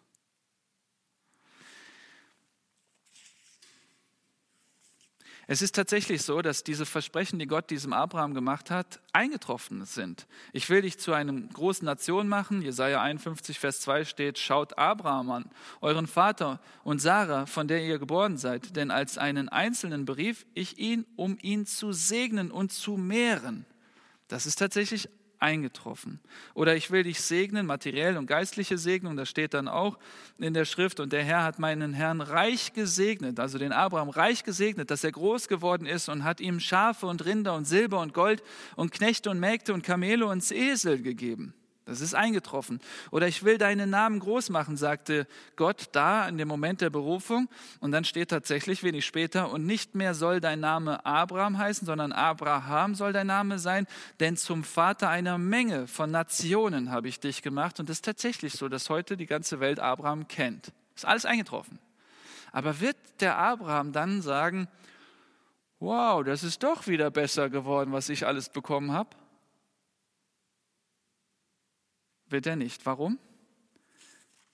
Es 5.52 5.62
ist 5.62 5.74
tatsächlich 5.74 6.22
so, 6.22 6.42
dass 6.42 6.62
diese 6.62 6.86
Versprechen, 6.86 7.40
die 7.40 7.48
Gott 7.48 7.70
diesem 7.70 7.92
Abraham 7.92 8.34
gemacht 8.34 8.70
hat, 8.70 9.00
eingetroffen 9.12 9.84
sind. 9.84 10.28
Ich 10.52 10.70
will 10.70 10.82
dich 10.82 11.00
zu 11.00 11.12
einem 11.12 11.48
großen 11.48 11.84
Nation 11.84 12.28
machen. 12.28 12.62
Jesaja 12.62 13.02
51, 13.02 13.58
Vers 13.58 13.80
2 13.80 14.04
steht: 14.04 14.38
Schaut 14.38 14.78
Abraham 14.78 15.28
an, 15.32 15.50
euren 15.80 16.06
Vater 16.06 16.60
und 16.84 17.00
Sarah, 17.00 17.46
von 17.46 17.66
der 17.66 17.82
ihr 17.82 17.98
geboren 17.98 18.36
seid. 18.36 18.76
Denn 18.76 18.92
als 18.92 19.18
einen 19.18 19.48
Einzelnen 19.48 20.04
berief 20.04 20.46
ich 20.54 20.78
ihn, 20.78 21.04
um 21.16 21.36
ihn 21.42 21.66
zu 21.66 21.92
segnen 21.92 22.52
und 22.52 22.70
zu 22.70 22.96
mehren. 22.96 23.66
Das 24.30 24.46
ist 24.46 24.56
tatsächlich 24.56 25.08
eingetroffen. 25.40 26.20
Oder 26.54 26.76
ich 26.76 26.90
will 26.90 27.02
dich 27.02 27.20
segnen, 27.20 27.66
materiell 27.66 28.16
und 28.16 28.26
geistliche 28.26 28.78
Segnung, 28.78 29.16
das 29.16 29.28
steht 29.28 29.54
dann 29.54 29.68
auch 29.68 29.98
in 30.38 30.54
der 30.54 30.64
Schrift. 30.64 31.00
Und 31.00 31.12
der 31.12 31.24
Herr 31.24 31.42
hat 31.42 31.58
meinen 31.58 31.94
Herrn 31.94 32.20
reich 32.20 32.72
gesegnet, 32.72 33.40
also 33.40 33.58
den 33.58 33.72
Abraham 33.72 34.10
reich 34.10 34.44
gesegnet, 34.44 34.90
dass 34.90 35.02
er 35.02 35.12
groß 35.12 35.48
geworden 35.48 35.86
ist 35.86 36.08
und 36.08 36.22
hat 36.22 36.40
ihm 36.40 36.60
Schafe 36.60 37.06
und 37.06 37.24
Rinder 37.24 37.54
und 37.54 37.64
Silber 37.64 38.00
und 38.00 38.14
Gold 38.14 38.42
und 38.76 38.92
Knechte 38.92 39.30
und 39.30 39.40
Mägde 39.40 39.74
und 39.74 39.82
Kamele 39.82 40.26
und 40.26 40.48
Esel 40.52 41.02
gegeben. 41.02 41.54
Das 41.90 42.00
ist 42.00 42.14
eingetroffen. 42.14 42.80
Oder 43.10 43.26
ich 43.26 43.42
will 43.42 43.58
deinen 43.58 43.90
Namen 43.90 44.20
groß 44.20 44.50
machen, 44.50 44.76
sagte 44.76 45.26
Gott 45.56 45.88
da 45.92 46.28
in 46.28 46.38
dem 46.38 46.48
Moment 46.48 46.80
der 46.80 46.90
Berufung. 46.90 47.48
Und 47.80 47.90
dann 47.92 48.04
steht 48.04 48.30
tatsächlich 48.30 48.82
wenig 48.82 49.04
später, 49.04 49.50
und 49.50 49.66
nicht 49.66 49.94
mehr 49.94 50.14
soll 50.14 50.40
dein 50.40 50.60
Name 50.60 51.04
Abraham 51.04 51.58
heißen, 51.58 51.84
sondern 51.86 52.12
Abraham 52.12 52.94
soll 52.94 53.12
dein 53.12 53.26
Name 53.26 53.58
sein, 53.58 53.86
denn 54.20 54.36
zum 54.36 54.62
Vater 54.62 55.08
einer 55.08 55.36
Menge 55.36 55.88
von 55.88 56.10
Nationen 56.10 56.92
habe 56.92 57.08
ich 57.08 57.18
dich 57.18 57.42
gemacht. 57.42 57.80
Und 57.80 57.90
es 57.90 57.98
ist 57.98 58.04
tatsächlich 58.04 58.52
so, 58.52 58.68
dass 58.68 58.88
heute 58.88 59.16
die 59.16 59.26
ganze 59.26 59.58
Welt 59.58 59.80
Abraham 59.80 60.28
kennt. 60.28 60.72
Ist 60.94 61.04
alles 61.04 61.24
eingetroffen. 61.24 61.78
Aber 62.52 62.80
wird 62.80 62.96
der 63.20 63.36
Abraham 63.36 63.92
dann 63.92 64.22
sagen, 64.22 64.68
wow, 65.80 66.22
das 66.22 66.44
ist 66.44 66.62
doch 66.62 66.86
wieder 66.86 67.10
besser 67.10 67.50
geworden, 67.50 67.92
was 67.92 68.08
ich 68.08 68.26
alles 68.26 68.48
bekommen 68.48 68.92
habe? 68.92 69.10
Wird 72.30 72.46
er 72.46 72.56
nicht. 72.56 72.86
Warum? 72.86 73.18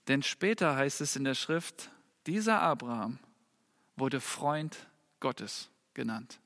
Denn 0.09 0.22
später 0.22 0.77
heißt 0.77 1.01
es 1.01 1.16
in 1.16 1.24
der 1.24 1.35
Schrift, 1.35 1.91
dieser 2.27 2.61
Abraham 2.61 3.18
wurde 3.97 4.20
Freund 4.20 4.77
Gottes 5.20 5.70
genannt. 5.95 6.41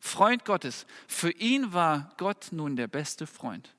Freund 0.00 0.44
Gottes. 0.44 0.86
Für 1.06 1.30
ihn 1.30 1.72
war 1.72 2.12
Gott 2.18 2.48
nun 2.50 2.76
der 2.76 2.88
beste 2.88 3.26
Freund. 3.26 3.74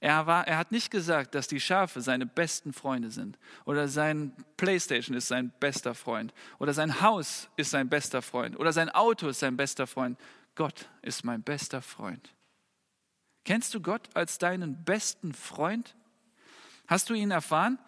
Er, 0.00 0.26
war, 0.26 0.46
er 0.46 0.58
hat 0.58 0.70
nicht 0.70 0.90
gesagt, 0.90 1.34
dass 1.34 1.48
die 1.48 1.60
Schafe 1.60 2.00
seine 2.00 2.24
besten 2.24 2.72
Freunde 2.72 3.10
sind 3.10 3.36
oder 3.64 3.88
sein 3.88 4.32
Playstation 4.56 5.16
ist 5.16 5.26
sein 5.26 5.52
bester 5.58 5.94
Freund 5.94 6.32
oder 6.60 6.72
sein 6.72 7.00
Haus 7.00 7.48
ist 7.56 7.70
sein 7.70 7.88
bester 7.88 8.22
Freund 8.22 8.56
oder 8.58 8.72
sein 8.72 8.90
Auto 8.90 9.28
ist 9.28 9.40
sein 9.40 9.56
bester 9.56 9.88
Freund. 9.88 10.16
Gott 10.54 10.88
ist 11.02 11.24
mein 11.24 11.42
bester 11.42 11.82
Freund. 11.82 12.32
Kennst 13.44 13.74
du 13.74 13.80
Gott 13.80 14.08
als 14.14 14.38
deinen 14.38 14.84
besten 14.84 15.34
Freund? 15.34 15.96
Hast 16.88 17.10
du 17.10 17.14
ihn 17.14 17.30
erfahren? 17.30 17.78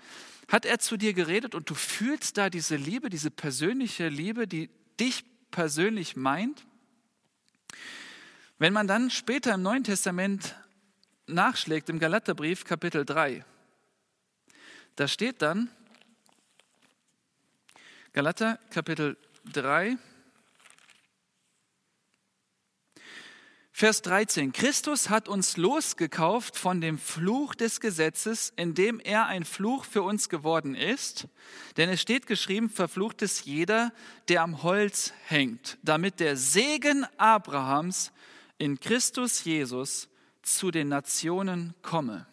Hat 0.49 0.67
er 0.67 0.79
zu 0.79 0.97
dir 0.97 1.15
geredet 1.15 1.55
und 1.55 1.71
du 1.71 1.75
fühlst 1.75 2.37
da 2.37 2.51
diese 2.51 2.77
Liebe, 2.77 3.09
diese 3.09 3.31
persönliche 3.31 4.09
Liebe, 4.09 4.47
die 4.47 4.69
dich 5.01 5.25
persönlich 5.51 6.17
meint? 6.17 6.67
Wenn 8.59 8.75
man 8.75 8.87
dann 8.87 9.11
später 9.11 9.55
im 9.55 9.63
Neuen 9.63 9.85
Testament 9.85 10.55
nachschlägt, 11.27 11.89
im 11.89 11.99
Galaterbrief 11.99 12.65
Kapitel 12.65 13.07
3, 13.07 13.45
da 14.97 15.09
steht 15.09 15.41
dann, 15.41 15.71
Galater 18.13 18.59
Kapitel 18.71 19.17
3, 19.53 19.97
Vers 23.81 24.03
13. 24.03 24.53
Christus 24.53 25.09
hat 25.09 25.27
uns 25.27 25.57
losgekauft 25.57 26.59
von 26.59 26.83
dem 26.83 26.99
Fluch 26.99 27.55
des 27.55 27.81
Gesetzes, 27.81 28.53
indem 28.57 29.01
er 29.01 29.25
ein 29.25 29.47
Fluch 29.47 29.87
für 29.87 30.03
uns 30.03 30.29
geworden 30.29 30.75
ist. 30.75 31.29
Denn 31.79 31.89
es 31.89 32.03
steht 32.03 32.27
geschrieben, 32.27 32.69
verflucht 32.69 33.23
ist 33.23 33.47
jeder, 33.47 33.91
der 34.29 34.43
am 34.43 34.63
Holz 34.63 35.15
hängt, 35.25 35.79
damit 35.83 36.21
der 36.21 36.37
Segen 36.37 37.07
Abrahams 37.17 38.13
in 38.59 38.79
Christus 38.81 39.45
Jesus 39.45 40.11
zu 40.43 40.71
den 40.71 40.89
Nationen 40.89 41.73
komme. 41.81 42.27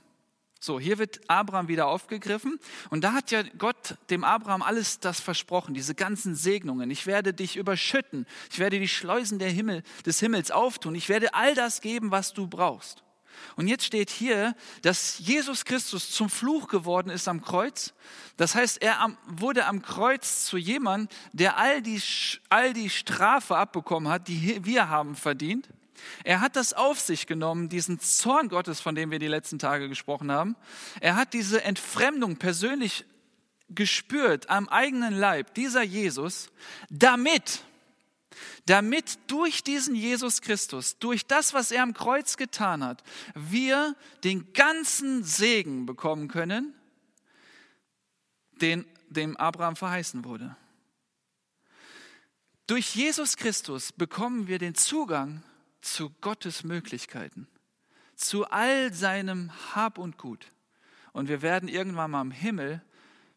So, 0.60 0.80
hier 0.80 0.98
wird 0.98 1.20
Abraham 1.30 1.68
wieder 1.68 1.88
aufgegriffen 1.88 2.60
und 2.90 3.04
da 3.04 3.14
hat 3.14 3.32
ja 3.32 3.44
Gott 3.58 3.96
dem 4.10 4.24
Abraham 4.24 4.62
alles 4.62 5.00
das 5.00 5.20
versprochen, 5.20 5.74
diese 5.74 5.94
ganzen 5.94 6.36
Segnungen. 6.36 6.90
Ich 6.90 7.06
werde 7.06 7.34
dich 7.34 7.58
überschütten, 7.58 8.26
ich 8.52 8.60
werde 8.60 8.80
die 8.80 8.88
Schleusen 8.88 9.40
der 9.40 9.50
Himmel, 9.50 9.84
des 10.06 10.20
Himmels 10.20 10.52
auftun, 10.52 10.96
ich 10.96 11.10
werde 11.10 11.34
all 11.34 11.54
das 11.54 11.82
geben, 11.82 12.12
was 12.12 12.34
du 12.34 12.48
brauchst. 12.48 13.04
Und 13.56 13.68
jetzt 13.68 13.86
steht 13.86 14.10
hier, 14.10 14.56
dass 14.82 15.20
Jesus 15.20 15.66
Christus 15.66 16.12
zum 16.12 16.30
Fluch 16.30 16.68
geworden 16.68 17.10
ist 17.10 17.28
am 17.28 17.42
Kreuz. 17.42 17.94
Das 18.36 18.56
heißt, 18.56 18.82
er 18.82 19.16
wurde 19.28 19.66
am 19.66 19.82
Kreuz 19.82 20.46
zu 20.46 20.58
jemandem, 20.58 21.08
der 21.34 21.58
all 21.58 21.82
die, 21.82 22.02
all 22.50 22.74
die 22.74 22.90
Strafe 22.90 23.58
abbekommen 23.58 24.12
hat, 24.12 24.28
die 24.28 24.66
wir 24.66 24.90
haben 24.90 25.16
verdient. 25.16 25.70
Er 26.24 26.42
hat 26.42 26.56
das 26.56 26.74
auf 26.74 27.00
sich 27.00 27.28
genommen, 27.28 27.70
diesen 27.70 28.00
Zorn 28.00 28.50
Gottes, 28.50 28.80
von 28.80 28.96
dem 28.96 29.12
wir 29.12 29.20
die 29.20 29.28
letzten 29.28 29.60
Tage 29.60 29.90
gesprochen 29.90 30.32
haben. 30.32 30.56
Er 31.00 31.16
hat 31.16 31.34
diese 31.34 31.64
Entfremdung 31.64 32.38
persönlich 32.38 33.06
gespürt 33.70 34.50
am 34.50 34.70
eigenen 34.70 35.14
Leib, 35.14 35.54
dieser 35.54 35.84
Jesus, 35.84 36.50
damit 36.90 37.64
damit 38.66 39.18
durch 39.28 39.64
diesen 39.64 39.96
Jesus 39.96 40.42
Christus, 40.42 41.00
durch 41.00 41.26
das, 41.26 41.54
was 41.54 41.72
er 41.72 41.84
am 41.84 41.94
Kreuz 41.94 42.38
getan 42.38 42.84
hat, 42.84 43.04
wir 43.34 43.96
den 44.24 44.54
ganzen 44.54 45.24
Segen 45.24 45.86
bekommen 45.86 46.28
können, 46.28 46.74
den 48.62 48.86
dem 49.10 49.38
Abraham 49.38 49.76
verheißen 49.76 50.26
wurde. 50.26 50.56
Durch 52.68 52.96
Jesus 52.96 53.38
Christus 53.38 53.94
bekommen 53.94 54.48
wir 54.48 54.60
den 54.60 54.76
Zugang 54.76 55.44
zu 55.82 56.10
Gottes 56.22 56.64
Möglichkeiten, 56.64 57.48
zu 58.16 58.46
all 58.46 58.94
seinem 58.94 59.52
Hab 59.76 59.98
und 59.98 60.18
Gut. 60.18 60.52
Und 61.14 61.30
wir 61.30 61.42
werden 61.42 61.70
irgendwann 61.70 62.12
mal 62.12 62.22
im 62.22 62.32
Himmel 62.32 62.82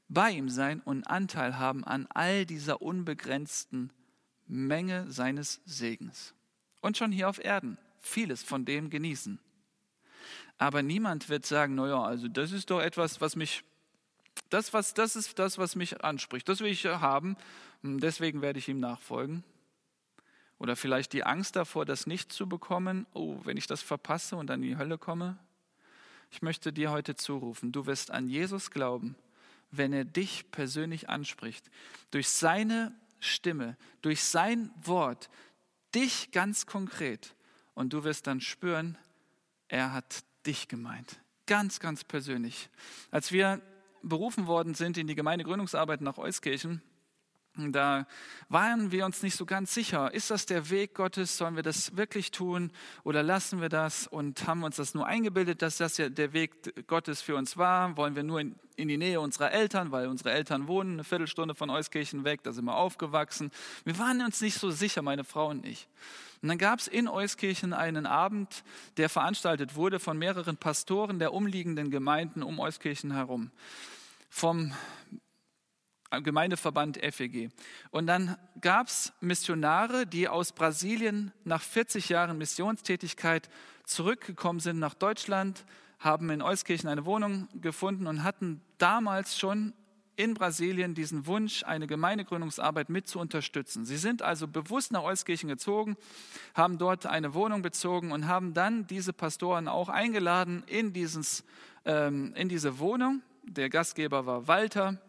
bei 0.09 0.33
ihm 0.33 0.49
sein 0.49 0.81
und 0.81 1.05
Anteil 1.05 1.59
haben 1.59 1.85
an 1.85 2.07
all 2.11 2.45
dieser 2.45 2.83
unbegrenzten 2.83 3.93
Menge 4.47 5.11
seines 5.11 5.61
Segens. 5.65 6.35
Und 6.81 6.97
schon 6.97 7.13
hier 7.13 7.29
auf 7.29 7.43
Erden 7.43 7.79
vieles 8.01 8.43
von 8.43 8.65
dem 8.65 8.91
genießen. 8.91 9.39
Aber 10.59 10.83
niemand 10.83 11.29
wird 11.29 11.47
sagen, 11.47 11.75
naja, 11.75 12.03
also 12.03 12.29
das 12.29 12.53
ist 12.53 12.71
doch 12.71 12.81
etwas, 12.81 13.21
was 13.21 13.37
mich, 13.37 13.63
das, 14.51 14.73
was, 14.73 14.93
das 14.95 15.17
ist 15.17 15.39
das, 15.39 15.59
was 15.59 15.77
mich 15.77 16.03
anspricht. 16.05 16.49
Das 16.49 16.61
will 16.61 16.71
ich 16.71 16.85
haben, 16.85 17.37
hm, 17.83 18.01
deswegen 18.01 18.43
werde 18.43 18.59
ich 18.59 18.69
ihm 18.69 18.81
nachfolgen. 18.81 19.45
Oder 20.61 20.77
vielleicht 20.77 21.15
die 21.15 21.25
Angst 21.25 21.57
davor, 21.57 21.87
das 21.87 22.07
nicht 22.07 22.33
zu 22.33 22.47
bekommen. 22.47 23.07
Oh, 23.15 23.39
wenn 23.45 23.57
ich 23.57 23.67
das 23.67 23.81
verpasse 23.81 24.37
und 24.37 24.47
dann 24.47 24.63
in 24.63 24.69
die 24.69 24.77
Hölle 24.77 24.99
komme. 24.99 25.39
Ich 26.31 26.43
möchte 26.43 26.71
dir 26.71 26.91
heute 26.91 27.17
zurufen, 27.17 27.73
du 27.73 27.87
wirst 27.87 28.11
an 28.11 28.29
Jesus 28.29 28.71
glauben, 28.71 29.17
wenn 29.71 29.93
er 29.93 30.05
dich 30.05 30.51
persönlich 30.53 31.09
anspricht. 31.09 31.71
Durch 32.11 32.29
seine 32.29 32.95
Stimme, 33.21 33.77
durch 34.03 34.23
sein 34.23 34.71
Wort, 34.83 35.31
dich 35.95 36.31
ganz 36.31 36.67
konkret. 36.67 37.35
Und 37.75 37.95
du 37.95 38.05
wirst 38.05 38.27
dann 38.27 38.43
spüren, 38.43 38.99
er 39.69 39.95
hat 39.95 40.25
dich 40.47 40.69
gemeint. 40.69 41.21
Ganz, 41.47 41.81
ganz 41.81 42.05
persönlich. 42.05 42.69
Als 43.11 43.33
wir 43.33 43.63
berufen 44.03 44.47
worden 44.47 44.75
sind 44.75 44.99
in 44.99 45.07
die 45.07 45.15
Gemeindegründungsarbeit 45.15 46.03
nach 46.03 46.19
Euskirchen, 46.19 46.83
da 47.57 48.07
waren 48.49 48.93
wir 48.93 49.05
uns 49.05 49.23
nicht 49.23 49.37
so 49.37 49.45
ganz 49.45 49.75
sicher. 49.75 50.15
Ist 50.15 50.31
das 50.31 50.47
der 50.47 50.71
Weg 50.71 50.95
Gottes? 50.95 51.37
Sollen 51.37 51.57
wir 51.57 51.63
das 51.63 51.97
wirklich 51.97 52.31
tun 52.31 52.71
oder 53.03 53.23
lassen 53.23 53.61
wir 53.61 53.69
das? 53.69 54.07
Und 54.07 54.47
haben 54.47 54.63
uns 54.63 54.77
das 54.77 54.95
nur 54.95 55.07
eingebildet, 55.07 55.61
dass 55.61 55.77
das 55.77 55.97
ja 55.97 56.09
der 56.09 56.33
Weg 56.33 56.87
Gottes 56.87 57.23
für 57.23 57.37
uns 57.37 57.57
war? 57.57 57.97
Wollen 57.97 58.15
wir 58.15 58.23
nur 58.23 58.41
in, 58.41 58.55
in 58.77 58.89
die 58.89 58.97
Nähe 58.97 59.21
unserer 59.21 59.51
Eltern, 59.51 59.91
weil 59.91 60.07
unsere 60.07 60.31
Eltern 60.31 60.69
wohnen 60.69 60.95
eine 60.95 61.05
Viertelstunde 61.05 61.55
von 61.55 61.71
Euskirchen 61.71 62.25
weg, 62.25 62.43
da 62.45 62.53
sind 62.53 62.65
wir 62.65 62.77
aufgewachsen. 62.77 63.51
Wir 63.85 63.99
waren 63.99 64.23
uns 64.23 64.41
nicht 64.41 64.59
so 64.59 64.71
sicher, 64.71 65.03
meine 65.03 65.25
Frau 65.25 65.49
und 65.49 65.67
ich. 65.67 65.89
Und 66.43 66.49
dann 66.49 66.59
gab 66.59 66.79
es 66.79 66.89
in 66.89 67.09
Euskirchen 67.09 67.73
einen 67.73 68.07
Abend, 68.07 68.65
der 68.97 69.09
veranstaltet 69.09 69.75
wurde 69.75 69.99
von 70.01 70.17
mehreren 70.17 70.57
Pastoren 70.57 71.19
der 71.19 71.35
umliegenden 71.35 71.91
Gemeinden 71.91 72.43
um 72.43 72.59
Euskirchen 72.61 73.13
herum. 73.13 73.51
Vom 74.31 74.73
Gemeindeverband 76.11 76.99
FEG. 76.99 77.51
Und 77.91 78.07
dann 78.07 78.37
gab 78.61 78.89
es 78.89 79.13
Missionare, 79.21 80.07
die 80.07 80.29
aus 80.29 80.53
Brasilien 80.53 81.33
nach 81.45 81.63
40 81.63 82.09
Jahren 82.09 82.37
Missionstätigkeit 82.39 83.49
zurückgekommen 83.85 84.61
sind 84.61 84.79
nach 84.79 84.95
Deutschland, 84.95 85.65
haben 85.99 86.31
in 86.31 86.43
Euskirchen 86.43 86.89
eine 86.89 87.05
Wohnung 87.05 87.49
gefunden 87.61 88.07
und 88.07 88.25
hatten 88.25 88.61
damals 88.79 89.39
schon 89.39 89.75
in 90.17 90.35
Brasilien 90.35 90.95
diesen 90.95 91.27
Wunsch, 91.27 91.63
eine 91.65 91.87
Gemeindegründungsarbeit 91.87 92.91
mit 92.91 93.09
zu 93.09 93.19
unterstützen. 93.19 93.87
Sie 93.87 93.97
sind 93.97 94.21
also 94.21 94.47
bewusst 94.47 94.93
nach 94.93 95.03
Euskirchen 95.03 95.49
gezogen, 95.49 95.97
haben 96.55 96.77
dort 96.77 97.07
eine 97.07 97.33
Wohnung 97.33 97.63
bezogen 97.63 98.13
und 98.13 98.27
haben 98.27 98.53
dann 98.53 98.87
diese 98.87 99.15
Pastoren 99.15 99.67
auch 99.67 99.89
eingeladen 99.89 100.63
in, 100.67 100.93
dieses, 100.93 101.45
ähm, 101.87 102.35
in 102.35 102.51
diese 102.51 102.79
Wohnung. 102.79 103.23
Der 103.45 103.71
Gastgeber 103.71 104.27
war 104.27 104.47
Walter 104.47 105.01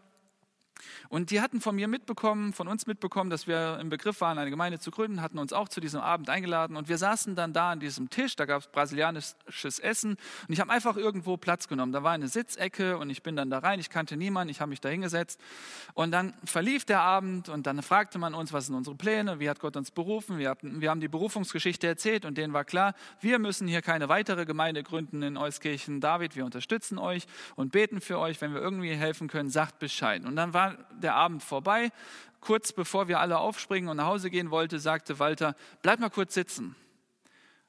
und 1.10 1.32
die 1.32 1.42
hatten 1.42 1.62
von 1.62 1.76
mir 1.76 1.88
mitbekommen, 1.88 2.54
von 2.54 2.68
uns 2.68 2.88
mitbekommen, 2.88 3.30
dass 3.30 3.48
wir 3.48 3.80
im 3.80 3.90
Begriff 3.90 4.22
waren, 4.22 4.38
eine 4.38 4.50
Gemeinde 4.50 4.80
zu 4.80 4.92
gründen, 4.92 5.22
hatten 5.22 5.40
uns 5.40 5.54
auch 5.54 5.70
zu 5.70 5.82
diesem 5.82 6.02
Abend 6.02 6.30
eingeladen. 6.30 6.78
Und 6.78 6.90
wir 6.90 6.98
saßen 6.98 7.36
dann 7.36 7.54
da 7.54 7.72
an 7.72 7.80
diesem 7.80 8.10
Tisch, 8.10 8.36
da 8.36 8.46
gab 8.46 8.62
es 8.62 8.68
brasilianisches 8.68 9.80
Essen. 9.80 10.12
Und 10.48 10.54
ich 10.54 10.60
habe 10.60 10.72
einfach 10.72 10.98
irgendwo 10.98 11.38
Platz 11.38 11.68
genommen. 11.68 11.92
Da 11.92 12.04
war 12.04 12.12
eine 12.12 12.28
Sitzecke 12.28 12.98
und 12.98 13.10
ich 13.10 13.24
bin 13.24 13.36
dann 13.36 13.50
da 13.50 13.60
rein, 13.60 13.80
ich 13.80 13.90
kannte 13.90 14.18
niemanden, 14.18 14.50
ich 14.50 14.62
habe 14.62 14.70
mich 14.70 14.82
da 14.82 14.90
hingesetzt. 14.90 15.40
Und 15.94 16.12
dann 16.12 16.34
verlief 16.44 16.86
der 16.86 17.02
Abend 17.02 17.50
und 17.50 17.68
dann 17.68 17.82
fragte 17.82 18.20
man 18.20 18.34
uns, 18.34 18.54
was 18.54 18.68
sind 18.68 18.76
unsere 18.76 18.96
Pläne, 18.96 19.40
wie 19.40 19.50
hat 19.50 19.60
Gott 19.60 19.76
uns 19.76 19.92
berufen, 19.92 20.38
wir, 20.38 20.50
hatten, 20.50 20.82
wir 20.82 20.90
haben 20.90 21.02
die 21.02 21.08
Berufungsgeschichte 21.08 21.88
erzählt 21.88 22.26
und 22.26 22.38
denen 22.38 22.54
war 22.54 22.66
klar, 22.66 22.94
wir 23.20 23.40
müssen 23.40 23.68
hier 23.68 23.82
keine 23.82 24.10
weitere 24.10 24.46
Gemeinde 24.46 24.84
gründen 24.84 25.22
in 25.22 25.38
Euskirchen. 25.38 26.02
David, 26.02 26.36
wir 26.36 26.46
unterstützen 26.46 26.98
euch 26.98 27.26
und 27.56 27.72
beten 27.72 28.02
für 28.02 28.20
euch, 28.20 28.42
wenn 28.42 28.54
wir 28.54 28.62
irgendwie 28.62 28.94
helfen 28.94 29.28
können, 29.28 29.50
sagt 29.50 29.80
Bescheid. 29.80 30.24
Und 30.26 30.36
dann 30.36 30.54
war 30.54 30.71
der 30.92 31.16
Abend 31.16 31.44
vorbei. 31.44 31.92
Kurz 32.40 32.74
bevor 32.74 33.08
wir 33.08 33.20
alle 33.20 33.38
aufspringen 33.38 33.90
und 33.90 33.98
nach 33.98 34.08
Hause 34.08 34.30
gehen 34.30 34.52
wollten, 34.52 34.80
sagte 34.80 35.20
Walter, 35.20 35.56
bleib 35.82 36.00
mal 36.00 36.10
kurz 36.10 36.34
sitzen. 36.34 36.76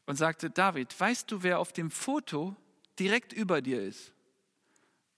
Und 0.07 0.17
sagte, 0.17 0.51
David, 0.51 0.99
weißt 0.99 1.31
du, 1.31 1.43
wer 1.43 1.61
auf 1.61 1.73
dem 1.73 1.91
Foto 1.91 2.57
direkt 2.99 3.33
über 3.33 3.63
dir 3.63 3.83
ist? 3.83 4.13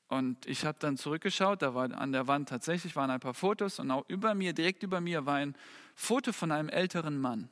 Und 0.09 0.47
ich 0.47 0.64
habe 0.64 0.78
dann 0.78 0.97
zurückgeschaut, 0.97 1.62
da 1.62 1.74
war 1.74 1.91
an 1.93 2.12
der 2.12 2.26
Wand 2.26 2.49
tatsächlich 2.49 2.95
waren 2.95 3.11
ein 3.11 3.20
paar 3.20 3.35
Fotos 3.35 3.78
und 3.78 3.91
auch 3.91 4.05
über 4.09 4.35
mir, 4.35 4.53
direkt 4.53 4.82
über 4.82 5.01
mir 5.01 5.24
war 5.26 5.37
ein 5.37 5.57
Foto 5.95 6.32
von 6.32 6.53
einem 6.53 6.68
älteren 6.68 7.18
Mann. 7.18 7.49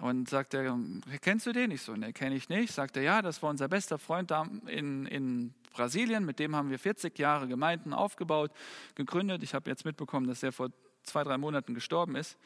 Und 0.00 0.28
sagt 0.28 0.54
er, 0.54 0.76
kennst 1.20 1.46
du 1.46 1.52
den? 1.52 1.70
Ich 1.70 1.82
so, 1.82 1.94
ne, 1.94 2.12
kenne 2.12 2.34
ich 2.34 2.48
nicht. 2.48 2.72
Sagt 2.72 2.96
er, 2.96 3.02
ja, 3.02 3.22
das 3.22 3.42
war 3.42 3.50
unser 3.50 3.68
bester 3.68 3.98
Freund 3.98 4.30
da 4.30 4.46
in, 4.66 5.06
in 5.06 5.54
Brasilien, 5.72 6.24
mit 6.24 6.38
dem 6.38 6.56
haben 6.56 6.70
wir 6.70 6.78
40 6.78 7.18
Jahre 7.18 7.48
Gemeinden 7.48 7.92
aufgebaut, 7.92 8.52
gegründet. 8.94 9.42
Ich 9.42 9.54
habe 9.54 9.68
jetzt 9.70 9.84
mitbekommen, 9.84 10.26
dass 10.26 10.42
er 10.42 10.52
vor 10.52 10.70
zwei, 11.02 11.24
drei 11.24 11.38
Monaten 11.38 11.74
gestorben 11.74 12.16
ist. 12.16 12.36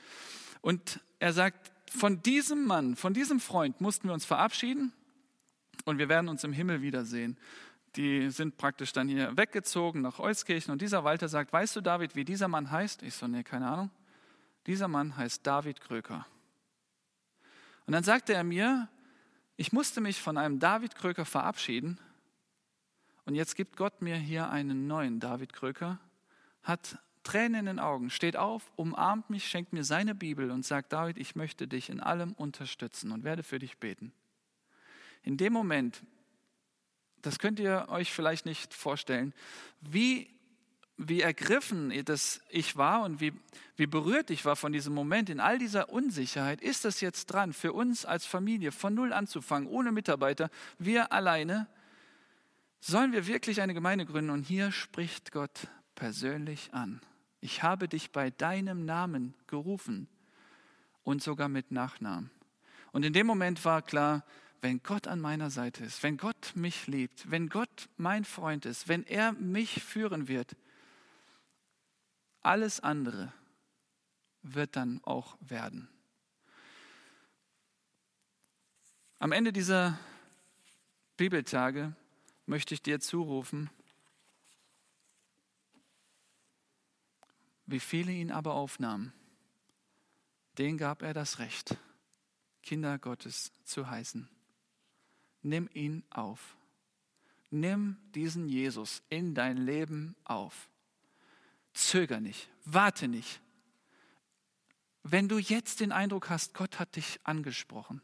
Und 0.60 1.00
er 1.18 1.32
sagt, 1.32 1.72
von 1.90 2.22
diesem 2.22 2.66
Mann, 2.66 2.96
von 2.96 3.14
diesem 3.14 3.40
Freund 3.40 3.80
mussten 3.80 4.08
wir 4.08 4.14
uns 4.14 4.24
verabschieden 4.24 4.92
und 5.84 5.98
wir 5.98 6.08
werden 6.08 6.28
uns 6.28 6.42
im 6.44 6.52
Himmel 6.52 6.82
wiedersehen. 6.82 7.36
Die 7.96 8.30
sind 8.30 8.58
praktisch 8.58 8.92
dann 8.92 9.08
hier 9.08 9.36
weggezogen 9.36 10.02
nach 10.02 10.18
Euskirchen 10.18 10.72
und 10.72 10.82
dieser 10.82 11.04
Walter 11.04 11.28
sagt, 11.28 11.52
weißt 11.52 11.76
du 11.76 11.80
David, 11.80 12.16
wie 12.16 12.24
dieser 12.24 12.48
Mann 12.48 12.70
heißt? 12.70 13.02
Ich 13.02 13.14
so, 13.14 13.26
nee, 13.26 13.42
keine 13.42 13.68
Ahnung. 13.68 13.90
Dieser 14.66 14.88
Mann 14.88 15.16
heißt 15.16 15.46
David 15.46 15.80
Kröker. 15.80 16.26
Und 17.86 17.92
dann 17.92 18.04
sagte 18.04 18.34
er 18.34 18.44
mir, 18.44 18.88
ich 19.56 19.72
musste 19.72 20.00
mich 20.00 20.20
von 20.20 20.36
einem 20.36 20.58
David 20.58 20.94
Kröker 20.94 21.24
verabschieden, 21.24 21.98
und 23.24 23.34
jetzt 23.34 23.56
gibt 23.56 23.76
Gott 23.76 24.02
mir 24.02 24.16
hier 24.16 24.50
einen 24.50 24.86
neuen 24.86 25.18
David 25.18 25.52
Kröker, 25.52 25.98
hat 26.62 26.98
Tränen 27.24 27.60
in 27.60 27.66
den 27.66 27.78
Augen, 27.80 28.08
steht 28.08 28.36
auf, 28.36 28.70
umarmt 28.76 29.30
mich, 29.30 29.48
schenkt 29.48 29.72
mir 29.72 29.82
seine 29.82 30.14
Bibel 30.14 30.52
und 30.52 30.64
sagt, 30.64 30.92
David, 30.92 31.18
ich 31.18 31.34
möchte 31.34 31.66
dich 31.66 31.90
in 31.90 32.00
allem 32.00 32.32
unterstützen 32.34 33.10
und 33.10 33.24
werde 33.24 33.42
für 33.42 33.58
dich 33.58 33.78
beten. 33.78 34.12
In 35.24 35.36
dem 35.36 35.52
Moment, 35.52 36.04
das 37.22 37.40
könnt 37.40 37.58
ihr 37.58 37.86
euch 37.88 38.12
vielleicht 38.12 38.46
nicht 38.46 38.72
vorstellen, 38.72 39.34
wie, 39.80 40.30
wie 40.96 41.20
ergriffen 41.20 41.92
das 42.04 42.40
ich 42.48 42.76
war 42.76 43.02
und 43.02 43.20
wie, 43.20 43.32
wie 43.76 43.86
berührt 43.86 44.30
ich 44.30 44.44
war 44.44 44.56
von 44.56 44.72
diesem 44.72 44.94
Moment, 44.94 45.28
in 45.28 45.40
all 45.40 45.58
dieser 45.58 45.90
Unsicherheit, 45.90 46.60
ist 46.60 46.84
das 46.84 47.00
jetzt 47.00 47.26
dran, 47.26 47.52
für 47.52 47.72
uns 47.72 48.04
als 48.04 48.24
Familie 48.24 48.72
von 48.72 48.94
null 48.94 49.12
anzufangen, 49.12 49.68
ohne 49.68 49.92
Mitarbeiter, 49.92 50.50
wir 50.78 51.12
alleine, 51.12 51.68
Sollen 52.88 53.12
wir 53.12 53.26
wirklich 53.26 53.60
eine 53.60 53.74
Gemeinde 53.74 54.06
gründen? 54.06 54.30
Und 54.30 54.44
hier 54.44 54.70
spricht 54.70 55.32
Gott 55.32 55.66
persönlich 55.96 56.72
an. 56.72 57.00
Ich 57.40 57.64
habe 57.64 57.88
dich 57.88 58.12
bei 58.12 58.30
deinem 58.30 58.84
Namen 58.84 59.34
gerufen 59.48 60.06
und 61.02 61.20
sogar 61.20 61.48
mit 61.48 61.72
Nachnamen. 61.72 62.30
Und 62.92 63.04
in 63.04 63.12
dem 63.12 63.26
Moment 63.26 63.64
war 63.64 63.82
klar, 63.82 64.24
wenn 64.60 64.82
Gott 64.84 65.08
an 65.08 65.20
meiner 65.20 65.50
Seite 65.50 65.84
ist, 65.84 66.04
wenn 66.04 66.16
Gott 66.16 66.52
mich 66.54 66.86
liebt, 66.86 67.28
wenn 67.28 67.48
Gott 67.48 67.88
mein 67.96 68.24
Freund 68.24 68.66
ist, 68.66 68.86
wenn 68.86 69.04
er 69.04 69.32
mich 69.32 69.82
führen 69.82 70.28
wird, 70.28 70.56
alles 72.46 72.80
andere 72.80 73.32
wird 74.42 74.76
dann 74.76 75.02
auch 75.04 75.36
werden. 75.40 75.88
Am 79.18 79.32
Ende 79.32 79.52
dieser 79.52 79.98
Bibeltage 81.16 81.94
möchte 82.46 82.74
ich 82.74 82.82
dir 82.82 83.00
zurufen, 83.00 83.68
wie 87.66 87.80
viele 87.80 88.12
ihn 88.12 88.30
aber 88.30 88.54
aufnahmen, 88.54 89.12
den 90.58 90.78
gab 90.78 91.02
er 91.02 91.14
das 91.14 91.40
Recht, 91.40 91.76
Kinder 92.62 92.98
Gottes 92.98 93.50
zu 93.64 93.90
heißen. 93.90 94.28
Nimm 95.42 95.68
ihn 95.72 96.04
auf. 96.10 96.56
Nimm 97.50 97.96
diesen 98.14 98.48
Jesus 98.48 99.02
in 99.08 99.34
dein 99.34 99.56
Leben 99.56 100.14
auf. 100.24 100.68
Zöger 101.76 102.20
nicht, 102.20 102.48
warte 102.64 103.06
nicht. 103.06 103.42
Wenn 105.02 105.28
du 105.28 105.38
jetzt 105.38 105.80
den 105.80 105.92
Eindruck 105.92 106.30
hast, 106.30 106.54
Gott 106.54 106.78
hat 106.78 106.96
dich 106.96 107.20
angesprochen 107.22 108.00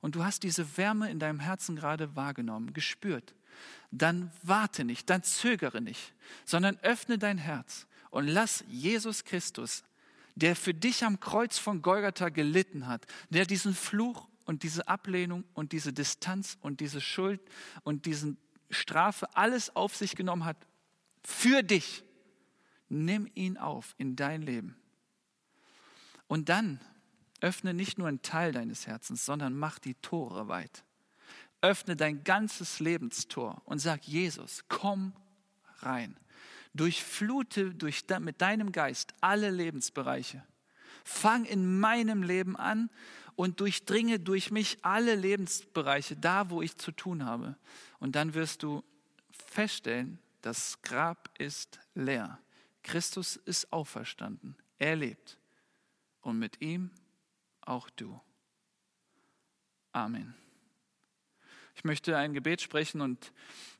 und 0.00 0.16
du 0.16 0.24
hast 0.24 0.42
diese 0.42 0.76
Wärme 0.76 1.08
in 1.08 1.20
deinem 1.20 1.38
Herzen 1.38 1.76
gerade 1.76 2.16
wahrgenommen, 2.16 2.72
gespürt, 2.72 3.36
dann 3.92 4.32
warte 4.42 4.84
nicht, 4.84 5.08
dann 5.08 5.22
zögere 5.22 5.80
nicht, 5.80 6.14
sondern 6.44 6.76
öffne 6.80 7.16
dein 7.16 7.38
Herz 7.38 7.86
und 8.10 8.26
lass 8.26 8.64
Jesus 8.66 9.22
Christus, 9.24 9.84
der 10.34 10.56
für 10.56 10.74
dich 10.74 11.04
am 11.04 11.20
Kreuz 11.20 11.58
von 11.58 11.80
Golgatha 11.80 12.28
gelitten 12.28 12.88
hat, 12.88 13.06
der 13.30 13.46
diesen 13.46 13.74
Fluch 13.74 14.28
und 14.46 14.64
diese 14.64 14.88
Ablehnung 14.88 15.44
und 15.54 15.70
diese 15.70 15.92
Distanz 15.92 16.58
und 16.60 16.80
diese 16.80 17.00
Schuld 17.00 17.40
und 17.84 18.04
diese 18.04 18.36
Strafe 18.68 19.28
alles 19.36 19.76
auf 19.76 19.94
sich 19.94 20.16
genommen 20.16 20.44
hat, 20.44 20.56
für 21.22 21.62
dich, 21.62 22.02
nimm 22.92 23.28
ihn 23.34 23.56
auf 23.56 23.94
in 23.98 24.16
dein 24.16 24.42
Leben. 24.42 24.76
Und 26.28 26.48
dann 26.48 26.80
öffne 27.40 27.74
nicht 27.74 27.98
nur 27.98 28.08
einen 28.08 28.22
Teil 28.22 28.52
deines 28.52 28.86
Herzens, 28.86 29.24
sondern 29.24 29.56
mach 29.56 29.78
die 29.78 29.94
Tore 29.96 30.48
weit. 30.48 30.84
Öffne 31.60 31.96
dein 31.96 32.24
ganzes 32.24 32.80
Lebenstor 32.80 33.62
und 33.64 33.78
sag, 33.78 34.04
Jesus, 34.04 34.64
komm 34.68 35.12
rein. 35.78 36.16
Durchflute 36.74 37.74
durch, 37.74 38.04
mit 38.20 38.40
deinem 38.40 38.72
Geist 38.72 39.14
alle 39.20 39.50
Lebensbereiche. 39.50 40.42
Fang 41.04 41.44
in 41.44 41.80
meinem 41.80 42.22
Leben 42.22 42.56
an 42.56 42.90
und 43.34 43.60
durchdringe 43.60 44.20
durch 44.20 44.50
mich 44.50 44.78
alle 44.82 45.14
Lebensbereiche, 45.14 46.16
da 46.16 46.50
wo 46.50 46.62
ich 46.62 46.76
zu 46.76 46.92
tun 46.92 47.24
habe. 47.24 47.56
Und 47.98 48.16
dann 48.16 48.34
wirst 48.34 48.62
du 48.62 48.84
feststellen, 49.46 50.18
das 50.42 50.80
Grab 50.82 51.30
ist 51.38 51.78
leer. 51.94 52.38
Christus 52.82 53.36
ist 53.36 53.72
auferstanden. 53.72 54.56
Er 54.78 54.96
lebt. 54.96 55.38
Und 56.20 56.38
mit 56.38 56.60
ihm 56.60 56.90
auch 57.60 57.90
du. 57.90 58.20
Amen. 59.92 60.34
Ich 61.74 61.84
möchte 61.84 62.16
ein 62.16 62.32
Gebet 62.32 62.60
sprechen 62.60 63.00
und 63.00 63.32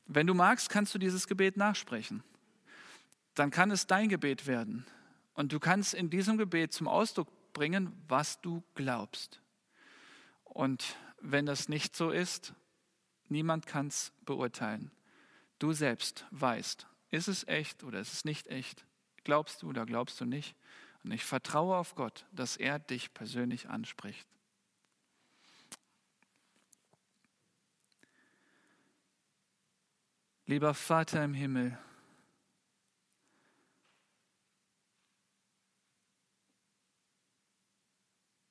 wenn 0.05 0.27
du 0.27 0.33
magst, 0.33 0.69
kannst 0.69 0.93
du 0.93 0.99
dieses 0.99 1.27
Gebet 1.27 1.57
nachsprechen. 1.57 2.23
Dann 3.35 3.51
kann 3.51 3.71
es 3.71 3.87
dein 3.87 4.09
Gebet 4.09 4.47
werden. 4.47 4.85
Und 5.33 5.53
du 5.53 5.59
kannst 5.59 5.93
in 5.93 6.09
diesem 6.09 6.37
Gebet 6.37 6.73
zum 6.73 6.87
Ausdruck 6.87 7.27
bringen, 7.53 7.93
was 8.07 8.41
du 8.41 8.63
glaubst. 8.75 9.41
Und 10.43 10.95
wenn 11.19 11.45
das 11.45 11.69
nicht 11.69 11.95
so 11.95 12.11
ist, 12.11 12.53
niemand 13.29 13.65
kann 13.65 13.87
es 13.87 14.11
beurteilen. 14.25 14.91
Du 15.59 15.71
selbst 15.71 16.25
weißt, 16.31 16.87
ist 17.09 17.27
es 17.27 17.47
echt 17.47 17.83
oder 17.83 17.99
ist 17.99 18.13
es 18.13 18.25
nicht 18.25 18.47
echt? 18.47 18.85
Glaubst 19.23 19.61
du 19.61 19.69
oder 19.69 19.85
glaubst 19.85 20.19
du 20.19 20.25
nicht? 20.25 20.55
Und 21.03 21.11
ich 21.11 21.23
vertraue 21.23 21.75
auf 21.75 21.95
Gott, 21.95 22.25
dass 22.31 22.57
er 22.57 22.79
dich 22.79 23.13
persönlich 23.13 23.69
anspricht. 23.69 24.27
Lieber 30.45 30.73
Vater 30.73 31.23
im 31.23 31.33
Himmel, 31.33 31.77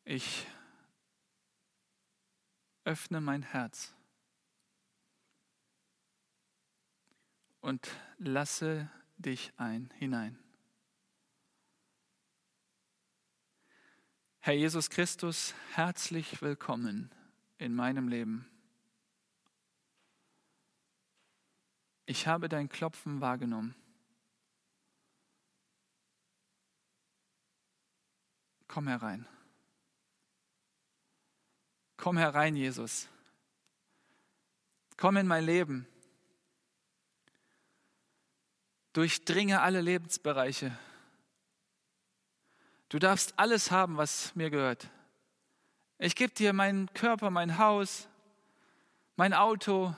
ich 0.04 0.46
öffne 2.84 3.20
mein 3.20 3.42
Herz 3.42 3.94
und 7.60 7.90
lasse 8.18 8.90
dich 9.18 9.52
ein 9.56 9.90
hinein. 9.98 10.38
Herr 14.44 14.54
Jesus 14.54 14.90
Christus, 14.90 15.54
herzlich 15.74 16.42
willkommen 16.42 17.12
in 17.58 17.76
meinem 17.76 18.08
Leben. 18.08 18.50
Ich 22.06 22.26
habe 22.26 22.48
dein 22.48 22.68
Klopfen 22.68 23.20
wahrgenommen. 23.20 23.76
Komm 28.66 28.88
herein. 28.88 29.28
Komm 31.96 32.18
herein, 32.18 32.56
Jesus. 32.56 33.06
Komm 34.96 35.18
in 35.18 35.28
mein 35.28 35.44
Leben. 35.44 35.86
Durchdringe 38.92 39.60
alle 39.60 39.80
Lebensbereiche. 39.80 40.76
Du 42.92 42.98
darfst 42.98 43.32
alles 43.38 43.70
haben, 43.70 43.96
was 43.96 44.34
mir 44.34 44.50
gehört. 44.50 44.86
Ich 45.96 46.14
gebe 46.14 46.34
dir 46.34 46.52
meinen 46.52 46.92
Körper, 46.92 47.30
mein 47.30 47.56
Haus, 47.56 48.06
mein 49.16 49.32
Auto, 49.32 49.96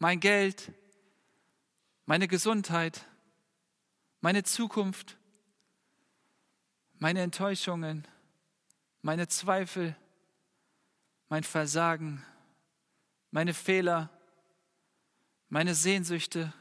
mein 0.00 0.18
Geld, 0.18 0.72
meine 2.06 2.26
Gesundheit, 2.26 3.06
meine 4.20 4.42
Zukunft, 4.42 5.16
meine 6.98 7.22
Enttäuschungen, 7.22 8.04
meine 9.00 9.28
Zweifel, 9.28 9.94
mein 11.28 11.44
Versagen, 11.44 12.26
meine 13.30 13.54
Fehler, 13.54 14.10
meine 15.50 15.76
Sehnsüchte, 15.76 16.52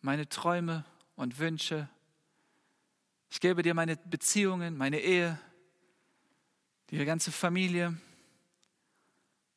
meine 0.00 0.28
Träume 0.28 0.84
und 1.16 1.40
Wünsche. 1.40 1.88
Ich 3.32 3.40
gebe 3.40 3.62
dir 3.62 3.72
meine 3.72 3.96
Beziehungen, 3.96 4.76
meine 4.76 5.00
Ehe, 5.00 5.40
die 6.90 7.02
ganze 7.02 7.32
Familie. 7.32 7.98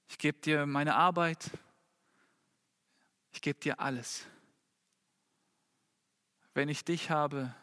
Ich 0.07 0.17
gebe 0.17 0.39
dir 0.39 0.65
meine 0.65 0.95
Arbeit. 0.95 1.51
Ich 3.33 3.41
gebe 3.41 3.59
dir 3.59 3.81
alles. 3.81 4.25
Wenn 6.53 6.69
ich 6.69 6.85
dich 6.85 7.09
habe, 7.09 7.53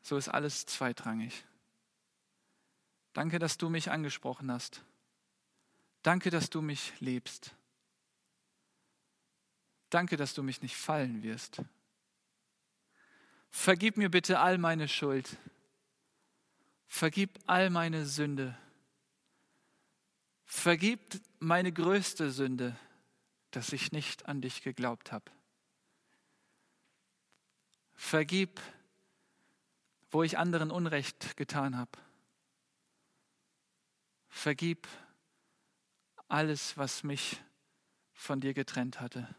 so 0.00 0.16
ist 0.16 0.30
alles 0.30 0.64
zweitrangig. 0.64 1.44
Danke, 3.12 3.38
dass 3.38 3.58
du 3.58 3.68
mich 3.68 3.90
angesprochen 3.90 4.50
hast. 4.50 4.82
Danke, 6.00 6.30
dass 6.30 6.48
du 6.48 6.62
mich 6.62 6.98
liebst. 7.00 7.54
Danke, 9.90 10.16
dass 10.16 10.32
du 10.32 10.42
mich 10.42 10.62
nicht 10.62 10.78
fallen 10.78 11.22
wirst. 11.22 11.60
Vergib 13.50 13.96
mir 13.96 14.10
bitte 14.10 14.40
all 14.40 14.58
meine 14.58 14.88
Schuld. 14.88 15.36
Vergib 16.86 17.38
all 17.46 17.70
meine 17.70 18.06
Sünde. 18.06 18.56
Vergib 20.44 21.20
meine 21.38 21.72
größte 21.72 22.30
Sünde, 22.30 22.76
dass 23.50 23.72
ich 23.72 23.92
nicht 23.92 24.26
an 24.26 24.40
dich 24.40 24.62
geglaubt 24.62 25.12
habe. 25.12 25.30
Vergib, 27.94 28.60
wo 30.10 30.22
ich 30.22 30.38
anderen 30.38 30.70
Unrecht 30.70 31.36
getan 31.36 31.76
habe. 31.76 31.92
Vergib 34.28 34.88
alles, 36.28 36.76
was 36.76 37.02
mich 37.02 37.42
von 38.12 38.40
dir 38.40 38.54
getrennt 38.54 39.00
hatte. 39.00 39.32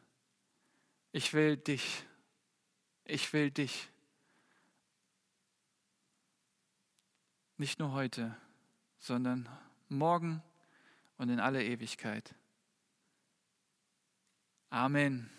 Ich 1.12 1.34
will 1.34 1.58
dich. 1.58 2.06
Ich 3.06 3.34
will 3.34 3.52
dich. 3.52 3.90
Nicht 7.62 7.78
nur 7.78 7.92
heute, 7.92 8.36
sondern 8.98 9.48
morgen 9.88 10.42
und 11.20 11.30
in 11.30 11.40
alle 11.40 11.64
Ewigkeit. 11.64 12.34
Amen. 14.72 15.30